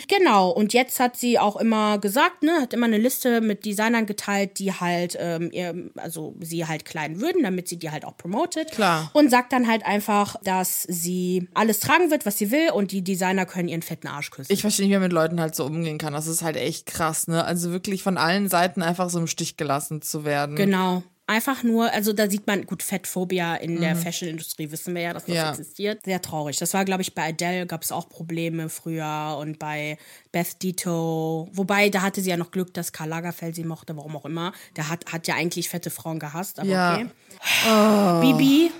Genau, 0.08 0.50
und 0.50 0.72
jetzt 0.72 1.00
hat 1.00 1.16
sie 1.16 1.38
auch 1.38 1.56
immer 1.56 1.98
gesagt, 1.98 2.42
ne, 2.42 2.52
hat 2.60 2.74
immer 2.74 2.86
eine 2.86 2.98
Liste 2.98 3.40
mit 3.40 3.64
Designern 3.64 4.06
geteilt, 4.06 4.58
die 4.58 4.72
halt, 4.72 5.16
ähm, 5.18 5.50
ihr, 5.52 5.90
also 5.96 6.34
sie 6.40 6.66
halt 6.66 6.84
kleiden 6.84 7.20
würden, 7.20 7.42
damit 7.42 7.68
sie 7.68 7.78
die 7.78 7.90
halt 7.90 8.04
auch 8.04 8.16
promotet. 8.16 8.72
Klar. 8.72 9.10
Und 9.12 9.30
sagt 9.30 9.52
dann 9.52 9.68
halt 9.68 9.84
einfach, 9.84 10.36
dass 10.42 10.82
sie 10.82 11.48
alles 11.54 11.80
tragen 11.80 12.10
wird, 12.10 12.26
was 12.26 12.38
sie 12.38 12.50
will 12.50 12.70
und 12.70 12.92
die 12.92 13.02
Designer 13.02 13.46
können 13.46 13.68
ihren 13.68 13.82
fetten 13.82 14.08
Arsch 14.08 14.30
küssen. 14.30 14.52
Ich 14.52 14.60
verstehe 14.60 14.86
nicht, 14.86 14.92
wie 14.92 14.98
man 14.98 15.04
mit 15.04 15.12
Leuten 15.12 15.40
halt 15.40 15.54
so 15.54 15.64
umgehen 15.64 15.98
kann. 15.98 16.12
Das 16.12 16.26
ist 16.26 16.42
halt 16.42 16.56
echt 16.56 16.86
krass, 16.86 17.28
ne? 17.28 17.44
Also 17.44 17.72
wirklich 17.72 18.02
von 18.02 18.16
allen 18.16 18.48
Seiten 18.48 18.82
einfach 18.82 19.10
so 19.10 19.18
im 19.18 19.26
Stich 19.26 19.56
gelassen 19.56 20.02
zu 20.02 20.24
werden. 20.24 20.56
Genau. 20.56 21.02
Einfach 21.30 21.62
nur, 21.62 21.90
also 21.92 22.12
da 22.12 22.28
sieht 22.28 22.46
man, 22.46 22.66
gut, 22.66 22.82
Fettphobia 22.82 23.54
in 23.56 23.80
der 23.80 23.96
Fashion-Industrie, 23.96 24.70
wissen 24.70 24.94
wir 24.94 25.02
ja, 25.02 25.12
dass 25.14 25.24
das 25.24 25.34
Ja. 25.34 25.50
existiert. 25.50 26.04
Sehr 26.04 26.20
traurig. 26.20 26.58
Das 26.58 26.74
war, 26.74 26.84
glaube 26.84 27.02
ich, 27.02 27.14
bei 27.14 27.28
Adele 27.28 27.66
gab 27.66 27.82
es 27.82 27.92
auch 27.92 28.08
Probleme 28.08 28.68
früher 28.68 29.36
und 29.40 29.58
bei 29.58 29.96
Beth 30.32 30.62
Dito. 30.62 31.48
Wobei, 31.52 31.88
da 31.88 32.02
hatte 32.02 32.20
sie 32.20 32.30
ja 32.30 32.36
noch 32.36 32.50
Glück, 32.50 32.74
dass 32.74 32.92
Karl 32.92 33.08
Lagerfeld 33.08 33.54
sie 33.54 33.64
mochte, 33.64 33.96
warum 33.96 34.16
auch 34.16 34.24
immer. 34.26 34.52
Der 34.76 34.88
hat, 34.88 35.06
hat 35.12 35.28
ja 35.28 35.36
eigentlich 35.36 35.68
fette 35.68 35.90
Frauen 35.90 36.18
gehasst, 36.18 36.58
aber 36.58 36.68
Ja. 36.68 36.94
okay. 36.94 38.20
Bibi, 38.20 38.70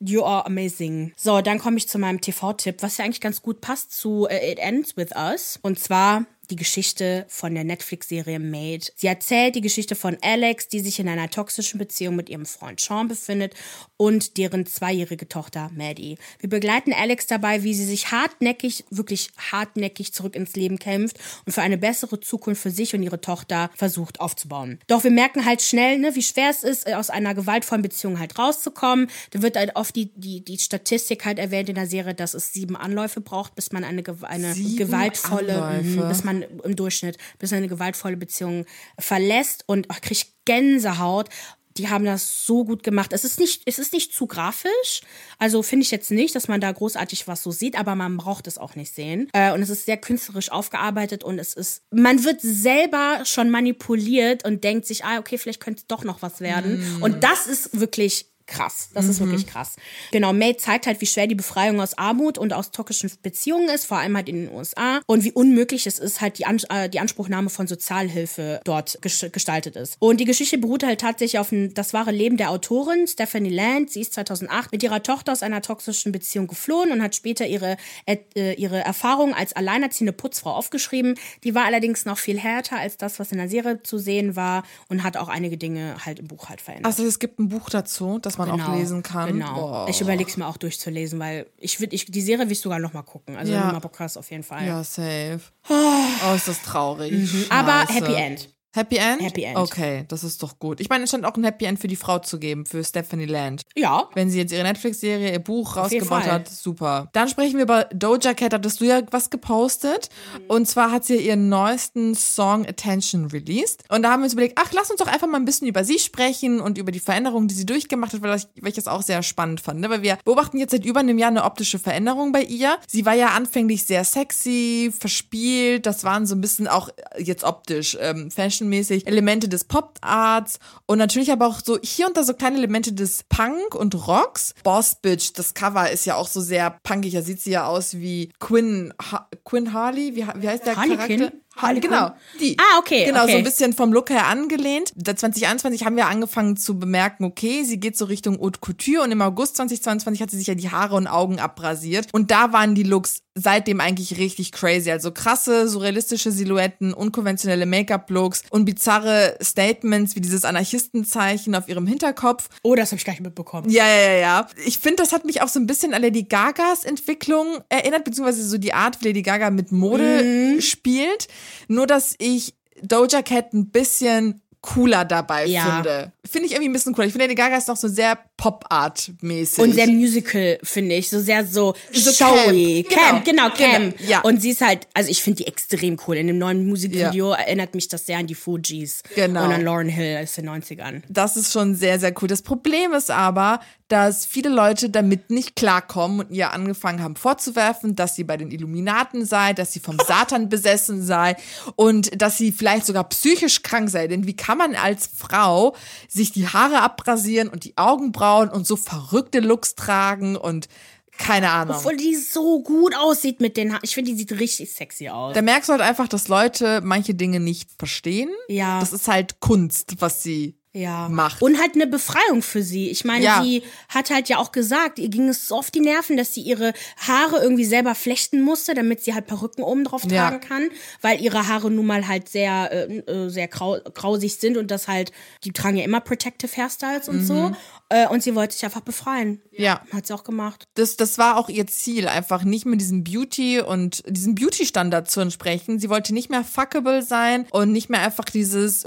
you 0.00 0.22
are 0.24 0.44
amazing. 0.46 1.12
So, 1.16 1.40
dann 1.40 1.58
komme 1.58 1.76
ich 1.78 1.88
zu 1.88 1.98
meinem 1.98 2.20
TV-Tipp, 2.20 2.82
was 2.82 2.98
ja 2.98 3.04
eigentlich 3.04 3.20
ganz 3.20 3.42
gut 3.42 3.60
passt 3.60 3.92
zu 3.92 4.26
äh, 4.28 4.52
It 4.52 4.58
Ends 4.58 4.96
With 4.96 5.10
Us. 5.16 5.58
Und 5.62 5.78
zwar 5.78 6.26
die 6.50 6.56
Geschichte 6.56 7.26
von 7.28 7.54
der 7.54 7.64
Netflix-Serie 7.64 8.38
Made. 8.38 8.86
Sie 8.94 9.06
erzählt 9.06 9.54
die 9.54 9.60
Geschichte 9.60 9.94
von 9.94 10.16
Alex, 10.22 10.68
die 10.68 10.80
sich 10.80 10.98
in 10.98 11.08
einer 11.08 11.30
toxischen 11.30 11.78
Beziehung 11.78 12.16
mit 12.16 12.28
ihrem 12.28 12.46
Freund 12.46 12.80
Sean 12.80 13.08
befindet 13.08 13.54
und 13.96 14.36
deren 14.36 14.66
zweijährige 14.66 15.28
Tochter 15.28 15.70
Maddie. 15.74 16.18
Wir 16.40 16.48
begleiten 16.48 16.92
Alex 16.92 17.26
dabei, 17.26 17.62
wie 17.62 17.74
sie 17.74 17.84
sich 17.84 18.10
hartnäckig, 18.10 18.84
wirklich 18.90 19.30
hartnäckig 19.52 20.12
zurück 20.12 20.36
ins 20.36 20.54
Leben 20.54 20.78
kämpft 20.78 21.18
und 21.46 21.52
für 21.52 21.62
eine 21.62 21.78
bessere 21.78 22.20
Zukunft 22.20 22.62
für 22.62 22.70
sich 22.70 22.94
und 22.94 23.02
ihre 23.02 23.20
Tochter 23.20 23.70
versucht 23.74 24.20
aufzubauen. 24.20 24.78
Doch 24.86 25.04
wir 25.04 25.10
merken 25.10 25.44
halt 25.44 25.62
schnell, 25.62 25.98
ne, 25.98 26.14
wie 26.14 26.22
schwer 26.22 26.50
es 26.50 26.62
ist, 26.62 26.92
aus 26.92 27.10
einer 27.10 27.34
gewaltvollen 27.34 27.82
Beziehung 27.82 28.18
halt 28.18 28.38
rauszukommen. 28.38 29.08
Da 29.30 29.42
wird 29.42 29.56
halt 29.56 29.76
oft 29.76 29.94
die, 29.96 30.10
die, 30.14 30.44
die 30.44 30.58
Statistik 30.58 31.24
halt 31.24 31.38
erwähnt 31.38 31.68
in 31.68 31.74
der 31.74 31.86
Serie, 31.86 32.14
dass 32.14 32.34
es 32.34 32.52
sieben 32.52 32.76
Anläufe 32.76 33.20
braucht, 33.20 33.54
bis 33.54 33.72
man 33.72 33.84
eine, 33.84 34.02
eine 34.22 34.54
Sieben 34.54 34.76
gewaltvolle, 34.76 35.62
Anläufe? 35.62 36.04
Mhm, 36.04 36.08
bis 36.08 36.24
man 36.24 36.33
im 36.42 36.76
Durchschnitt, 36.76 37.18
bis 37.38 37.50
man 37.50 37.58
eine 37.58 37.68
gewaltvolle 37.68 38.16
Beziehung 38.16 38.66
verlässt 38.98 39.64
und 39.66 39.86
ach, 39.88 40.00
kriegt 40.00 40.28
Gänsehaut. 40.44 41.28
Die 41.76 41.88
haben 41.88 42.04
das 42.04 42.46
so 42.46 42.64
gut 42.64 42.84
gemacht. 42.84 43.12
Es 43.12 43.24
ist 43.24 43.40
nicht, 43.40 43.62
es 43.66 43.80
ist 43.80 43.92
nicht 43.92 44.14
zu 44.14 44.28
grafisch. 44.28 45.00
Also 45.40 45.60
finde 45.64 45.82
ich 45.82 45.90
jetzt 45.90 46.12
nicht, 46.12 46.32
dass 46.36 46.46
man 46.46 46.60
da 46.60 46.70
großartig 46.70 47.26
was 47.26 47.42
so 47.42 47.50
sieht, 47.50 47.76
aber 47.76 47.96
man 47.96 48.16
braucht 48.16 48.46
es 48.46 48.58
auch 48.58 48.76
nicht 48.76 48.94
sehen. 48.94 49.28
Äh, 49.32 49.52
und 49.52 49.60
es 49.60 49.70
ist 49.70 49.84
sehr 49.84 49.96
künstlerisch 49.96 50.52
aufgearbeitet 50.52 51.24
und 51.24 51.40
es 51.40 51.54
ist, 51.54 51.82
man 51.90 52.22
wird 52.22 52.40
selber 52.40 53.22
schon 53.24 53.50
manipuliert 53.50 54.44
und 54.44 54.62
denkt 54.62 54.86
sich, 54.86 55.04
ah, 55.04 55.18
okay, 55.18 55.36
vielleicht 55.36 55.60
könnte 55.60 55.80
es 55.80 55.86
doch 55.88 56.04
noch 56.04 56.22
was 56.22 56.40
werden. 56.40 57.00
Und 57.00 57.24
das 57.24 57.48
ist 57.48 57.80
wirklich 57.80 58.33
krass. 58.46 58.90
Das 58.94 59.06
ist 59.06 59.20
wirklich 59.20 59.46
krass. 59.46 59.76
Genau, 60.12 60.32
May 60.32 60.56
zeigt 60.56 60.86
halt, 60.86 61.00
wie 61.00 61.06
schwer 61.06 61.26
die 61.26 61.34
Befreiung 61.34 61.80
aus 61.80 61.96
Armut 61.96 62.38
und 62.38 62.52
aus 62.52 62.70
toxischen 62.70 63.10
Beziehungen 63.22 63.68
ist, 63.68 63.86
vor 63.86 63.98
allem 63.98 64.16
halt 64.16 64.28
in 64.28 64.46
den 64.46 64.54
USA 64.54 65.00
und 65.06 65.24
wie 65.24 65.32
unmöglich 65.32 65.86
es 65.86 65.98
ist, 65.98 66.20
halt 66.20 66.38
die, 66.38 66.46
An 66.46 66.58
äh, 66.68 66.88
die 66.88 67.00
Anspruchnahme 67.00 67.50
von 67.50 67.66
Sozialhilfe 67.66 68.60
dort 68.64 68.98
ges 69.00 69.26
gestaltet 69.32 69.76
ist. 69.76 69.96
Und 69.98 70.20
die 70.20 70.24
Geschichte 70.24 70.58
beruht 70.58 70.84
halt 70.84 71.00
tatsächlich 71.00 71.38
auf 71.38 71.52
ein, 71.52 71.74
das 71.74 71.92
wahre 71.94 72.10
Leben 72.10 72.36
der 72.36 72.50
Autorin 72.50 73.06
Stephanie 73.06 73.50
Land. 73.50 73.90
Sie 73.90 74.00
ist 74.00 74.14
2008 74.14 74.72
mit 74.72 74.82
ihrer 74.82 75.02
Tochter 75.02 75.32
aus 75.32 75.42
einer 75.42 75.62
toxischen 75.62 76.12
Beziehung 76.12 76.46
geflohen 76.46 76.92
und 76.92 77.02
hat 77.02 77.16
später 77.16 77.46
ihre, 77.46 77.76
äh, 78.06 78.54
ihre 78.54 78.80
Erfahrung 78.80 79.34
als 79.34 79.54
alleinerziehende 79.54 80.12
Putzfrau 80.12 80.52
aufgeschrieben. 80.52 81.14
Die 81.44 81.54
war 81.54 81.64
allerdings 81.64 82.04
noch 82.04 82.18
viel 82.18 82.38
härter 82.38 82.78
als 82.78 82.96
das, 82.96 83.18
was 83.18 83.32
in 83.32 83.38
der 83.38 83.48
Serie 83.48 83.82
zu 83.82 83.98
sehen 83.98 84.36
war 84.36 84.64
und 84.88 85.02
hat 85.02 85.16
auch 85.16 85.28
einige 85.28 85.56
Dinge 85.56 85.96
halt 86.04 86.18
im 86.18 86.28
Buch 86.28 86.48
halt 86.48 86.60
verändert. 86.60 86.86
Also 86.86 87.04
es 87.04 87.18
gibt 87.18 87.38
ein 87.38 87.48
Buch 87.48 87.70
dazu, 87.70 88.18
das 88.18 88.33
man 88.38 88.50
auch 88.50 88.74
lesen 88.76 89.02
kann. 89.02 89.32
Genau. 89.32 89.54
Boah. 89.54 89.86
Ich 89.88 90.00
überlege 90.00 90.28
es 90.28 90.36
mir 90.36 90.46
auch 90.46 90.56
durchzulesen, 90.56 91.18
weil 91.18 91.46
ich 91.58 91.80
würde, 91.80 91.94
ich, 91.94 92.06
die 92.06 92.20
Serie 92.22 92.44
will 92.46 92.52
ich 92.52 92.60
sogar 92.60 92.78
noch 92.78 92.92
mal 92.92 93.02
gucken. 93.02 93.36
Also 93.36 93.52
Ja. 93.52 93.60
wenn 93.60 93.66
du 93.68 93.72
mal 93.74 93.78
Bock 93.80 93.98
hast, 94.00 94.16
auf 94.16 94.30
jeden 94.30 94.42
Fall. 94.42 94.66
Ja, 94.66 94.82
safe. 94.84 95.40
Oh, 95.68 96.34
ist 96.34 96.48
das 96.48 96.62
traurig. 96.62 97.46
Aber 97.50 97.86
Scheiße. 97.86 97.92
Happy 97.94 98.14
End. 98.14 98.48
Happy 98.74 98.96
End? 98.96 99.22
Happy 99.22 99.44
End. 99.44 99.56
Okay, 99.56 100.04
das 100.08 100.24
ist 100.24 100.42
doch 100.42 100.58
gut. 100.58 100.80
Ich 100.80 100.88
meine, 100.88 101.04
es 101.04 101.10
scheint 101.10 101.24
auch 101.24 101.36
ein 101.36 101.44
Happy 101.44 101.64
End 101.64 101.78
für 101.78 101.86
die 101.86 101.94
Frau 101.94 102.18
zu 102.18 102.40
geben, 102.40 102.66
für 102.66 102.82
Stephanie 102.82 103.26
Land. 103.26 103.62
Ja. 103.76 104.08
Wenn 104.14 104.30
sie 104.30 104.38
jetzt 104.38 104.52
ihre 104.52 104.64
Netflix-Serie, 104.64 105.32
ihr 105.32 105.38
Buch 105.38 105.76
rausgebracht 105.76 106.26
hat, 106.26 106.48
super. 106.48 107.08
Dann 107.12 107.28
sprechen 107.28 107.56
wir 107.56 107.62
über 107.62 107.84
Doja 107.94 108.34
Cat. 108.34 108.52
Hattest 108.52 108.80
du 108.80 108.86
ja 108.86 109.02
was 109.12 109.30
gepostet. 109.30 110.08
Und 110.48 110.66
zwar 110.66 110.90
hat 110.90 111.04
sie 111.04 111.18
ihren 111.18 111.48
neuesten 111.48 112.16
Song 112.16 112.66
Attention 112.66 113.26
released. 113.26 113.84
Und 113.90 114.02
da 114.02 114.10
haben 114.10 114.22
wir 114.22 114.24
uns 114.24 114.32
überlegt, 114.32 114.58
ach, 114.58 114.72
lass 114.72 114.90
uns 114.90 114.98
doch 114.98 115.06
einfach 115.06 115.28
mal 115.28 115.38
ein 115.38 115.44
bisschen 115.44 115.68
über 115.68 115.84
sie 115.84 116.00
sprechen 116.00 116.60
und 116.60 116.76
über 116.76 116.90
die 116.90 116.98
Veränderungen, 116.98 117.46
die 117.46 117.54
sie 117.54 117.66
durchgemacht 117.66 118.12
hat, 118.12 118.22
weil 118.22 118.36
ich, 118.36 118.48
weil 118.60 118.70
ich 118.70 118.74
das 118.74 118.88
auch 118.88 119.02
sehr 119.02 119.22
spannend 119.22 119.60
fand. 119.60 119.78
Ne? 119.78 119.88
Weil 119.88 120.02
wir 120.02 120.18
beobachten 120.24 120.58
jetzt 120.58 120.72
seit 120.72 120.84
über 120.84 120.98
einem 120.98 121.18
Jahr 121.18 121.30
eine 121.30 121.44
optische 121.44 121.78
Veränderung 121.78 122.32
bei 122.32 122.42
ihr. 122.42 122.76
Sie 122.88 123.06
war 123.06 123.14
ja 123.14 123.28
anfänglich 123.28 123.84
sehr 123.84 124.02
sexy, 124.02 124.92
verspielt. 124.98 125.86
Das 125.86 126.02
waren 126.02 126.26
so 126.26 126.34
ein 126.34 126.40
bisschen 126.40 126.66
auch 126.66 126.88
jetzt 127.18 127.44
optisch, 127.44 127.96
ähm, 128.00 128.30
fashionmäßig 128.64 129.06
Elemente 129.06 129.48
des 129.48 129.64
Pop-Arts 129.64 130.58
und 130.86 130.98
natürlich 130.98 131.30
aber 131.30 131.46
auch 131.46 131.60
so 131.60 131.78
hier 131.82 132.06
und 132.06 132.16
da 132.16 132.24
so 132.24 132.34
kleine 132.34 132.58
Elemente 132.58 132.92
des 132.92 133.24
Punk 133.28 133.74
und 133.74 133.94
Rocks. 134.06 134.54
Boss 134.62 134.96
Bitch, 134.96 135.32
das 135.34 135.54
Cover 135.54 135.90
ist 135.90 136.04
ja 136.06 136.16
auch 136.16 136.28
so 136.28 136.40
sehr 136.40 136.78
punkig. 136.82 137.14
Da 137.14 137.22
sieht 137.22 137.40
sie 137.40 137.52
ja 137.52 137.66
aus 137.66 137.94
wie 137.94 138.30
Quinn, 138.40 138.92
ha 139.10 139.28
Quinn 139.44 139.72
Harley. 139.72 140.16
Wie, 140.16 140.26
wie 140.36 140.48
heißt 140.48 140.66
der 140.66 140.76
Harlequin? 140.76 141.18
Charakter? 141.20 141.38
Harley 141.56 141.80
genau, 141.80 142.08
Quinn? 142.08 142.40
die. 142.40 142.56
Ah, 142.58 142.78
okay, 142.78 143.04
Genau, 143.04 143.20
so 143.20 143.24
okay. 143.26 143.36
ein 143.36 143.44
bisschen 143.44 143.72
vom 143.72 143.92
Look 143.92 144.10
her 144.10 144.26
angelehnt. 144.26 144.92
Da 144.96 145.14
2021 145.14 145.84
haben 145.84 145.96
wir 145.96 146.06
angefangen 146.06 146.56
zu 146.56 146.78
bemerken, 146.78 147.24
okay, 147.24 147.62
sie 147.62 147.78
geht 147.78 147.96
so 147.96 148.06
Richtung 148.06 148.40
Haute 148.40 148.58
Couture 148.60 149.04
und 149.04 149.12
im 149.12 149.22
August 149.22 149.56
2022 149.56 150.20
hat 150.20 150.30
sie 150.30 150.38
sich 150.38 150.48
ja 150.48 150.54
die 150.54 150.70
Haare 150.70 150.96
und 150.96 151.06
Augen 151.06 151.38
abrasiert. 151.38 152.08
Und 152.12 152.30
da 152.32 152.52
waren 152.52 152.74
die 152.74 152.82
Looks 152.82 153.20
seitdem 153.34 153.80
eigentlich 153.80 154.18
richtig 154.18 154.52
crazy. 154.52 154.90
Also 154.90 155.10
krasse, 155.10 155.68
surrealistische 155.68 156.30
Silhouetten, 156.30 156.94
unkonventionelle 156.94 157.66
Make-up-Looks 157.66 158.44
und 158.50 158.64
bizarre 158.64 159.36
Statements 159.42 160.14
wie 160.14 160.20
dieses 160.20 160.44
Anarchistenzeichen 160.44 161.54
auf 161.54 161.68
ihrem 161.68 161.86
Hinterkopf. 161.86 162.48
Oh, 162.62 162.74
das 162.74 162.90
habe 162.90 162.98
ich 162.98 163.04
gar 163.04 163.12
nicht 163.12 163.22
mitbekommen. 163.22 163.70
Ja, 163.70 163.86
ja, 163.86 164.12
ja, 164.12 164.18
ja. 164.18 164.46
Ich 164.64 164.78
finde, 164.78 165.02
das 165.02 165.12
hat 165.12 165.24
mich 165.24 165.42
auch 165.42 165.48
so 165.48 165.58
ein 165.58 165.66
bisschen 165.66 165.94
an 165.94 166.02
Lady 166.02 166.22
Gagas 166.22 166.84
Entwicklung 166.84 167.58
erinnert, 167.68 168.04
beziehungsweise 168.04 168.46
so 168.46 168.58
die 168.58 168.72
Art, 168.72 169.00
wie 169.00 169.08
Lady 169.08 169.22
Gaga 169.22 169.50
mit 169.50 169.72
Mode 169.72 170.60
spielt. 170.60 171.28
Nur, 171.68 171.86
dass 171.86 172.14
ich 172.18 172.54
Doja 172.82 173.22
Cat 173.22 173.52
ein 173.52 173.70
bisschen 173.70 174.42
cooler 174.64 175.04
dabei 175.04 175.44
Ja. 175.46 175.76
finde. 175.76 176.12
Finde 176.28 176.46
ich 176.46 176.52
irgendwie 176.52 176.70
ein 176.70 176.72
bisschen 176.72 176.94
cooler. 176.94 177.06
Ich 177.06 177.12
finde, 177.12 177.26
Lady 177.26 177.34
Gaga 177.34 177.58
ist 177.58 177.68
noch 177.68 177.76
so 177.76 177.86
sehr 177.86 178.18
Pop-Art-mäßig. 178.38 179.58
Und 179.58 179.72
sehr 179.74 179.86
Musical, 179.88 180.58
finde 180.62 180.94
ich. 180.94 181.10
So 181.10 181.20
sehr 181.20 181.46
so, 181.46 181.74
So 181.92 182.10
showy. 182.12 182.84
Camp. 182.88 183.24
Camp, 183.24 183.24
genau, 183.24 183.50
Genau. 183.50 183.56
Camp. 183.70 183.98
Genau, 183.98 184.10
ja. 184.10 184.20
Und 184.22 184.40
sie 184.40 184.50
ist 184.50 184.60
halt, 184.62 184.86
also 184.94 185.10
ich 185.10 185.22
finde 185.22 185.42
die 185.42 185.46
extrem 185.46 185.98
cool. 186.06 186.16
In 186.16 186.26
dem 186.28 186.38
neuen 186.38 186.66
Musikvideo 186.66 187.32
erinnert 187.32 187.74
mich 187.74 187.88
das 187.88 188.06
sehr 188.06 188.18
an 188.18 188.26
die 188.26 188.34
Fugees. 188.34 189.02
Genau. 189.14 189.44
Und 189.44 189.52
an 189.52 189.62
Lauren 189.62 189.88
Hill 189.88 190.18
aus 190.22 190.32
den 190.32 190.48
90ern. 190.48 191.02
Das 191.08 191.36
ist 191.36 191.52
schon 191.52 191.74
sehr, 191.74 191.98
sehr 192.00 192.14
cool. 192.22 192.28
Das 192.28 192.42
Problem 192.42 192.92
ist 192.94 193.10
aber, 193.10 193.60
dass 193.88 194.24
viele 194.24 194.48
Leute 194.48 194.88
damit 194.88 195.30
nicht 195.30 195.56
klarkommen 195.56 196.20
und 196.20 196.30
ihr 196.30 196.52
angefangen 196.52 197.02
haben 197.02 197.16
vorzuwerfen, 197.16 197.94
dass 197.96 198.16
sie 198.16 198.24
bei 198.24 198.38
den 198.38 198.50
Illuminaten 198.50 199.26
sei, 199.26 199.52
dass 199.52 199.72
sie 199.74 199.80
vom 199.80 199.98
Satan 200.06 200.48
besessen 200.48 201.02
sei 201.02 201.36
und 201.76 202.20
dass 202.20 202.38
sie 202.38 202.50
vielleicht 202.50 202.86
sogar 202.86 203.04
psychisch 203.10 203.62
krank 203.62 203.90
sei. 203.90 204.08
Denn 204.08 204.26
wie 204.26 204.34
kann 204.34 204.53
man 204.54 204.74
als 204.74 205.08
Frau 205.16 205.74
sich 206.08 206.32
die 206.32 206.48
Haare 206.48 206.80
abrasieren 206.80 207.48
und 207.48 207.64
die 207.64 207.76
Augenbrauen 207.76 208.48
und 208.48 208.66
so 208.66 208.76
verrückte 208.76 209.40
Looks 209.40 209.74
tragen 209.74 210.36
und 210.36 210.68
keine 211.16 211.50
Ahnung. 211.50 211.76
Obwohl 211.76 211.96
die 211.96 212.16
so 212.16 212.62
gut 212.62 212.94
aussieht 212.96 213.40
mit 213.40 213.56
den 213.56 213.72
Haaren. 213.72 213.82
Ich 213.84 213.94
finde, 213.94 214.10
die 214.10 214.18
sieht 214.18 214.32
richtig 214.32 214.72
sexy 214.72 215.08
aus. 215.08 215.34
Da 215.34 215.42
merkst 215.42 215.68
du 215.68 215.72
halt 215.72 215.82
einfach, 215.82 216.08
dass 216.08 216.28
Leute 216.28 216.80
manche 216.82 217.14
Dinge 217.14 217.40
nicht 217.40 217.70
verstehen. 217.78 218.30
Ja. 218.48 218.80
Das 218.80 218.92
ist 218.92 219.08
halt 219.08 219.40
Kunst, 219.40 220.00
was 220.00 220.22
sie 220.22 220.58
ja. 220.74 221.08
macht. 221.08 221.40
Und 221.40 221.58
halt 221.60 221.74
eine 221.76 221.86
Befreiung 221.86 222.42
für 222.42 222.62
sie. 222.62 222.90
Ich 222.90 223.04
meine, 223.04 223.24
Ja. 223.24 223.42
sie 223.42 223.62
hat 223.88 224.10
halt 224.10 224.28
ja 224.28 224.38
auch 224.38 224.52
gesagt, 224.52 224.98
ihr 224.98 225.08
ging 225.08 225.28
es 225.28 225.48
so 225.48 225.56
auf 225.56 225.70
die 225.70 225.80
Nerven, 225.80 226.16
dass 226.16 226.34
sie 226.34 226.42
ihre 226.42 226.72
Haare 226.98 227.40
irgendwie 227.42 227.64
selber 227.64 227.94
flechten 227.94 228.42
musste, 228.42 228.74
damit 228.74 229.02
sie 229.02 229.14
halt 229.14 229.26
Perücken 229.26 229.62
oben 229.62 229.84
drauf 229.84 230.02
Ja. 230.04 230.28
tragen 230.28 230.40
kann, 230.46 230.68
weil 231.00 231.20
ihre 231.22 231.46
Haare 231.48 231.70
nun 231.70 231.86
mal 231.86 232.06
halt 232.08 232.28
sehr, 232.28 232.70
äh, 232.72 232.98
äh, 232.98 233.28
sehr 233.30 233.48
grau 233.48 233.78
grausig 233.94 234.36
sind 234.36 234.56
und 234.56 234.70
das 234.70 234.88
halt, 234.88 235.12
die 235.44 235.52
tragen 235.52 235.76
ja 235.76 235.84
immer 235.84 236.00
Protective 236.00 236.50
Hairstyles 236.56 237.08
und 237.08 237.24
so. 237.24 237.52
Äh, 237.88 238.08
und 238.08 238.22
sie 238.22 238.34
wollte 238.34 238.54
sich 238.54 238.64
einfach 238.64 238.80
befreien. 238.80 239.40
Mhm. 239.52 239.62
Ja. 239.62 239.80
Hat 239.92 240.06
sie 240.06 240.12
auch 240.14 240.24
gemacht. 240.24 240.66
das, 240.74 240.96
das 240.96 241.16
war 241.18 241.36
auch 241.36 241.48
ihr 241.48 241.66
Ziel, 241.68 242.08
einfach 242.08 242.42
nicht 242.42 242.66
mehr 242.66 242.76
diesem 242.76 243.04
Beauty 243.04 243.60
und 243.60 244.02
diesem 244.08 244.34
Beauty-Standard 244.34 245.08
zu 245.08 245.20
entsprechen. 245.20 245.78
Sie 245.78 245.88
wollte 245.88 246.12
nicht 246.12 246.30
mehr 246.30 246.42
fuckable 246.44 247.02
sein 247.02 247.46
und 247.52 247.70
nicht 247.70 247.90
mehr 247.90 248.00
einfach 248.02 248.24
dieses 248.24 248.84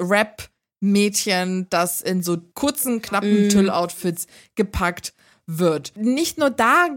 Rap-Mädchen, 0.81 1.67
das 1.69 2.01
in 2.01 2.21
so 2.21 2.37
kurzen, 2.53 3.01
knappen 3.01 3.49
Tüll-Outfits 3.49 4.27
gepackt 4.55 5.13
wird. 5.47 5.93
Nicht 5.95 6.37
nur 6.37 6.49
da 6.49 6.87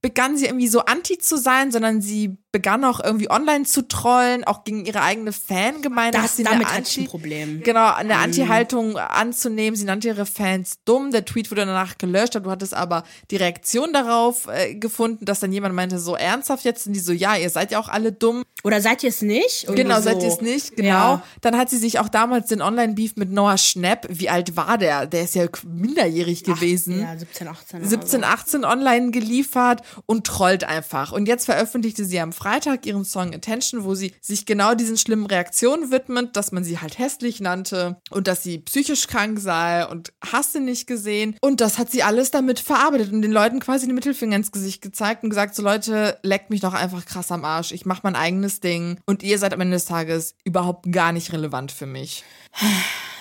begann 0.00 0.36
sie 0.36 0.46
irgendwie 0.46 0.68
so 0.68 0.80
anti 0.84 1.18
zu 1.18 1.36
sein, 1.36 1.72
sondern 1.72 2.00
sie 2.00 2.38
begann 2.52 2.84
auch 2.84 3.00
irgendwie 3.02 3.28
online 3.30 3.64
zu 3.64 3.86
trollen, 3.86 4.44
auch 4.44 4.62
gegen 4.64 4.86
ihre 4.86 5.02
eigene 5.02 5.32
Fangemeinde. 5.32 6.12
Das- 6.16 6.22
hat 6.30 6.36
sie 6.36 6.44
damit 6.44 6.68
eine 6.68 6.82
ich 6.86 6.96
ein 6.98 7.04
Problem. 7.06 7.62
Genau, 7.62 7.92
eine 7.92 8.16
Anti-Haltung 8.16 8.96
anzunehmen. 8.96 9.76
Sie 9.76 9.84
nannte 9.84 10.08
ihre 10.08 10.26
Fans 10.26 10.78
dumm. 10.84 11.10
Der 11.10 11.24
Tweet 11.24 11.50
wurde 11.50 11.66
danach 11.66 11.98
gelöscht. 11.98 12.36
Du 12.36 12.50
hattest 12.50 12.72
aber 12.72 13.02
die 13.30 13.36
Reaktion 13.36 13.92
darauf 13.92 14.46
äh, 14.46 14.74
gefunden, 14.76 15.24
dass 15.24 15.40
dann 15.40 15.52
jemand 15.52 15.74
meinte, 15.74 15.98
so 15.98 16.14
ernsthaft 16.14 16.64
jetzt? 16.64 16.86
Und 16.86 16.92
die 16.94 17.00
so, 17.00 17.12
ja, 17.12 17.36
ihr 17.36 17.50
seid 17.50 17.72
ja 17.72 17.80
auch 17.80 17.88
alle 17.88 18.12
dumm. 18.12 18.44
Oder 18.64 18.80
seid 18.80 19.02
ihr 19.02 19.10
es 19.10 19.22
nicht? 19.22 19.64
Irgendwie 19.64 19.82
Genau, 19.82 19.96
so. 19.96 20.02
seid 20.02 20.22
ihr 20.22 20.28
es 20.28 20.40
nicht, 20.40 20.76
genau. 20.76 20.88
Ja. 20.88 21.22
Dann 21.42 21.56
hat 21.56 21.68
sie 21.68 21.76
sich 21.78 21.98
auch 21.98 22.08
damals 22.08 22.48
den 22.48 22.62
Online-Beef 22.62 23.16
mit 23.16 23.30
Noah 23.30 23.58
Schnapp, 23.58 24.06
wie 24.08 24.28
alt 24.30 24.56
war 24.56 24.78
der? 24.78 25.06
Der 25.06 25.22
ist 25.24 25.34
ja 25.34 25.46
minderjährig 25.66 26.44
gewesen. 26.44 27.00
Ja, 27.02 27.16
17, 27.16 27.48
18. 27.48 27.87
oder 27.88 28.02
17, 28.02 28.24
18 28.24 28.64
online 28.64 29.10
geliefert 29.10 29.82
und 30.06 30.26
trollt 30.26 30.64
einfach. 30.64 31.12
Und 31.12 31.26
jetzt 31.26 31.46
veröffentlichte 31.46 32.04
sie 32.04 32.20
am 32.20 32.32
Freitag 32.32 32.86
ihren 32.86 33.04
Song 33.04 33.34
Attention, 33.34 33.84
wo 33.84 33.94
sie 33.94 34.14
sich 34.20 34.46
genau 34.46 34.74
diesen 34.74 34.96
schlimmen 34.96 35.26
Reaktionen 35.26 35.90
widmet, 35.90 36.36
dass 36.36 36.52
man 36.52 36.64
sie 36.64 36.78
halt 36.78 36.98
hässlich 36.98 37.40
nannte 37.40 37.96
und 38.10 38.28
dass 38.28 38.42
sie 38.42 38.58
psychisch 38.58 39.06
krank 39.06 39.38
sei 39.38 39.86
und 39.86 40.12
hast 40.24 40.54
du 40.54 40.60
nicht 40.60 40.86
gesehen. 40.86 41.36
Und 41.40 41.60
das 41.60 41.78
hat 41.78 41.90
sie 41.90 42.02
alles 42.02 42.30
damit 42.30 42.60
verarbeitet 42.60 43.12
und 43.12 43.22
den 43.22 43.32
Leuten 43.32 43.60
quasi 43.60 43.86
den 43.86 43.94
Mittelfinger 43.94 44.36
ins 44.36 44.52
Gesicht 44.52 44.82
gezeigt 44.82 45.22
und 45.22 45.30
gesagt, 45.30 45.54
so 45.54 45.62
Leute, 45.62 46.18
leckt 46.22 46.50
mich 46.50 46.60
doch 46.60 46.74
einfach 46.74 47.04
krass 47.04 47.32
am 47.32 47.44
Arsch. 47.44 47.72
Ich 47.72 47.86
mach 47.86 48.02
mein 48.02 48.16
eigenes 48.16 48.60
Ding 48.60 49.00
und 49.06 49.22
ihr 49.22 49.38
seid 49.38 49.54
am 49.54 49.60
Ende 49.60 49.76
des 49.76 49.86
Tages 49.86 50.34
überhaupt 50.44 50.90
gar 50.92 51.12
nicht 51.12 51.32
relevant 51.32 51.72
für 51.72 51.86
mich. 51.86 52.24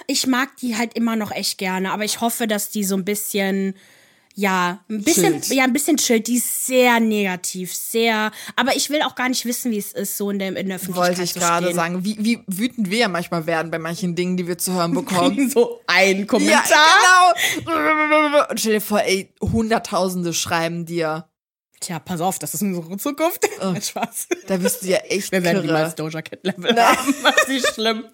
Ich 0.07 0.25
mag 0.25 0.55
die 0.57 0.77
halt 0.77 0.93
immer 0.93 1.15
noch 1.15 1.31
echt 1.31 1.57
gerne, 1.57 1.91
aber 1.91 2.05
ich 2.05 2.21
hoffe, 2.21 2.47
dass 2.47 2.69
die 2.69 2.85
so 2.85 2.95
ein 2.95 3.03
bisschen 3.03 3.75
ja, 4.39 4.81
ein 4.87 5.01
bisschen, 5.03 5.41
Chillt. 5.41 5.47
ja, 5.47 5.63
ein 5.63 5.73
bisschen 5.73 5.97
chillt. 5.97 6.27
Die 6.27 6.35
ist 6.35 6.67
sehr 6.67 6.99
negativ, 6.99 7.73
sehr. 7.73 8.31
Aber 8.55 8.75
ich 8.75 8.91
will 8.91 9.01
auch 9.01 9.15
gar 9.15 9.29
nicht 9.29 9.45
wissen, 9.45 9.71
wie 9.71 9.79
es 9.79 9.93
ist, 9.93 10.15
so 10.15 10.29
in 10.29 10.37
der, 10.37 10.49
in 10.49 10.67
der 10.67 10.75
Öffentlichkeit 10.75 11.07
Wollte 11.07 11.23
ich 11.23 11.33
gerade 11.33 11.73
sagen, 11.73 12.05
wie, 12.05 12.17
wie 12.19 12.43
wütend 12.45 12.91
wir 12.91 12.99
ja 12.99 13.07
manchmal 13.07 13.47
werden 13.47 13.71
bei 13.71 13.79
manchen 13.79 14.13
Dingen, 14.13 14.37
die 14.37 14.47
wir 14.47 14.59
zu 14.59 14.73
hören 14.73 14.93
bekommen. 14.93 15.49
so 15.49 15.81
ein 15.87 16.27
Kommentar. 16.27 16.63
Ja, 16.67 17.33
genau. 17.65 18.47
Und 18.47 18.59
stell 18.59 18.73
dir 18.73 18.81
vor, 18.81 19.01
ey, 19.01 19.33
Hunderttausende 19.41 20.33
schreiben 20.33 20.85
dir. 20.85 21.27
Tja, 21.79 21.99
pass 21.99 22.21
auf, 22.21 22.39
das 22.39 22.53
ist 22.55 22.61
unsere 22.63 22.97
Zukunft. 22.97 23.47
Spaß. 23.81 24.27
Da 24.47 24.57
bist 24.57 24.81
du 24.81 24.87
ja 24.87 24.97
echt 25.09 25.31
Wir 25.31 25.43
werden 25.43 25.61
kirre. 25.61 25.65
niemals 25.67 25.95
Doja 25.95 26.21
Cat 26.21 26.39
Level 26.43 26.75
haben. 26.75 27.15
Was 27.21 27.47
ist 27.49 27.75
schlimm. 27.75 28.05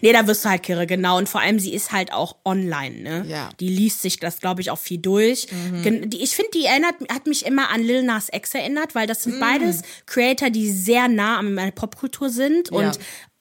Nee, 0.00 0.12
da 0.12 0.26
wirst 0.26 0.44
du 0.44 0.48
halt 0.48 0.62
kirre, 0.62 0.86
genau. 0.86 1.18
Und 1.18 1.28
vor 1.28 1.40
allem, 1.40 1.58
sie 1.60 1.72
ist 1.74 1.92
halt 1.92 2.12
auch 2.12 2.36
online, 2.44 3.02
ne? 3.02 3.24
Ja. 3.28 3.50
Die 3.60 3.68
liest 3.68 4.02
sich 4.02 4.18
das, 4.18 4.40
glaube 4.40 4.62
ich, 4.62 4.70
auch 4.70 4.78
viel 4.78 4.98
durch. 4.98 5.46
Die, 5.48 6.22
ich 6.22 6.34
finde, 6.34 6.50
die 6.54 6.64
erinnert, 6.64 6.94
hat 7.12 7.26
mich 7.28 7.46
immer 7.46 7.70
an 7.70 7.80
Lil 7.82 8.02
Nas 8.02 8.30
X 8.32 8.54
erinnert, 8.54 8.96
weil 8.96 9.06
das 9.06 9.22
sind 9.22 9.38
beides 9.38 9.82
Creator, 10.06 10.50
die 10.50 10.70
sehr 10.70 11.06
nah 11.06 11.38
an 11.38 11.54
meiner 11.54 11.70
Popkultur 11.70 12.30
sind. 12.30 12.70
Und 12.72 12.98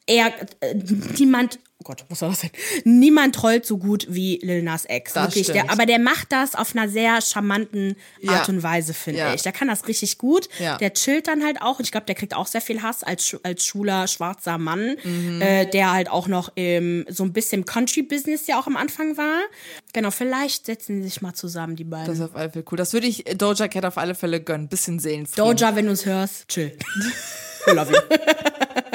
er, 0.10 0.34
äh, 0.62 0.74
niemand, 1.18 1.60
oh 1.80 1.84
Gott, 1.84 2.04
was 2.10 2.20
soll 2.20 2.30
das 2.30 2.42
denn? 2.42 2.50
Niemand 2.84 3.36
trollt 3.36 3.66
so 3.66 3.78
gut 3.78 4.08
wie 4.10 4.40
Lil 4.42 4.64
Nas 4.64 4.86
X. 4.90 5.14
Das 5.14 5.28
wirklich. 5.28 5.48
Der, 5.48 5.72
aber 5.72 5.86
der 5.86 6.00
macht 6.00 6.32
das 6.32 6.56
auf 6.56 6.76
einer 6.76 6.90
sehr 6.90 7.22
charmanten 7.22 7.96
Ja. 8.20 8.32
Art 8.34 8.50
und 8.50 8.64
Weise, 8.64 8.94
finde 8.94 9.20
Ja. 9.20 9.34
ich. 9.34 9.44
Der 9.44 9.52
kann 9.52 9.68
das 9.68 9.88
richtig 9.88 10.18
gut. 10.18 10.50
Ja. 10.60 10.78
Der 10.78 10.94
chillt 10.94 11.28
dann 11.28 11.44
halt 11.46 11.62
auch. 11.62 11.80
Und 11.80 11.86
ich 11.86 11.92
glaube, 11.92 12.06
der 12.08 12.16
kriegt 12.16 12.34
auch 12.36 12.48
sehr 12.48 12.62
viel 12.62 12.82
Hass 12.82 13.04
als, 13.04 13.38
als 13.44 13.66
schwuler, 13.66 14.08
schwarzer 14.08 14.58
Mann, 14.58 14.98
Mhm. 15.04 15.42
äh, 15.42 15.66
der 15.68 15.92
halt 15.94 16.10
auch 16.10 16.28
noch 16.28 16.52
im, 16.56 17.06
so 17.08 17.24
ein 17.24 17.32
bisschen 17.32 17.66
Country-Business 17.66 18.48
ja 18.48 18.60
auch 18.60 18.68
am 18.68 18.76
Anfang 18.76 19.16
war. 19.18 19.40
Genau, 19.94 20.12
vielleicht 20.12 20.66
setzen 20.66 20.98
die 21.02 21.08
sich 21.08 21.22
mal 21.22 21.34
zusammen, 21.34 21.76
die 21.76 21.84
beiden. 21.86 22.08
Das 22.08 22.18
ist 22.18 22.24
auf 22.26 22.36
alle 22.36 22.50
Fälle 22.50 22.66
cool. 22.72 22.78
Das 22.78 22.94
würde 22.94 23.08
ich 23.08 23.24
Doja 23.38 23.68
Cat 23.68 23.86
auf 23.86 23.98
alle 23.98 24.16
Fälle 24.16 24.42
gönnen. 24.42 24.68
Bisschen 24.68 25.00
Seelenfrieden. 25.00 25.56
Doja, 25.56 25.76
wenn 25.76 25.86
du 25.86 25.92
es 25.94 26.06
hörst, 26.06 26.48
chill. 26.50 26.76
We 27.66 27.74
love 27.74 27.92
you. 27.94 28.00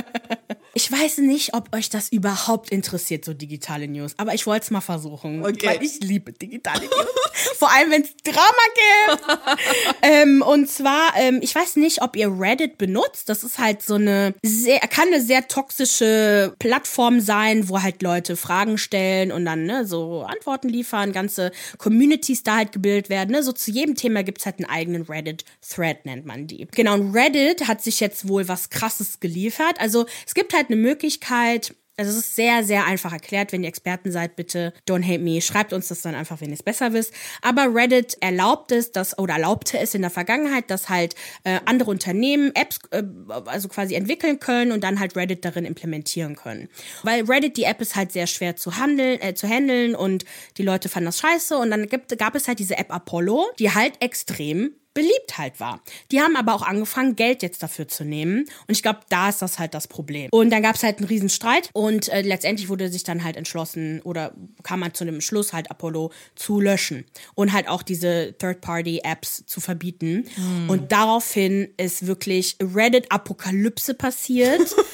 Ich 0.75 0.91
weiß 0.91 1.19
nicht, 1.19 1.55
ob 1.55 1.75
euch 1.75 1.89
das 1.89 2.11
überhaupt 2.11 2.71
interessiert, 2.71 3.25
so 3.25 3.33
digitale 3.33 3.87
News. 3.87 4.15
Aber 4.17 4.35
ich 4.35 4.47
wollte 4.47 4.65
es 4.65 4.71
mal 4.71 4.81
versuchen. 4.81 5.45
Okay. 5.45 5.67
Weil 5.67 5.83
ich 5.83 6.01
liebe 6.01 6.33
digitale 6.33 6.81
News. 6.81 7.07
Vor 7.59 7.71
allem, 7.73 7.91
wenn 7.91 8.03
es 8.03 8.17
Drama 8.25 8.41
gibt. 8.75 9.59
ähm, 10.03 10.43
und 10.43 10.69
zwar, 10.69 11.13
ähm, 11.17 11.39
ich 11.43 11.55
weiß 11.55 11.77
nicht, 11.77 12.03
ob 12.03 12.17
ihr 12.17 12.29
Reddit 12.29 12.79
benutzt. 12.79 13.29
Das 13.29 13.45
ist 13.45 13.59
halt 13.59 13.83
so 13.83 13.95
eine 13.95 14.35
sehr, 14.43 14.81
kann 14.81 15.09
eine 15.09 15.21
sehr 15.21 15.47
toxische 15.47 16.55
Plattform 16.59 17.21
sein, 17.21 17.69
wo 17.69 17.83
halt 17.83 18.03
Leute 18.03 18.37
Fragen 18.37 18.79
stellen 18.79 19.31
und 19.31 19.45
dann 19.45 19.65
ne, 19.65 19.87
so 19.87 20.23
Antworten 20.23 20.69
liefern, 20.69 21.13
ganze 21.13 21.53
Communities 21.79 22.43
da 22.43 22.57
halt 22.57 22.73
gebildet 22.73 23.11
werden. 23.11 23.31
Ne? 23.31 23.43
So 23.43 23.53
zu 23.53 23.71
jedem 23.71 23.95
Thema 23.95 24.23
gibt's 24.23 24.47
halt 24.47 24.59
einen 24.59 24.69
eigenen 24.69 25.03
Reddit-Thread, 25.03 26.05
nennt 26.05 26.27
man 26.27 26.47
die. 26.47 26.67
Genau, 26.73 26.95
und 26.95 27.15
Reddit 27.15 27.69
hat 27.69 27.83
sich 27.83 28.01
jetzt 28.01 28.29
wohl 28.29 28.49
was 28.49 28.71
krasses 28.71 29.21
geliefert. 29.21 29.81
Also 29.81 30.07
es 30.27 30.35
gibt 30.35 30.53
halt 30.53 30.64
eine 30.69 30.77
Möglichkeit, 30.77 31.75
also 31.97 32.11
es 32.11 32.17
ist 32.17 32.35
sehr, 32.35 32.65
sehr 32.65 32.87
einfach 32.87 33.13
erklärt. 33.13 33.53
Wenn 33.53 33.63
ihr 33.63 33.69
Experten 33.69 34.11
seid, 34.11 34.35
bitte 34.37 34.73
don't 34.89 35.05
hate 35.05 35.21
me. 35.21 35.41
Schreibt 35.41 35.73
uns 35.73 35.89
das 35.89 36.03
dann 36.03 36.15
einfach, 36.15 36.41
wenn 36.41 36.49
ihr 36.49 36.55
es 36.55 36.63
besser 36.63 36.93
wisst. 36.93 37.13
Aber 37.41 37.73
Reddit 37.73 38.17
erlaubt 38.21 38.73
es, 38.73 38.91
dass, 38.91 39.17
oder 39.19 39.35
erlaubte 39.35 39.79
es 39.79 39.95
in 39.95 40.03
der 40.03 40.11
Vergangenheit, 40.11 40.71
dass 40.71 40.89
halt 40.89 41.15
äh, 41.45 41.61
andere 41.67 41.91
Unternehmen 41.91 42.53
Apps 42.55 42.81
äh, 42.91 43.03
also 43.47 43.69
quasi 43.69 43.95
entwickeln 43.95 44.41
können 44.41 44.73
und 44.73 44.83
dann 44.83 44.99
halt 44.99 45.15
Reddit 45.17 45.45
darin 45.45 45.65
implementieren 45.65 46.35
können. 46.35 46.69
Weil 47.05 47.25
Reddit, 47.25 47.57
die 47.57 47.65
App 47.65 47.81
ist 47.81 47.95
halt 47.95 48.11
sehr 48.11 48.27
schwer 48.27 48.57
zu 48.57 48.77
handeln, 48.77 49.21
äh, 49.21 49.35
zu 49.35 49.47
handeln 49.47 49.95
und 49.95 50.25
die 50.57 50.63
Leute 50.63 50.89
fanden 50.89 51.07
das 51.07 51.21
scheiße. 51.21 51.57
Und 51.57 51.71
dann 51.71 51.87
gibt, 51.89 52.19
gab 52.19 52.35
es 52.35 52.49
halt 52.49 52.59
diese 52.59 52.77
App 52.77 52.93
Apollo, 52.93 53.47
die 53.61 53.73
halt 53.73 54.03
extrem 54.03 54.73
beliebt 54.95 55.37
halt 55.37 55.61
war. 55.61 55.81
Die 56.11 56.21
haben 56.21 56.37
aber 56.37 56.55
auch 56.55 56.63
angefangen, 56.63 57.17
Geld 57.17 57.43
jetzt 57.43 57.63
dafür 57.63 57.89
zu 57.89 58.05
nehmen. 58.05 58.41
Und 58.67 58.71
ich 58.71 58.83
glaube, 58.83 59.01
da 59.09 59.29
ist 59.29 59.43
das 59.43 59.59
halt 59.59 59.75
das 59.75 59.89
Problem. 59.89 60.29
Und 60.31 60.51
dann 60.51 60.63
gab 60.63 60.77
es 60.77 60.83
halt 60.83 60.99
einen 60.99 61.09
riesen 61.09 61.29
Streit 61.29 61.71
und 61.73 62.09
äh, 62.09 62.23
letztendlich 62.23 62.69
wurde 62.69 62.89
sich 62.89 63.03
dann 63.03 63.25
halt 63.25 63.37
entschlossen 63.37 64.01
oder 64.03 64.33
kam 64.63 64.81
man 64.81 64.95
zu 64.95 65.05
dem 65.05 65.21
Schluss, 65.21 65.53
halt 65.53 65.71
Apollo 65.71 66.13
zu 66.37 66.61
löschen 66.61 67.05
und 67.35 67.53
halt 67.53 67.69
auch 67.69 67.83
diese 67.83 68.35
Third-Party-Apps 68.39 69.45
zu 69.47 69.61
verbieten. 69.61 70.27
Und 70.69 70.93
daraufhin 70.93 71.75
ist 71.77 72.07
wirklich 72.07 72.57
Reddit-Apokalypse 72.61 73.95
passiert. 73.95 74.75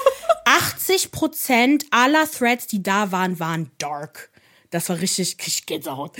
80% 0.46 1.84
aller 1.90 2.28
Threads, 2.28 2.66
die 2.66 2.82
da 2.82 3.12
waren, 3.12 3.38
waren 3.38 3.70
dark. 3.78 4.30
Das 4.71 4.89
war 4.89 5.01
richtig, 5.01 5.37
richtig 5.39 5.66
Gänsehaut. 5.66 6.16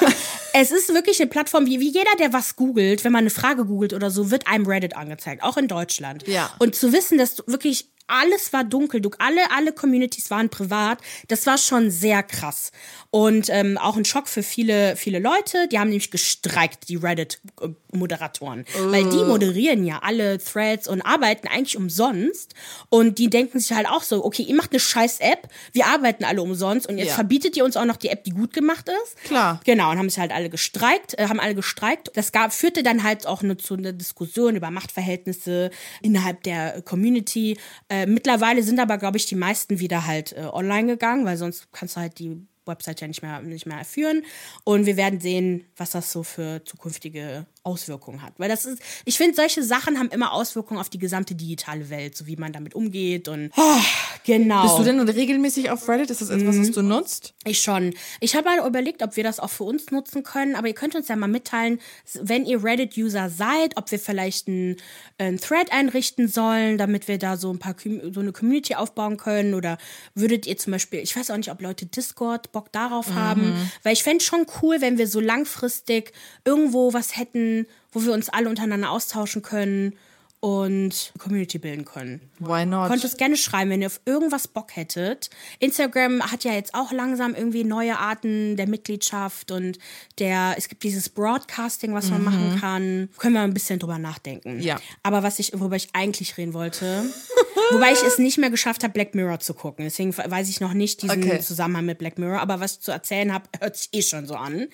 es 0.54 0.70
ist 0.70 0.88
wirklich 0.94 1.20
eine 1.20 1.28
Plattform, 1.28 1.66
wie, 1.66 1.80
wie 1.80 1.90
jeder, 1.90 2.16
der 2.18 2.32
was 2.32 2.56
googelt, 2.56 3.04
wenn 3.04 3.12
man 3.12 3.20
eine 3.20 3.30
Frage 3.30 3.66
googelt 3.66 3.92
oder 3.92 4.10
so, 4.10 4.30
wird 4.30 4.46
einem 4.46 4.66
Reddit 4.66 4.96
angezeigt, 4.96 5.42
auch 5.42 5.58
in 5.58 5.68
Deutschland. 5.68 6.26
Ja. 6.26 6.50
Und 6.58 6.74
zu 6.74 6.92
wissen, 6.92 7.18
dass 7.18 7.36
du 7.36 7.42
wirklich 7.46 7.90
alles 8.10 8.52
war 8.52 8.64
dunkel, 8.64 9.00
du, 9.00 9.10
alle, 9.18 9.50
alle 9.54 9.72
Communities 9.72 10.30
waren 10.30 10.48
privat, 10.48 10.98
das 11.28 11.46
war 11.46 11.58
schon 11.58 11.90
sehr 11.90 12.22
krass. 12.22 12.72
Und 13.10 13.48
ähm, 13.50 13.78
auch 13.78 13.96
ein 13.96 14.04
Schock 14.04 14.28
für 14.28 14.42
viele, 14.42 14.96
viele 14.96 15.18
Leute, 15.18 15.68
die 15.68 15.78
haben 15.78 15.88
nämlich 15.88 16.10
gestreikt, 16.10 16.88
die 16.88 16.96
Reddit-Moderatoren. 16.96 18.64
Weil 18.90 19.08
die 19.08 19.24
moderieren 19.24 19.84
ja 19.84 20.00
alle 20.02 20.38
Threads 20.38 20.86
und 20.88 21.02
arbeiten 21.02 21.48
eigentlich 21.48 21.76
umsonst. 21.76 22.54
Und 22.88 23.18
die 23.18 23.28
denken 23.30 23.58
sich 23.58 23.72
halt 23.76 23.88
auch 23.88 24.02
so, 24.02 24.24
okay, 24.24 24.42
ihr 24.42 24.54
macht 24.54 24.70
eine 24.72 24.80
scheiß 24.80 25.20
App, 25.20 25.48
wir 25.72 25.86
arbeiten 25.86 26.24
alle 26.24 26.42
umsonst 26.42 26.88
und 26.88 26.98
jetzt 26.98 27.08
Ja. 27.08 27.14
verbietet 27.14 27.56
ihr 27.56 27.64
uns 27.64 27.76
auch 27.76 27.84
noch 27.84 27.96
die 27.96 28.08
App, 28.08 28.24
die 28.24 28.30
gut 28.30 28.52
gemacht 28.52 28.88
ist. 29.04 29.16
Klar. 29.24 29.60
Genau, 29.64 29.90
und 29.90 29.98
haben 29.98 30.08
sich 30.08 30.18
halt 30.18 30.32
alle 30.32 30.50
gestreikt, 30.50 31.18
äh, 31.18 31.26
haben 31.28 31.40
alle 31.40 31.54
gestreikt. 31.54 32.10
Das 32.14 32.32
gab, 32.32 32.52
führte 32.52 32.82
dann 32.82 33.02
halt 33.02 33.26
auch 33.26 33.42
nur 33.42 33.58
zu 33.58 33.74
einer 33.74 33.92
Diskussion 33.92 34.56
über 34.56 34.70
Machtverhältnisse 34.70 35.70
innerhalb 36.02 36.42
der 36.44 36.82
Community. 36.82 37.58
Äh, 37.88 37.99
mittlerweile 38.06 38.62
sind 38.62 38.80
aber, 38.80 38.98
glaube 38.98 39.16
ich, 39.16 39.26
die 39.26 39.34
meisten 39.34 39.80
wieder 39.80 40.06
halt 40.06 40.32
äh, 40.32 40.42
online 40.52 40.88
gegangen, 40.88 41.24
weil 41.24 41.36
sonst 41.36 41.72
kannst 41.72 41.96
du 41.96 42.00
halt 42.00 42.18
die 42.18 42.36
Website 42.66 43.00
ja 43.00 43.08
nicht 43.08 43.22
mehr, 43.22 43.40
nicht 43.40 43.66
mehr 43.66 43.84
führen. 43.84 44.24
Und 44.64 44.86
wir 44.86 44.96
werden 44.96 45.20
sehen, 45.20 45.64
was 45.76 45.90
das 45.90 46.12
so 46.12 46.22
für 46.22 46.64
zukünftige 46.64 47.46
Auswirkungen 47.62 48.22
hat. 48.22 48.32
Weil 48.38 48.48
das 48.48 48.64
ist, 48.64 48.80
ich 49.04 49.16
finde, 49.18 49.34
solche 49.36 49.62
Sachen 49.62 49.98
haben 49.98 50.08
immer 50.10 50.32
Auswirkungen 50.32 50.80
auf 50.80 50.88
die 50.88 50.98
gesamte 50.98 51.34
digitale 51.34 51.90
Welt, 51.90 52.16
so 52.16 52.26
wie 52.26 52.36
man 52.36 52.52
damit 52.52 52.74
umgeht 52.74 53.28
und 53.28 53.50
oh, 53.56 53.80
genau. 54.24 54.62
Bist 54.62 54.78
du 54.78 54.84
denn 54.84 55.00
regelmäßig 55.00 55.70
auf 55.70 55.88
Reddit? 55.88 56.10
Ist 56.10 56.20
das 56.20 56.30
etwas, 56.30 56.56
Mhm. 56.56 56.60
was 56.62 56.70
du 56.72 56.82
nutzt? 56.82 57.34
Ich 57.44 57.60
schon. 57.60 57.94
Ich 58.20 58.34
habe 58.34 58.48
mal 58.48 58.66
überlegt, 58.66 59.02
ob 59.02 59.16
wir 59.16 59.24
das 59.24 59.40
auch 59.40 59.50
für 59.50 59.64
uns 59.64 59.90
nutzen 59.90 60.22
können, 60.22 60.54
aber 60.56 60.68
ihr 60.68 60.74
könnt 60.74 60.94
uns 60.94 61.08
ja 61.08 61.16
mal 61.16 61.26
mitteilen, 61.26 61.80
wenn 62.14 62.46
ihr 62.46 62.62
Reddit-User 62.64 63.28
seid, 63.28 63.76
ob 63.76 63.90
wir 63.90 63.98
vielleicht 63.98 64.48
einen, 64.48 64.76
einen 65.18 65.38
Thread 65.38 65.72
einrichten 65.72 66.28
sollen, 66.28 66.78
damit 66.78 67.08
wir 67.08 67.18
da 67.18 67.36
so 67.36 67.52
ein 67.52 67.58
paar 67.58 67.74
so 68.12 68.20
eine 68.20 68.32
Community 68.32 68.74
aufbauen 68.74 69.16
können. 69.16 69.54
Oder 69.54 69.76
würdet 70.14 70.46
ihr 70.46 70.56
zum 70.56 70.72
Beispiel, 70.72 71.00
ich 71.00 71.14
weiß 71.16 71.30
auch 71.30 71.36
nicht, 71.36 71.50
ob 71.50 71.60
Leute 71.60 71.86
Discord 71.86 72.52
Bock 72.52 72.72
darauf 72.72 73.12
haben, 73.14 73.54
weil 73.82 73.92
ich 73.92 74.02
fände 74.02 74.24
schon 74.24 74.46
cool, 74.62 74.80
wenn 74.80 74.96
wir 74.98 75.06
so 75.06 75.20
langfristig 75.20 76.12
irgendwo 76.44 76.92
was 76.92 77.16
hätten, 77.16 77.49
wo 77.92 78.02
wir 78.04 78.12
uns 78.12 78.28
alle 78.28 78.48
untereinander 78.48 78.90
austauschen 78.90 79.42
können 79.42 79.94
und 80.40 81.12
Community 81.18 81.58
bilden 81.58 81.84
können. 81.84 82.30
Why 82.38 82.64
not? 82.64 82.88
Könnt 82.88 83.04
es 83.04 83.18
gerne 83.18 83.36
schreiben, 83.36 83.70
wenn 83.70 83.82
ihr 83.82 83.88
auf 83.88 84.00
irgendwas 84.06 84.48
Bock 84.48 84.74
hättet. 84.74 85.28
Instagram 85.58 86.22
hat 86.32 86.44
ja 86.44 86.52
jetzt 86.52 86.74
auch 86.74 86.92
langsam 86.92 87.34
irgendwie 87.34 87.62
neue 87.62 87.98
Arten 87.98 88.56
der 88.56 88.66
Mitgliedschaft 88.66 89.50
und 89.50 89.78
der, 90.18 90.54
es 90.56 90.68
gibt 90.68 90.82
dieses 90.82 91.10
Broadcasting, 91.10 91.92
was 91.92 92.10
man 92.10 92.24
machen 92.24 92.58
kann. 92.58 93.10
Können 93.18 93.34
wir 93.34 93.42
ein 93.42 93.52
bisschen 93.52 93.78
drüber 93.78 93.98
nachdenken. 93.98 94.60
Ja. 94.60 94.80
Aber 95.02 95.22
was 95.22 95.38
ich, 95.38 95.52
worüber 95.58 95.76
ich 95.76 95.88
eigentlich 95.92 96.38
reden 96.38 96.54
wollte, 96.54 97.04
wobei 97.70 97.92
ich 97.92 98.02
es 98.02 98.18
nicht 98.18 98.38
mehr 98.38 98.50
geschafft 98.50 98.82
habe, 98.82 98.94
Black 98.94 99.14
Mirror 99.14 99.40
zu 99.40 99.52
gucken. 99.52 99.84
Deswegen 99.84 100.16
weiß 100.16 100.48
ich 100.48 100.60
noch 100.60 100.72
nicht 100.72 101.02
diesen 101.02 101.22
Okay. 101.22 101.40
Zusammenhang 101.40 101.84
mit 101.84 101.98
Black 101.98 102.18
Mirror. 102.18 102.40
Aber 102.40 102.60
was 102.60 102.74
ich 102.74 102.80
zu 102.80 102.92
erzählen 102.92 103.34
habe, 103.34 103.44
hört 103.60 103.76
sich 103.76 103.88
eh 103.92 104.00
schon 104.02 104.26
so 104.26 104.34
an. 104.34 104.68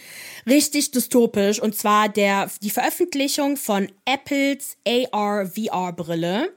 Richtig 0.46 0.92
dystopisch. 0.92 1.60
Und 1.60 1.74
zwar 1.74 2.08
der, 2.08 2.48
die 2.62 2.70
Veröffentlichung 2.70 3.56
von 3.56 3.88
Apples 4.04 4.76
AR-VR-Brille 5.70 6.52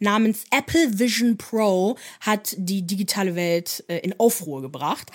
namens 0.00 0.44
Apple 0.50 0.98
Vision 0.98 1.36
Pro 1.38 1.96
hat 2.20 2.54
die 2.56 2.82
digitale 2.82 3.34
Welt 3.34 3.84
äh, 3.88 3.98
in 3.98 4.18
Aufruhr 4.18 4.62
gebracht. 4.62 5.10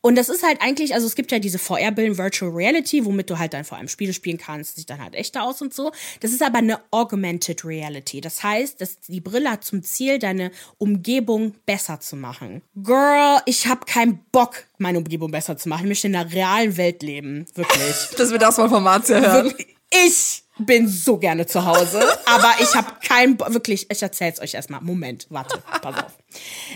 Und 0.00 0.16
das 0.16 0.28
ist 0.28 0.42
halt 0.42 0.60
eigentlich, 0.60 0.94
also 0.94 1.06
es 1.06 1.14
gibt 1.14 1.30
ja 1.30 1.38
diese 1.38 1.58
VR-Brillen, 1.58 2.18
Virtual 2.18 2.50
Reality, 2.50 3.04
womit 3.04 3.30
du 3.30 3.38
halt 3.38 3.52
dann 3.54 3.64
vor 3.64 3.78
allem 3.78 3.88
Spiele 3.88 4.12
spielen 4.12 4.38
kannst, 4.38 4.76
sieht 4.76 4.90
dann 4.90 5.00
halt 5.00 5.14
echter 5.14 5.44
aus 5.44 5.62
und 5.62 5.72
so. 5.72 5.92
Das 6.20 6.32
ist 6.32 6.42
aber 6.42 6.58
eine 6.58 6.80
Augmented 6.90 7.64
Reality. 7.64 8.20
Das 8.20 8.42
heißt, 8.42 8.80
dass 8.80 9.00
die 9.00 9.20
Brille 9.20 9.50
hat 9.50 9.64
zum 9.64 9.82
Ziel, 9.82 10.18
deine 10.18 10.50
Umgebung 10.78 11.54
besser 11.66 12.00
zu 12.00 12.16
machen. 12.16 12.62
Girl, 12.74 13.40
ich 13.46 13.68
habe 13.68 13.86
keinen 13.86 14.24
Bock, 14.32 14.64
meine 14.78 14.98
Umgebung 14.98 15.30
besser 15.30 15.56
zu 15.56 15.68
machen. 15.68 15.82
Ich 15.82 15.88
möchte 15.88 16.08
in 16.08 16.14
der 16.14 16.32
realen 16.32 16.76
Welt 16.76 17.02
leben. 17.02 17.46
Wirklich. 17.54 18.08
dass 18.16 18.30
wir 18.32 18.38
das 18.38 18.58
mal 18.58 18.68
von 18.68 18.82
Marzia 18.82 19.20
hören. 19.20 19.44
Wirklich, 19.46 19.76
Ich 20.06 20.41
bin 20.58 20.88
so 20.88 21.16
gerne 21.18 21.46
zu 21.46 21.64
Hause, 21.64 22.00
aber 22.26 22.54
ich 22.60 22.74
habe 22.74 22.92
keinen, 23.06 23.36
Bo- 23.36 23.46
wirklich, 23.52 23.90
ich 23.90 24.02
erzähl's 24.02 24.40
euch 24.40 24.54
erstmal. 24.54 24.80
Moment, 24.82 25.26
warte, 25.30 25.62
pass 25.80 25.96
auf. 26.04 26.12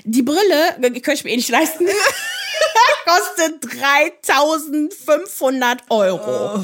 Die 0.04 0.22
Brille, 0.22 0.76
die 0.80 1.00
könnte 1.02 1.18
ich 1.18 1.24
mir 1.24 1.32
eh 1.32 1.36
nicht 1.36 1.48
leisten, 1.50 1.86
kostet 3.06 3.80
3500 3.80 5.82
Euro. 5.90 6.62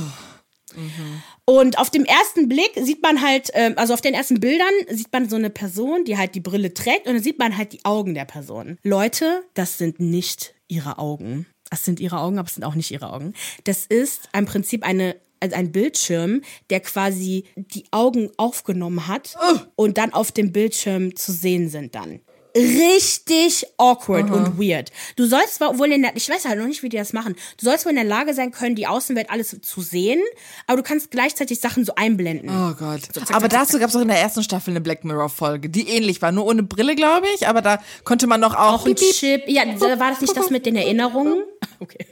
Und 1.45 1.79
auf 1.79 1.91
dem 1.91 2.05
ersten 2.05 2.49
Blick 2.49 2.73
sieht 2.81 3.03
man 3.03 3.21
halt, 3.21 3.51
ähm, 3.53 3.75
also 3.77 3.93
auf 3.95 4.01
den 4.01 4.15
ersten 4.15 4.41
Bildern 4.41 4.73
sieht 4.89 5.13
man 5.13 5.29
so 5.29 5.37
eine 5.37 5.51
Person, 5.51 6.05
die 6.05 6.17
halt 6.17 6.35
die 6.35 6.41
Brille 6.41 6.73
trägt 6.73 7.07
und 7.07 7.15
dann 7.15 7.23
sieht 7.23 7.39
man 7.39 7.57
halt 7.57 7.73
die 7.73 7.85
Augen 7.85 8.15
der 8.15 8.25
Person. 8.25 8.79
Leute, 8.83 9.43
das 9.55 9.77
sind 9.77 10.01
nicht 10.01 10.55
ihre 10.69 10.99
Augen. 10.99 11.47
Das 11.69 11.85
sind 11.85 12.01
ihre 12.01 12.19
Augen, 12.21 12.39
aber 12.39 12.49
es 12.49 12.55
sind 12.55 12.65
auch 12.65 12.75
nicht 12.75 12.91
ihre 12.91 13.13
Augen. 13.13 13.35
Das 13.65 13.85
ist 13.87 14.29
im 14.37 14.47
Prinzip 14.47 14.85
eine 14.87 15.17
also 15.43 15.57
ein 15.57 15.73
Bildschirm, 15.73 16.43
der 16.71 16.81
quasi 16.81 17.45
die 17.57 17.85
Augen 17.91 18.31
aufgenommen 18.37 19.09
hat 19.09 19.37
und 19.75 19.99
dann 19.99 20.13
auf 20.13 20.33
dem 20.33 20.53
Bildschirm 20.53 21.17
zu 21.17 21.33
sehen 21.33 21.69
sind 21.69 21.95
dann. 21.95 22.21
Richtig 22.55 23.67
awkward 23.79 24.31
und 24.31 24.59
weird. 24.59 24.91
Du 25.17 25.27
sollst 25.27 25.61
wohl 25.61 25.93
in 25.93 26.03
der, 26.03 26.15
ich 26.17 26.29
weiß 26.29 26.45
halt 26.45 26.59
noch 26.59 26.67
nicht, 26.67 26.83
wie 26.83 26.89
die 26.89 26.97
das 26.97 27.13
machen. 27.13 27.35
Du 27.57 27.65
sollst 27.65 27.85
wohl 27.87 27.91
in 27.91 27.97
der 27.97 28.05
Lage 28.05 28.35
sein 28.35 28.53
können, 28.53 28.75
die 28.75 28.87
Außenwelt 28.87 29.31
alles 29.31 29.57
zu 29.63 29.81
sehen, 29.81 30.21
aber 30.67 30.79
du 30.79 30.83
kannst 30.83 31.11
gleichzeitig 31.11 31.61
Sachen 31.61 31.85
so 31.85 31.95
einblenden. 31.95 32.51
Oh 32.51 32.75
Gott. 32.75 33.03
Aber 33.33 33.49
dazu 33.49 33.79
gab 33.79 33.89
es 33.89 33.97
auch 33.97 34.01
in 34.01 34.09
der 34.09 34.21
ersten 34.21 34.43
Staffel 34.43 34.71
eine 34.71 34.81
Black 34.81 35.05
Mirror-Folge, 35.05 35.69
die 35.71 35.89
ähnlich 35.89 36.21
war. 36.21 36.33
Nur 36.33 36.47
ohne 36.47 36.63
Brille, 36.63 36.95
glaube 36.95 37.27
ich. 37.35 37.49
Aber 37.49 37.63
da 37.63 37.83
konnte 38.05 38.27
man 38.27 38.41
noch 38.41 38.55
auch. 38.55 38.83
Auch 38.83 38.87
ein. 38.87 38.97
Chip. 38.97 39.45
Ja, 39.47 39.65
war 39.99 40.11
das 40.11 40.21
nicht 40.21 40.37
das 40.37 40.51
mit 40.51 40.67
den 40.67 40.77
Erinnerungen? 40.77 41.45
Okay. 41.79 42.07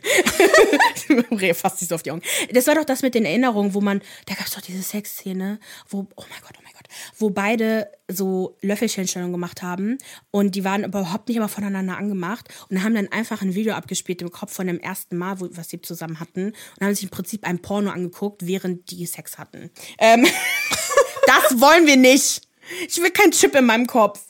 Reh 1.31 1.55
fast 1.55 1.81
nicht 1.81 1.91
so 1.91 1.95
auf 1.95 2.03
die 2.03 2.11
Augen. 2.11 2.23
Das 2.53 2.67
war 2.67 2.75
doch 2.75 2.85
das 2.85 3.03
mit 3.03 3.15
den 3.15 3.25
Erinnerungen, 3.25 3.73
wo 3.73 3.81
man, 3.81 4.01
da 4.27 4.35
gab 4.35 4.47
es 4.47 4.55
doch 4.55 4.61
diese 4.61 4.83
Sexszene, 4.83 5.61
wo, 5.89 6.07
oh 6.17 6.25
mein 6.29 6.41
Gott, 6.41 6.60
wo 7.17 7.31
beide 7.31 7.91
so 8.09 8.57
Löffelchenstellung 8.63 9.33
gemacht 9.33 9.63
haben 9.63 9.99
und 10.31 10.55
die 10.55 10.65
waren 10.65 10.85
überhaupt 10.85 11.29
nicht 11.29 11.37
immer 11.37 11.49
voneinander 11.49 11.97
angemacht 11.97 12.49
und 12.69 12.83
haben 12.83 12.95
dann 12.95 13.09
einfach 13.09 13.43
ein 13.43 13.55
Video 13.55 13.75
abgespielt 13.75 14.23
im 14.23 14.31
Kopf 14.31 14.53
von 14.53 14.67
dem 14.67 14.81
ersten 14.81 15.17
Mal, 15.17 15.41
wo, 15.41 15.49
was 15.53 15.69
sie 15.69 15.81
zusammen 15.81 16.21
hatten 16.21 16.53
und 16.79 16.87
haben 16.87 16.95
sich 16.95 17.05
im 17.05 17.11
Prinzip 17.11 17.47
ein 17.47 17.61
Porno 17.61 17.91
angeguckt, 17.91 18.47
während 18.47 18.91
die 18.91 19.07
Sex 19.07 19.39
hatten. 19.39 19.71
Ähm, 19.99 20.27
das 21.27 21.61
wollen 21.61 21.87
wir 21.87 21.97
nicht. 21.97 22.50
Ich 22.89 22.97
will 23.03 23.11
keinen 23.11 23.33
Chip 23.33 23.55
in 23.55 23.65
meinem 23.67 23.87
Kopf. 23.87 24.21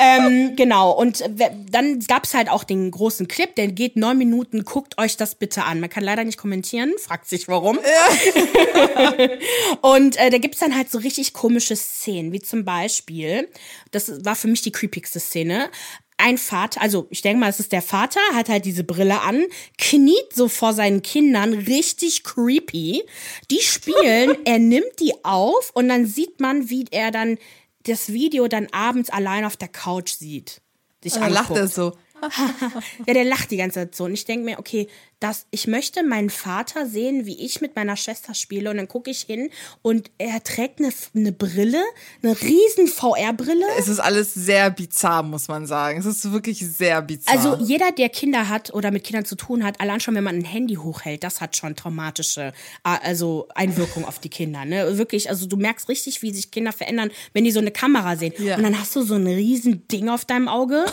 ähm, 0.00 0.54
genau. 0.56 0.92
Und 0.92 1.20
we- 1.20 1.50
dann 1.70 2.00
gab's 2.00 2.34
halt 2.34 2.48
auch 2.48 2.64
den 2.64 2.90
großen 2.90 3.28
Clip, 3.28 3.54
der 3.54 3.68
geht 3.68 3.96
neun 3.96 4.18
Minuten. 4.18 4.64
Guckt 4.64 4.98
euch 4.98 5.16
das 5.16 5.34
bitte 5.34 5.64
an. 5.64 5.80
Man 5.80 5.90
kann 5.90 6.04
leider 6.04 6.24
nicht 6.24 6.38
kommentieren, 6.38 6.92
fragt 6.98 7.28
sich 7.28 7.48
warum. 7.48 7.78
Und 9.80 10.16
äh, 10.18 10.30
da 10.30 10.38
gibt's 10.38 10.58
dann 10.60 10.76
halt 10.76 10.90
so 10.90 10.98
richtig 10.98 11.32
komische 11.32 11.76
Szenen, 11.76 12.32
wie 12.32 12.40
zum 12.40 12.64
Beispiel, 12.64 13.48
das 13.90 14.24
war 14.24 14.34
für 14.36 14.48
mich 14.48 14.62
die 14.62 14.72
creepigste 14.72 15.20
Szene. 15.20 15.70
Ein 16.18 16.38
Vater, 16.38 16.80
also 16.80 17.06
ich 17.10 17.22
denke 17.22 17.40
mal, 17.40 17.50
es 17.50 17.58
ist 17.58 17.72
der 17.72 17.82
Vater, 17.82 18.20
hat 18.32 18.48
halt 18.48 18.64
diese 18.64 18.84
Brille 18.84 19.22
an, 19.22 19.44
kniet 19.78 20.32
so 20.32 20.46
vor 20.48 20.72
seinen 20.72 21.02
Kindern, 21.02 21.52
richtig 21.52 22.22
creepy. 22.22 23.02
Die 23.50 23.60
spielen, 23.60 24.36
er 24.44 24.58
nimmt 24.60 25.00
die 25.00 25.14
auf 25.24 25.70
und 25.74 25.88
dann 25.88 26.06
sieht 26.06 26.38
man, 26.38 26.70
wie 26.70 26.84
er 26.92 27.10
dann 27.10 27.38
das 27.84 28.12
Video 28.12 28.48
dann 28.48 28.68
abends 28.72 29.10
allein 29.10 29.44
auf 29.44 29.56
der 29.56 29.68
Couch 29.68 30.12
sieht. 30.12 30.60
Sich 31.02 31.14
Da 31.14 31.26
lacht 31.26 31.50
anguckt. 31.50 31.58
er 31.58 31.68
so. 31.68 31.96
Ja, 33.06 33.14
der 33.14 33.24
lacht 33.24 33.50
die 33.50 33.56
ganze 33.56 33.80
Zeit 33.80 33.94
so. 33.94 34.04
Und 34.04 34.14
ich 34.14 34.24
denke 34.24 34.44
mir, 34.44 34.58
okay, 34.58 34.88
das, 35.22 35.46
ich 35.50 35.68
möchte 35.68 36.02
meinen 36.02 36.30
Vater 36.30 36.86
sehen, 36.86 37.26
wie 37.26 37.44
ich 37.44 37.60
mit 37.60 37.76
meiner 37.76 37.96
Schwester 37.96 38.34
spiele. 38.34 38.70
Und 38.70 38.76
dann 38.76 38.88
gucke 38.88 39.10
ich 39.10 39.20
hin 39.22 39.50
und 39.80 40.10
er 40.18 40.42
trägt 40.42 40.80
eine, 40.80 40.90
eine 41.14 41.32
Brille, 41.32 41.82
eine 42.22 42.40
riesen 42.40 42.88
VR-Brille. 42.88 43.64
Es 43.78 43.88
ist 43.88 44.00
alles 44.00 44.34
sehr 44.34 44.70
bizarr, 44.70 45.22
muss 45.22 45.46
man 45.46 45.66
sagen. 45.66 46.00
Es 46.00 46.06
ist 46.06 46.32
wirklich 46.32 46.58
sehr 46.58 47.02
bizarr. 47.02 47.34
Also 47.34 47.64
jeder, 47.64 47.92
der 47.92 48.08
Kinder 48.08 48.48
hat 48.48 48.74
oder 48.74 48.90
mit 48.90 49.04
Kindern 49.04 49.24
zu 49.24 49.36
tun 49.36 49.64
hat, 49.64 49.80
allein 49.80 50.00
schon, 50.00 50.14
wenn 50.16 50.24
man 50.24 50.36
ein 50.36 50.44
Handy 50.44 50.74
hochhält, 50.74 51.22
das 51.22 51.40
hat 51.40 51.56
schon 51.56 51.76
traumatische 51.76 52.52
äh, 52.84 52.96
also 53.02 53.48
Einwirkung 53.54 54.04
auf 54.04 54.18
die 54.18 54.28
Kinder. 54.28 54.64
Ne? 54.64 54.98
Wirklich, 54.98 55.30
also 55.30 55.46
du 55.46 55.56
merkst 55.56 55.88
richtig, 55.88 56.22
wie 56.22 56.32
sich 56.32 56.50
Kinder 56.50 56.72
verändern, 56.72 57.12
wenn 57.32 57.44
die 57.44 57.52
so 57.52 57.60
eine 57.60 57.70
Kamera 57.70 58.16
sehen. 58.16 58.32
Ja. 58.38 58.56
Und 58.56 58.64
dann 58.64 58.78
hast 58.78 58.96
du 58.96 59.02
so 59.02 59.14
ein 59.14 59.26
riesen 59.26 59.86
Ding 59.86 60.08
auf 60.08 60.24
deinem 60.24 60.48
Auge. 60.48 60.84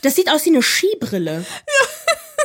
Das 0.00 0.14
sieht 0.14 0.30
aus 0.30 0.44
wie 0.46 0.50
eine 0.50 0.62
Skibrille. 0.62 1.44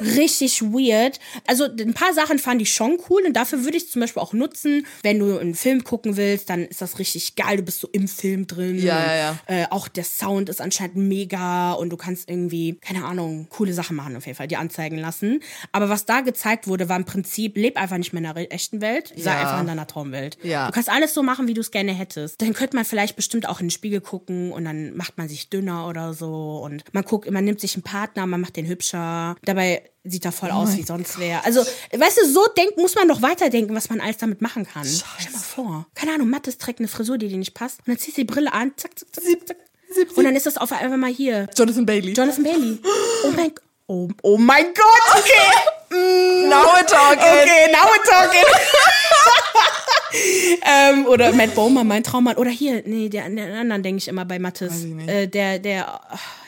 Richtig 0.01 0.61
weird. 0.61 1.19
Also 1.45 1.65
ein 1.65 1.93
paar 1.93 2.13
Sachen 2.13 2.39
fand 2.39 2.61
ich 2.61 2.73
schon 2.73 2.97
cool 3.09 3.23
und 3.25 3.33
dafür 3.33 3.63
würde 3.63 3.77
ich 3.77 3.89
zum 3.89 4.01
Beispiel 4.01 4.21
auch 4.21 4.33
nutzen, 4.33 4.85
wenn 5.03 5.19
du 5.19 5.37
einen 5.37 5.55
Film 5.55 5.83
gucken 5.83 6.17
willst, 6.17 6.49
dann 6.49 6.65
ist 6.65 6.81
das 6.81 6.99
richtig 6.99 7.35
geil. 7.35 7.57
Du 7.57 7.63
bist 7.63 7.79
so 7.79 7.89
im 7.91 8.07
Film 8.07 8.47
drin. 8.47 8.77
Ja, 8.79 8.97
und, 8.97 9.05
ja, 9.05 9.15
ja. 9.15 9.39
Äh, 9.47 9.65
auch 9.69 9.87
der 9.87 10.03
Sound 10.03 10.49
ist 10.49 10.61
anscheinend 10.61 10.97
mega 10.97 11.73
und 11.73 11.89
du 11.89 11.97
kannst 11.97 12.29
irgendwie, 12.29 12.75
keine 12.75 13.05
Ahnung, 13.05 13.47
coole 13.49 13.73
Sachen 13.73 13.95
machen 13.95 14.15
auf 14.15 14.25
jeden 14.25 14.35
Fall, 14.37 14.47
die 14.47 14.57
anzeigen 14.57 14.97
lassen. 14.97 15.41
Aber 15.71 15.89
was 15.89 16.05
da 16.05 16.21
gezeigt 16.21 16.67
wurde, 16.67 16.89
war 16.89 16.97
im 16.97 17.05
Prinzip, 17.05 17.57
leb 17.57 17.77
einfach 17.77 17.97
nicht 17.97 18.13
mehr 18.13 18.23
in 18.23 18.33
der 18.35 18.51
echten 18.53 18.81
Welt, 18.81 19.13
sei 19.15 19.31
Ja. 19.31 19.39
einfach 19.39 19.61
in 19.61 19.67
deiner 19.67 19.87
Traumwelt. 19.87 20.37
Ja. 20.43 20.67
Du 20.67 20.73
kannst 20.73 20.89
alles 20.89 21.13
so 21.13 21.23
machen, 21.23 21.47
wie 21.47 21.53
du 21.53 21.61
es 21.61 21.71
gerne 21.71 21.93
hättest. 21.93 22.41
Dann 22.41 22.53
könnte 22.53 22.75
man 22.75 22.85
vielleicht 22.85 23.15
bestimmt 23.15 23.47
auch 23.47 23.59
in 23.59 23.67
den 23.67 23.71
Spiegel 23.71 24.01
gucken 24.01 24.51
und 24.51 24.65
dann 24.65 24.95
macht 24.95 25.17
man 25.17 25.27
sich 25.29 25.49
dünner 25.49 25.87
oder 25.87 26.13
so 26.13 26.61
und 26.63 26.83
man 26.93 27.03
guckt, 27.03 27.29
man 27.31 27.43
nimmt 27.45 27.59
sich 27.59 27.75
einen 27.75 27.83
Partner, 27.83 28.25
man 28.25 28.41
macht 28.41 28.55
den 28.55 28.67
hübscher. 28.67 29.35
Dabei 29.43 29.81
sieht 30.03 30.25
er 30.25 30.31
voll 30.31 30.51
aus 30.51 30.77
wie 30.77 30.83
sonst 30.83 31.19
wer. 31.19 31.43
Also, 31.45 31.61
weißt 31.91 32.17
du, 32.17 32.31
so 32.31 32.45
denkt, 32.57 32.77
muss 32.77 32.95
man 32.95 33.07
noch 33.07 33.21
weiterdenken, 33.21 33.75
was 33.75 33.89
man 33.89 33.99
alles 33.99 34.17
damit 34.17 34.41
machen 34.41 34.65
kann. 34.65 34.85
Stell 34.85 35.31
mal 35.31 35.39
vor. 35.39 35.87
Keine 35.95 36.13
Ahnung, 36.13 36.29
Mattes 36.29 36.57
trägt 36.57 36.79
eine 36.79 36.87
Frisur, 36.87 37.17
die 37.17 37.27
dir 37.27 37.37
nicht 37.37 37.53
passt. 37.53 37.79
Und 37.79 37.89
dann 37.89 37.97
ziehst 37.97 38.17
du 38.17 38.21
die 38.21 38.25
Brille 38.25 38.53
an, 38.53 38.73
zack, 38.77 38.97
zack, 38.97 39.13
zack, 39.13 39.23
zack, 39.23 39.47
zack. 39.47 39.57
Und 40.17 40.23
dann 40.23 40.35
ist 40.35 40.45
das 40.45 40.57
auf 40.57 40.71
einmal 40.71 40.97
mal 40.97 41.11
hier. 41.11 41.47
Jonathan 41.55 41.85
Bailey. 41.85 42.13
Jonathan 42.13 42.43
Bailey. 42.43 42.79
Oh 43.25 43.31
mein. 43.35 43.51
Oh, 43.89 44.09
oh 44.21 44.37
mein 44.37 44.65
Gott, 44.73 45.17
okay. 45.17 45.87
Now 46.49 46.65
we're 46.73 46.85
talking. 46.85 47.19
Okay, 47.19 47.71
now 47.71 47.85
we're 47.85 48.03
talking. 48.03 48.43
ähm, 50.65 51.05
oder 51.07 51.33
Matt 51.33 51.55
Bomer, 51.55 51.83
mein 51.83 52.03
Traummann. 52.03 52.35
Oder 52.37 52.49
hier, 52.49 52.83
nee, 52.85 53.09
der, 53.09 53.29
den 53.29 53.39
anderen 53.39 53.83
denke 53.83 53.99
ich 53.99 54.07
immer 54.07 54.25
bei 54.25 54.39
Mattes. 54.39 54.85
Äh, 54.85 55.27
der, 55.27 55.59
der, 55.59 55.99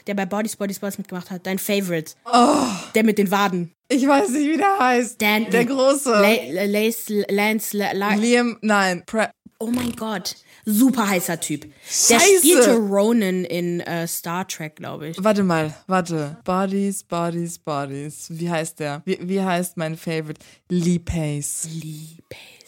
der 0.07 0.13
bei 0.13 0.25
Bodies, 0.25 0.55
Bodies, 0.55 0.79
Bodies 0.79 0.97
mitgemacht 0.97 1.31
hat. 1.31 1.45
Dein 1.45 1.59
Favorite. 1.59 2.13
Oh. 2.25 2.65
Der 2.95 3.03
mit 3.03 3.17
den 3.17 3.31
Waden. 3.31 3.71
Ich 3.87 4.07
weiß 4.07 4.29
nicht, 4.29 4.47
wie 4.49 4.57
der 4.57 4.79
heißt. 4.79 5.21
Dan, 5.21 5.49
der 5.49 5.65
große. 5.65 6.11
La, 6.11 6.63
Lace, 6.65 7.25
Lance, 7.29 7.75
La, 7.75 8.13
Liam, 8.13 8.57
nein. 8.61 9.03
Pre 9.05 9.29
Oh 9.61 9.67
mein 9.71 9.91
Gott. 9.91 10.37
Super 10.65 11.09
heißer 11.09 11.37
Typ. 11.41 11.63
Der 11.63 12.19
Scheiße. 12.19 12.37
spielte 12.37 12.75
Ronan 12.77 13.43
in 13.43 13.81
äh, 13.81 14.07
Star 14.07 14.47
Trek, 14.47 14.77
glaube 14.77 15.09
ich. 15.09 15.21
warte 15.21 15.43
mal, 15.43 15.75
warte. 15.85 16.37
Bodies, 16.45 17.03
Bodies, 17.03 17.59
Bodies. 17.59 18.27
Wie 18.29 18.49
heißt 18.49 18.79
der? 18.79 19.01
Wie, 19.03 19.17
wie 19.21 19.41
heißt 19.41 19.75
mein 19.75 19.97
Favorite? 19.97 20.39
Lee 20.69 20.99
Pace. 20.99 21.67
Lee 21.73 22.19
Pace. 22.29 22.58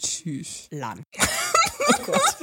Tschüss. 0.00 0.68
Lan. 0.70 1.02
Oh 1.92 2.02
Gott. 2.04 2.36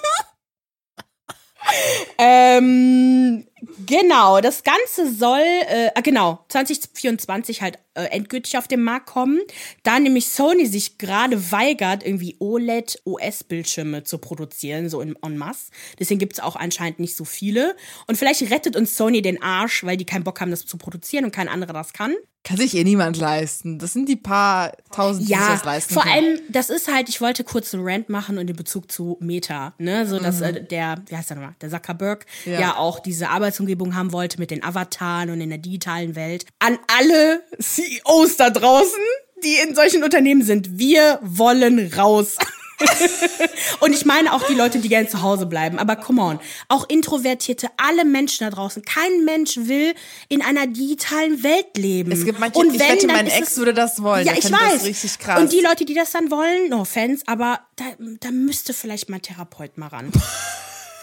ähm, 2.18 3.48
Genau, 3.86 4.40
das 4.40 4.64
Ganze 4.64 5.14
soll, 5.14 5.40
äh, 5.40 5.90
ah, 5.96 6.02
genau, 6.02 6.46
2024 6.50 7.62
halt 7.62 7.80
äh, 7.96 8.06
endgültig 8.06 8.58
auf 8.58 8.68
den 8.68 8.84
Markt 8.84 9.08
kommen. 9.08 9.40
Da 9.84 10.00
nämlich 10.00 10.30
Sony 10.30 10.66
sich 10.68 10.98
gerade 10.98 11.52
weigert, 11.52 12.06
irgendwie 12.06 12.36
OLED-OS-Bildschirme 12.40 14.04
zu 14.04 14.20
produzieren, 14.20 14.90
so 14.90 15.02
in 15.02 15.16
en 15.24 15.38
masse. 15.38 15.72
Deswegen 16.00 16.20
gibt's 16.20 16.40
auch 16.40 16.56
anscheinend 16.56 17.00
nicht 17.00 17.16
so 17.16 17.26
viele. 17.26 17.76
Und 18.08 18.18
vielleicht 18.18 18.42
rettet 18.52 18.76
uns 18.76 18.96
Sony 18.96 19.22
den 19.22 19.42
Arsch, 19.42 19.84
weil 19.84 19.98
die 19.98 20.06
keinen 20.06 20.24
Bock 20.24 20.40
haben, 20.42 20.52
das 20.52 20.66
zu 20.66 20.78
produzieren 20.78 21.26
und 21.26 21.32
kein 21.32 21.50
anderer 21.50 21.74
das 21.74 21.94
kann. 21.94 22.14
Kann 22.44 22.58
sich 22.58 22.76
eh 22.78 22.84
niemand 22.86 23.18
leisten. 23.18 23.78
Das 23.78 23.92
sind 23.92 24.08
die 24.08 24.16
paar 24.16 24.72
tausend, 24.92 25.28
die 25.28 25.34
Ja, 25.34 25.50
das 25.50 25.66
leisten 25.66 25.94
vor 25.94 26.04
können. 26.04 26.16
allem, 26.16 26.40
das 26.48 26.70
ist 26.70 26.88
halt, 26.88 27.10
ich 27.10 27.20
wollte 27.20 27.44
kurz 27.44 27.74
einen 27.74 27.84
Rant 27.86 28.08
machen 28.08 28.38
und 28.38 28.50
in 28.50 28.56
Bezug 28.56 28.90
zu 28.90 29.18
Meta, 29.20 29.74
ne, 29.80 30.06
so 30.08 30.18
dass 30.18 30.40
äh, 30.40 30.64
der, 30.64 30.96
wie 31.08 31.18
heißt 31.18 31.30
der 31.30 31.38
nochmal, 31.38 31.56
der 31.60 31.70
Zuckerberg 31.70 32.26
ja. 32.46 32.60
Ja. 32.62 32.78
auch 32.78 33.00
diese 33.00 33.32
Arbeitsumgebung 33.52 33.96
haben 33.96 34.12
wollte 34.12 34.40
mit 34.40 34.52
den 34.52 34.62
Avataren 34.64 35.30
und 35.30 35.40
in 35.40 35.50
der 35.50 35.58
digitalen 35.58 36.16
Welt. 36.16 36.46
An 36.60 36.78
alle 36.98 37.42
CEOs 37.62 38.36
da 38.36 38.50
draußen, 38.50 39.00
die 39.44 39.56
in 39.66 39.74
solchen 39.74 40.04
Unternehmen 40.04 40.42
sind, 40.44 40.78
wir 40.78 41.20
wollen 41.24 41.94
raus. 41.94 42.36
Und 43.80 43.92
ich 43.94 44.06
meine 44.06 44.34
auch 44.34 44.44
die 44.44 44.54
Leute, 44.54 44.78
die 44.78 44.88
gerne 44.90 45.08
zu 45.08 45.24
Hause 45.24 45.48
bleiben. 45.48 45.80
Aber 45.80 45.96
come 45.96 46.22
on, 46.22 46.40
auch 46.68 46.88
Introvertierte, 46.88 47.70
alle 47.78 48.06
Menschen 48.06 48.44
da 48.44 48.52
draußen. 48.52 48.84
Kein 48.84 49.26
Mensch 49.26 49.58
will 49.58 49.96
in 50.30 50.44
einer 50.44 50.68
digitalen 50.68 51.42
Welt 51.42 51.76
leben. 51.76 52.12
Es 52.12 52.24
gibt 52.24 52.40
manche, 52.40 52.60
Und 52.60 52.76
ich 52.76 52.80
wenn, 52.80 52.90
wette, 52.90 53.08
dann 53.08 53.16
mein 53.16 53.26
Ex 53.28 53.52
es- 53.54 53.58
würde 53.58 53.74
das 53.74 54.04
wollen. 54.04 54.28
Ja, 54.28 54.34
ich 54.38 54.52
weiß. 54.52 54.84
Richtig 54.84 55.18
krass. 55.18 55.40
Und 55.42 55.54
die 55.54 55.62
Leute, 55.62 55.86
die 55.86 55.96
das 55.96 56.12
dann 56.12 56.30
wollen, 56.30 56.70
no 56.70 56.82
offense, 56.82 57.24
aber 57.26 57.62
da, 57.78 57.86
da 58.20 58.30
müsste 58.30 58.74
vielleicht 58.76 59.10
mal 59.10 59.16
ein 59.16 59.22
Therapeut 59.24 59.78
mal 59.80 59.88
ran. 59.88 60.12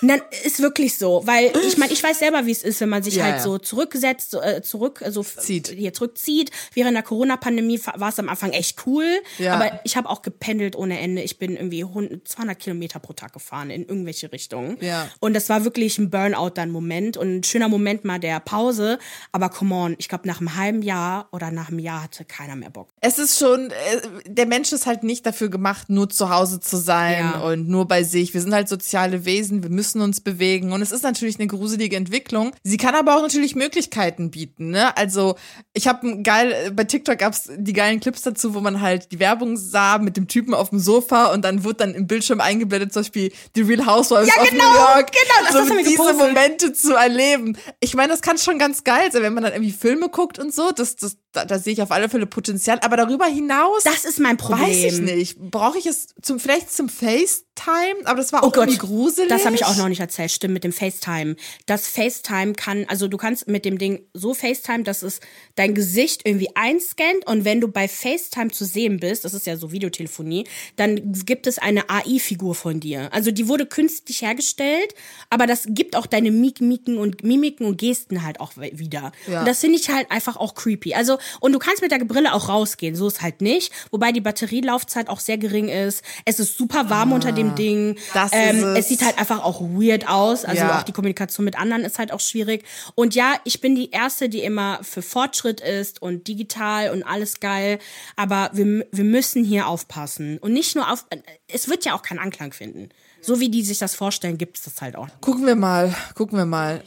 Dann 0.02 0.20
ist 0.44 0.60
wirklich 0.60 0.98
so, 0.98 1.22
weil 1.24 1.50
ich 1.66 1.78
meine, 1.78 1.92
ich 1.92 2.02
weiß 2.02 2.18
selber, 2.18 2.44
wie 2.46 2.50
es 2.50 2.62
ist, 2.62 2.80
wenn 2.80 2.88
man 2.90 3.02
sich 3.02 3.16
Ja, 3.16 3.24
halt 3.24 3.36
ja. 3.36 3.42
so 3.42 3.58
zurücksetzt, 3.58 4.32
so, 4.32 4.40
äh, 4.42 4.60
zurück, 4.60 5.00
also 5.02 5.20
f- 5.20 5.38
Zieht. 5.38 5.68
hier 5.68 5.92
zurückzieht. 5.94 6.50
Während 6.74 6.94
der 6.94 7.02
Corona-Pandemie 7.02 7.80
war 7.96 8.08
es 8.10 8.18
am 8.18 8.28
Anfang 8.28 8.50
echt 8.52 8.86
cool, 8.86 9.06
Ja. 9.38 9.54
aber 9.54 9.80
ich 9.84 9.96
habe 9.96 10.10
auch 10.10 10.22
gependelt 10.22 10.76
ohne 10.76 10.98
Ende. 11.00 11.22
Ich 11.22 11.38
bin 11.38 11.56
irgendwie 11.56 11.84
100, 11.84 12.26
200 12.28 12.58
Kilometer 12.58 12.98
pro 12.98 13.12
Tag 13.14 13.32
gefahren 13.32 13.70
in 13.70 13.86
irgendwelche 13.86 14.30
Richtungen. 14.30 14.76
Ja. 14.80 15.08
Und 15.20 15.34
das 15.34 15.48
war 15.48 15.64
wirklich 15.64 15.98
ein 15.98 16.10
Burnout 16.10 16.50
dann 16.54 16.70
Moment 16.70 17.16
und 17.16 17.36
ein 17.38 17.44
schöner 17.44 17.68
Moment 17.68 18.04
mal 18.04 18.18
der 18.18 18.40
Pause. 18.40 18.98
Aber 19.32 19.48
come 19.48 19.74
on, 19.74 19.94
ich 19.98 20.08
glaube 20.08 20.28
nach 20.28 20.40
einem 20.40 20.56
halben 20.56 20.82
Jahr 20.82 21.28
oder 21.32 21.50
nach 21.50 21.68
einem 21.68 21.78
Jahr 21.78 22.02
hatte 22.02 22.24
keiner 22.24 22.56
mehr 22.56 22.70
Bock. 22.70 22.88
es 23.00 23.18
ist 23.18 23.38
schon, 23.38 23.70
äh, 23.70 24.00
der 24.26 24.46
Mensch 24.46 24.72
ist 24.72 24.86
halt 24.86 25.02
nicht 25.02 25.24
dafür 25.24 25.48
gemacht, 25.48 25.88
nur 25.88 26.10
zu 26.10 26.28
Hause 26.30 26.60
zu 26.60 26.76
sein 26.76 27.32
und 27.34 27.68
nur 27.68 27.86
bei 27.88 28.02
sich. 28.02 28.34
Wir 28.34 28.40
sind 28.42 28.52
halt 28.52 28.68
soziale 28.68 29.24
Wesen, 29.24 29.62
wir 29.62 29.70
müssen 29.70 29.93
uns 30.00 30.20
bewegen 30.20 30.72
und 30.72 30.82
es 30.82 30.92
ist 30.92 31.02
natürlich 31.02 31.38
eine 31.38 31.46
gruselige 31.46 31.96
Entwicklung. 31.96 32.52
Sie 32.62 32.76
kann 32.76 32.94
aber 32.94 33.16
auch 33.16 33.22
natürlich 33.22 33.54
Möglichkeiten 33.54 34.30
bieten. 34.30 34.70
Ne? 34.70 34.96
Also 34.96 35.36
ich 35.72 35.86
habe 35.88 36.22
geil, 36.22 36.72
bei 36.74 36.84
TikTok 36.84 37.18
gab's 37.18 37.50
die 37.56 37.72
geilen 37.72 38.00
Clips 38.00 38.22
dazu, 38.22 38.54
wo 38.54 38.60
man 38.60 38.80
halt 38.80 39.12
die 39.12 39.18
Werbung 39.18 39.56
sah 39.56 39.98
mit 39.98 40.16
dem 40.16 40.28
Typen 40.28 40.54
auf 40.54 40.70
dem 40.70 40.78
Sofa 40.78 41.32
und 41.32 41.44
dann 41.44 41.64
wird 41.64 41.80
dann 41.80 41.94
im 41.94 42.06
Bildschirm 42.06 42.40
eingeblendet, 42.40 42.92
zum 42.92 43.02
Beispiel 43.02 43.32
die 43.56 43.62
Real 43.62 43.86
Housewives 43.86 44.28
Ja, 44.34 44.42
of 44.42 44.50
genau, 44.50 44.64
New 44.64 44.78
York. 44.78 45.10
genau, 45.12 45.52
das 45.52 45.68
so 45.68 45.76
diese 45.78 45.90
gepostet. 45.90 46.16
Momente 46.18 46.72
zu 46.72 46.94
erleben. 46.94 47.56
Ich 47.80 47.94
meine, 47.94 48.08
das 48.08 48.22
kann 48.22 48.38
schon 48.38 48.58
ganz 48.58 48.84
geil 48.84 49.10
sein, 49.12 49.22
wenn 49.22 49.34
man 49.34 49.42
dann 49.44 49.52
irgendwie 49.52 49.72
Filme 49.72 50.08
guckt 50.08 50.38
und 50.38 50.54
so. 50.54 50.70
Das, 50.70 50.96
das, 50.96 51.16
da, 51.34 51.44
da 51.44 51.58
sehe 51.58 51.72
ich 51.74 51.82
auf 51.82 51.90
alle 51.90 52.08
Fälle 52.08 52.26
Potenzial. 52.26 52.78
Aber 52.80 52.96
darüber 52.96 53.26
hinaus 53.26 53.82
Das 53.84 54.04
ist 54.04 54.18
mein 54.20 54.36
Problem. 54.36 54.60
weiß 54.68 54.76
ich 54.94 55.00
nicht. 55.00 55.38
Brauche 55.38 55.78
ich 55.78 55.86
es 55.86 56.08
zum 56.22 56.40
vielleicht 56.40 56.72
zum 56.72 56.88
FaceTime? 56.88 58.04
Aber 58.04 58.18
das 58.18 58.32
war 58.32 58.42
Oh 58.42 58.46
auch 58.48 58.52
Gott, 58.52 58.68
irgendwie 58.68 58.78
gruselig. 58.86 59.28
das 59.28 59.44
habe 59.44 59.54
ich 59.54 59.64
auch 59.64 59.76
noch 59.76 59.88
nicht 59.88 60.00
erzählt. 60.00 60.30
Stimmt 60.30 60.54
mit 60.54 60.64
dem 60.64 60.72
FaceTime. 60.72 61.36
Das 61.66 61.86
FaceTime 61.88 62.54
kann, 62.54 62.84
also 62.88 63.08
du 63.08 63.16
kannst 63.16 63.48
mit 63.48 63.64
dem 63.64 63.78
Ding 63.78 64.06
so 64.14 64.34
FaceTime, 64.34 64.84
dass 64.84 65.02
es 65.02 65.20
dein 65.56 65.74
Gesicht 65.74 66.22
irgendwie 66.24 66.48
einscannt 66.54 67.26
und 67.26 67.44
wenn 67.44 67.60
du 67.60 67.68
bei 67.68 67.88
FaceTime 67.88 68.50
zu 68.50 68.64
sehen 68.64 69.00
bist, 69.00 69.24
das 69.24 69.34
ist 69.34 69.46
ja 69.46 69.56
so 69.56 69.72
Videotelefonie, 69.72 70.46
dann 70.76 71.12
gibt 71.26 71.46
es 71.46 71.58
eine 71.58 71.88
AI-Figur 71.90 72.54
von 72.54 72.80
dir. 72.80 73.12
Also 73.12 73.30
die 73.30 73.48
wurde 73.48 73.66
künstlich 73.66 74.22
hergestellt, 74.22 74.94
aber 75.30 75.46
das 75.46 75.64
gibt 75.68 75.96
auch 75.96 76.06
deine 76.06 76.30
Mimiken 76.30 76.98
und 76.98 77.24
Mimiken 77.24 77.66
und 77.66 77.78
Gesten 77.78 78.22
halt 78.22 78.40
auch 78.40 78.52
wieder. 78.56 79.12
Ja. 79.26 79.40
Und 79.40 79.48
das 79.48 79.60
finde 79.60 79.78
ich 79.78 79.88
halt 79.90 80.10
einfach 80.10 80.36
auch 80.36 80.54
creepy. 80.54 80.94
Also 80.94 81.18
und 81.40 81.52
du 81.52 81.58
kannst 81.58 81.82
mit 81.82 81.90
der 81.90 81.98
Brille 81.98 82.32
auch 82.34 82.48
rausgehen, 82.48 82.94
so 82.96 83.06
ist 83.08 83.22
halt 83.22 83.40
nicht, 83.40 83.72
wobei 83.90 84.12
die 84.12 84.20
Batterielaufzeit 84.20 85.08
auch 85.08 85.20
sehr 85.20 85.38
gering 85.38 85.68
ist. 85.68 86.02
Es 86.24 86.38
ist 86.40 86.56
super 86.58 86.90
warm 86.90 87.12
unter 87.12 87.32
dem 87.32 87.54
Ding. 87.54 87.96
das 88.12 88.32
ist 88.32 88.38
ähm, 88.38 88.64
es. 88.64 88.78
es 88.80 88.88
sieht 88.88 89.04
halt 89.04 89.18
einfach 89.18 89.42
auch 89.42 89.60
weird 89.60 90.08
aus. 90.08 90.44
Also 90.44 90.62
Ja. 90.62 90.78
auch 90.78 90.82
die 90.82 90.92
Kommunikation 90.92 91.44
mit 91.44 91.58
anderen 91.58 91.84
ist 91.84 91.98
halt 91.98 92.12
auch 92.12 92.20
schwierig. 92.20 92.64
Und 92.94 93.14
ja, 93.14 93.34
ich 93.44 93.60
bin 93.60 93.74
die 93.74 93.90
Erste, 93.90 94.28
die 94.28 94.40
immer 94.42 94.80
für 94.82 95.02
Fortschritt 95.02 95.60
ist 95.60 96.00
und 96.02 96.26
digital 96.28 96.90
und 96.90 97.02
alles 97.02 97.40
geil. 97.40 97.78
Aber 98.16 98.50
wir, 98.52 98.86
wir 98.90 99.04
müssen 99.04 99.44
hier 99.44 99.66
aufpassen. 99.68 100.38
Und 100.38 100.52
nicht 100.52 100.74
nur 100.76 100.90
auf. 100.90 101.04
Es 101.48 101.68
wird 101.68 101.84
ja 101.84 101.94
auch 101.94 102.02
keinen 102.02 102.18
Anklang 102.18 102.52
finden. 102.52 102.88
So 103.20 103.40
wie 103.40 103.48
die 103.48 103.62
sich 103.62 103.78
das 103.78 103.94
vorstellen, 103.94 104.36
gibt 104.36 104.58
es 104.58 104.64
das 104.64 104.82
halt 104.82 104.96
auch. 104.96 105.08
Gucken 105.20 105.46
wir 105.46 105.54
mal, 105.56 105.94
gucken 106.14 106.36
wir 106.36 106.44
mal. 106.44 106.82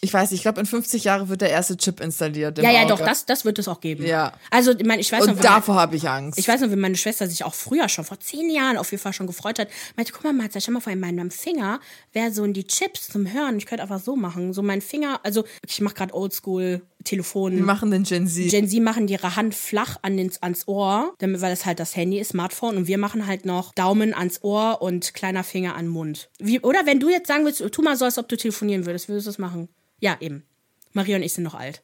Ich 0.00 0.14
weiß, 0.14 0.30
nicht, 0.30 0.38
ich 0.38 0.42
glaube, 0.42 0.60
in 0.60 0.66
50 0.66 1.02
Jahren 1.04 1.28
wird 1.28 1.40
der 1.40 1.50
erste 1.50 1.76
Chip 1.76 2.00
installiert. 2.00 2.58
Ja, 2.58 2.70
ja, 2.70 2.82
Auge. 2.84 2.90
doch, 2.90 3.00
das, 3.00 3.26
das 3.26 3.44
wird 3.44 3.58
es 3.58 3.66
auch 3.66 3.80
geben. 3.80 4.06
Ja. 4.06 4.32
Also, 4.50 4.70
ich 4.70 4.84
meine, 4.86 5.00
ich 5.00 5.10
weiß 5.10 5.20
noch, 5.26 5.32
Und 5.32 5.38
wie 5.40 5.42
mein- 5.44 5.54
davor 5.54 5.74
habe 5.74 5.96
ich 5.96 6.08
Angst. 6.08 6.38
Ich 6.38 6.46
weiß 6.46 6.60
noch, 6.60 6.70
wie 6.70 6.76
meine 6.76 6.96
Schwester 6.96 7.26
sich 7.26 7.42
auch 7.44 7.54
früher 7.54 7.88
schon, 7.88 8.04
vor 8.04 8.20
zehn 8.20 8.48
Jahren 8.48 8.76
auf 8.76 8.92
jeden 8.92 9.02
Fall 9.02 9.12
schon 9.12 9.26
gefreut 9.26 9.58
hat. 9.58 9.68
Meinte, 9.96 10.12
guck 10.12 10.22
mal, 10.22 10.32
Martha, 10.32 10.60
stell 10.60 10.72
mal 10.74 10.80
vor, 10.80 10.92
in 10.92 11.00
meinem 11.00 11.30
Finger 11.32 11.80
wäre 12.12 12.30
so 12.32 12.44
in 12.44 12.52
die 12.52 12.64
Chips 12.64 13.08
zum 13.08 13.32
Hören. 13.32 13.58
Ich 13.58 13.66
könnte 13.66 13.82
einfach 13.82 14.00
so 14.00 14.14
machen. 14.14 14.52
So 14.52 14.62
mein 14.62 14.80
Finger, 14.82 15.18
also 15.24 15.44
ich 15.66 15.80
mache 15.80 15.94
gerade 15.94 16.14
Oldschool 16.14 16.82
Telefon. 17.04 17.56
Wir 17.56 17.62
machen 17.62 17.90
den 17.90 18.02
Gen 18.02 18.26
Z. 18.26 18.50
Gen 18.50 18.68
Z 18.68 18.80
machen 18.82 19.06
die 19.06 19.14
ihre 19.14 19.36
Hand 19.36 19.54
flach 19.54 19.96
an 20.02 20.16
den, 20.16 20.32
ans 20.40 20.66
Ohr, 20.66 21.14
damit, 21.18 21.40
weil 21.40 21.50
das 21.50 21.64
halt 21.64 21.80
das 21.80 21.96
Handy 21.96 22.18
ist, 22.18 22.30
Smartphone. 22.30 22.76
Und 22.76 22.86
wir 22.86 22.98
machen 22.98 23.26
halt 23.26 23.46
noch 23.46 23.72
Daumen 23.74 24.14
ans 24.14 24.42
Ohr 24.42 24.82
und 24.82 25.14
kleiner 25.14 25.44
Finger 25.44 25.74
an 25.74 25.86
den 25.86 25.90
Mund. 25.90 26.28
Wie, 26.38 26.60
oder 26.60 26.86
wenn 26.86 27.00
du 27.00 27.08
jetzt 27.08 27.28
sagen 27.28 27.44
willst, 27.44 27.64
tu 27.72 27.82
mal 27.82 27.96
so, 27.96 28.04
als 28.04 28.18
ob 28.18 28.28
du 28.28 28.36
telefonieren 28.36 28.84
würdest, 28.86 29.08
würdest 29.08 29.26
du 29.26 29.30
das 29.30 29.38
machen? 29.38 29.68
Ja, 30.00 30.16
eben. 30.20 30.44
Maria 30.92 31.16
und 31.16 31.22
ich 31.22 31.32
sind 31.32 31.44
noch 31.44 31.54
alt. 31.54 31.82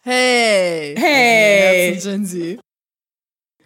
hey. 0.00 0.94
Hey. 0.98 1.92
Herzen 1.94 2.10
Gen 2.10 2.26
Z. 2.26 2.60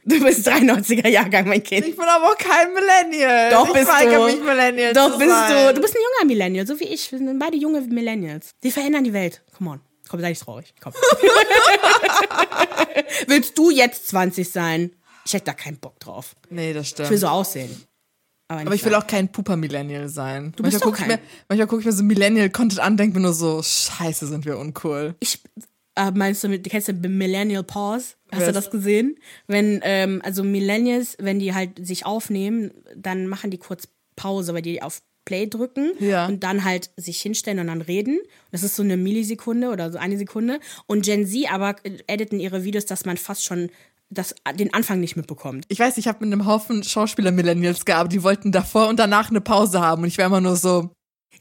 Du 0.07 0.23
bist 0.23 0.47
93er 0.47 1.09
Jahrgang, 1.09 1.49
mein 1.49 1.63
Kind. 1.63 1.87
Ich 1.87 1.97
bin 1.97 2.05
aber 2.05 2.27
auch 2.27 2.37
kein 2.37 2.75
Millennial. 2.75 3.51
Doch, 3.51 3.69
ich 3.69 3.73
bist 3.73 3.89
du. 3.89 4.25
mich 4.27 4.41
Millennial 4.43 4.93
Doch 4.93 5.19
bist 5.19 5.31
sein. 5.31 5.69
du. 5.69 5.75
Du 5.75 5.81
bist 5.81 5.95
ein 5.97 6.03
junger 6.03 6.27
Millennial, 6.27 6.67
so 6.67 6.79
wie 6.79 6.85
ich. 6.85 7.11
Wir 7.11 7.19
sind 7.19 7.39
beide 7.39 7.57
junge 7.57 7.81
Millennials. 7.81 8.51
Die 8.63 8.71
verändern 8.71 9.05
die 9.05 9.15
Welt. 9.15 9.43
Come 9.57 9.71
on. 9.71 9.81
Komm, 10.09 10.21
sei 10.21 10.31
nicht 10.31 10.43
traurig. 10.43 10.75
Komm. 10.81 10.93
Willst 13.27 13.57
du 13.59 13.71
jetzt 13.71 14.09
20 14.09 14.49
sein? 14.51 14.91
Ich 15.27 15.33
hätte 15.33 15.47
da 15.47 15.53
keinen 15.55 15.79
Bock 15.79 15.99
drauf. 16.01 16.37
Nee, 16.51 16.73
das 16.73 16.89
stimmt. 16.89 17.07
Ich 17.07 17.11
will 17.13 17.19
so 17.19 17.29
aussehen. 17.29 17.71
Aber, 18.49 18.61
aber 18.61 18.75
ich 18.75 18.85
will 18.85 18.93
sein. 18.93 19.01
auch 19.03 19.07
kein 19.07 19.33
Puper-Millennial 19.33 20.09
sein. 20.09 20.53
Du 20.57 20.63
manchmal 20.63 20.83
gucke 20.83 21.01
ich, 21.01 21.07
mir- 21.07 21.19
manchmal 21.49 21.67
guck 21.67 21.81
ich 21.81 21.87
mir 21.87 21.93
so 21.93 22.03
Millennial-Content 22.05 22.81
an, 22.81 22.97
denke 22.99 23.17
mir 23.17 23.23
nur 23.23 23.33
so, 23.33 23.63
scheiße, 23.63 24.27
sind 24.27 24.45
wir 24.45 24.59
uncool. 24.59 25.15
Ich, 25.21 25.41
äh, 25.97 26.11
meinst 26.11 26.45
du, 26.45 26.49
mit- 26.49 26.69
kennst 26.69 26.89
du 26.89 26.93
Millennial 26.93 27.65
Pause? 27.65 28.17
Hast 28.31 28.43
du 28.43 28.47
Was? 28.49 28.53
das 28.55 28.71
gesehen? 28.71 29.17
Wenn, 29.47 29.81
ähm, 29.83 30.21
also 30.25 30.45
Millennials, 30.45 31.17
wenn 31.19 31.39
die 31.39 31.55
halt 31.55 31.85
sich 31.87 32.05
aufnehmen, 32.05 32.71
dann 32.95 33.29
machen 33.29 33.51
die 33.51 33.59
kurz 33.59 33.89
Pause, 34.15 34.53
weil 34.53 34.63
die 34.63 34.83
auf 34.83 35.01
Play 35.25 35.47
drücken 35.47 35.93
Ja. 36.01 36.27
und 36.27 36.43
dann 36.45 36.65
halt 36.65 36.91
sich 36.97 37.21
hinstellen 37.21 37.59
und 37.61 37.67
dann 37.69 37.81
reden. 37.81 38.19
Das 38.53 38.63
ist 38.63 38.77
so 38.77 38.83
eine 38.83 38.97
Millisekunde 38.97 39.69
oder 39.71 39.91
so 39.93 39.99
eine 39.99 40.19
Sekunde. 40.19 40.61
Und 40.87 41.05
Gen 41.05 41.27
Z 41.27 41.51
aber 41.53 41.77
äh, 41.85 41.99
editen 42.07 42.41
ihre 42.41 42.65
Videos, 42.65 42.87
dass 42.87 43.05
man 43.05 43.17
fast 43.17 43.45
schon 43.45 43.71
das, 44.11 44.35
den 44.55 44.73
Anfang 44.75 45.01
nicht 45.01 45.17
mitbekommt. 45.17 45.65
Ich 45.69 45.79
weiß, 45.79 45.97
ich 45.97 46.07
habe 46.07 46.25
mit 46.25 46.33
einem 46.33 46.47
Haufen 46.47 46.83
Schauspieler-Millennials 46.85 47.85
gearbeitet, 47.85 48.13
die 48.13 48.23
wollten 48.23 48.53
davor 48.53 48.89
und 48.89 48.99
danach 48.99 49.31
eine 49.31 49.41
Pause 49.41 49.81
haben. 49.81 50.03
Und 50.03 50.09
ich 50.09 50.19
war 50.19 50.27
immer 50.27 50.41
nur 50.41 50.57
so, 50.57 50.91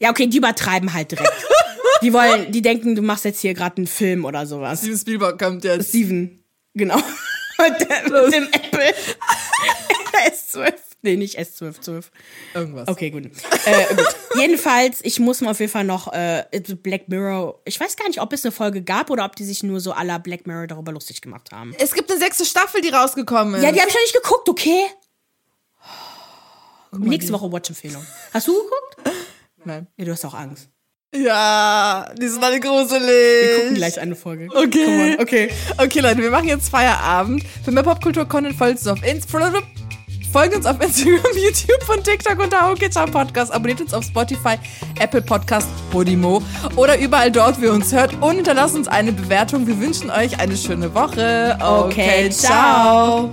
Ja, 0.00 0.10
okay, 0.10 0.26
die 0.26 0.38
übertreiben 0.38 0.92
halt 0.92 1.12
direkt. 1.12 1.30
die 2.02 2.12
wollen, 2.12 2.50
die 2.52 2.62
denken, 2.62 2.96
du 2.96 3.02
machst 3.02 3.24
jetzt 3.26 3.40
hier 3.40 3.54
gerade 3.54 3.76
einen 3.76 3.86
Film 3.86 4.24
oder 4.24 4.46
sowas. 4.46 4.80
Steven 4.80 4.98
Spielberg 4.98 5.38
kommt 5.38 5.62
jetzt. 5.64 5.90
Steven, 5.90 6.42
genau. 6.74 6.96
Und 6.96 7.80
der, 7.88 8.22
mit 8.24 8.34
dem 8.34 8.48
Apple 8.50 8.94
S12. 10.26 10.72
Nee, 11.04 11.16
nicht 11.16 11.38
S12, 11.38 11.82
12. 11.82 12.10
Irgendwas. 12.54 12.88
Okay, 12.88 13.10
gut. 13.10 13.26
Äh, 13.26 13.94
gut. 13.94 14.16
Jedenfalls, 14.40 15.00
ich 15.02 15.20
muss 15.20 15.42
mir 15.42 15.50
auf 15.50 15.60
jeden 15.60 15.70
Fall 15.70 15.84
noch 15.84 16.10
äh, 16.14 16.44
Black 16.82 17.08
Mirror. 17.08 17.60
Ich 17.66 17.78
weiß 17.78 17.96
gar 17.96 18.08
nicht, 18.08 18.22
ob 18.22 18.32
es 18.32 18.42
eine 18.42 18.52
Folge 18.52 18.80
gab 18.80 19.10
oder 19.10 19.26
ob 19.26 19.36
die 19.36 19.44
sich 19.44 19.62
nur 19.62 19.80
so 19.80 19.92
la 19.92 20.16
Black 20.16 20.46
Mirror 20.46 20.66
darüber 20.66 20.92
lustig 20.92 21.20
gemacht 21.20 21.52
haben. 21.52 21.74
Es 21.78 21.92
gibt 21.92 22.10
eine 22.10 22.18
sechste 22.18 22.46
Staffel, 22.46 22.80
die 22.80 22.88
rausgekommen 22.88 23.56
ist. 23.56 23.62
Ja, 23.62 23.70
die 23.70 23.80
habe 23.80 23.90
ich 23.90 23.94
noch 23.94 24.00
nicht 24.00 24.14
geguckt, 24.14 24.48
okay? 24.48 24.86
Nächste 26.92 27.32
Woche 27.34 27.52
Watch-Empfehlung. 27.52 28.04
Hast 28.32 28.48
du 28.48 28.54
geguckt? 28.54 29.16
Nein. 29.64 29.86
Ja, 29.98 30.04
du 30.06 30.12
hast 30.12 30.24
auch 30.24 30.34
Angst. 30.34 30.70
Ja, 31.14 32.12
die 32.18 32.28
sind 32.28 32.42
alle 32.42 32.60
gruselig. 32.60 33.02
Wir 33.02 33.58
gucken 33.58 33.74
gleich 33.74 34.00
eine 34.00 34.16
Folge. 34.16 34.48
Okay. 34.54 35.16
Okay. 35.20 35.50
Okay, 35.76 36.00
Leute, 36.00 36.22
wir 36.22 36.30
machen 36.30 36.48
jetzt 36.48 36.70
Feierabend. 36.70 37.44
Für 37.62 37.72
mehr 37.72 37.82
Popkultur-Content 37.82 38.56
folgt 38.56 38.78
uns 38.78 38.86
auf 38.88 39.02
Instagram. 39.04 39.62
Folgt 40.34 40.56
uns 40.56 40.66
auf 40.66 40.80
Instagram, 40.80 41.22
YouTube 41.36 41.88
und 41.88 42.02
TikTok 42.02 42.40
unter 42.40 42.68
Hokicha 42.68 43.06
Podcast. 43.06 43.54
Abonniert 43.54 43.80
uns 43.80 43.94
auf 43.94 44.02
Spotify, 44.02 44.56
Apple 44.98 45.22
Podcast, 45.22 45.68
Podimo 45.92 46.42
oder 46.74 46.98
überall 46.98 47.30
dort, 47.30 47.60
wo 47.60 47.66
ihr 47.66 47.72
uns 47.72 47.92
hört. 47.92 48.20
Und 48.20 48.34
hinterlasst 48.34 48.74
uns 48.74 48.88
eine 48.88 49.12
Bewertung. 49.12 49.64
Wir 49.68 49.78
wünschen 49.78 50.10
euch 50.10 50.40
eine 50.40 50.56
schöne 50.56 50.92
Woche. 50.92 51.56
Okay, 51.60 52.30
ciao. 52.30 53.30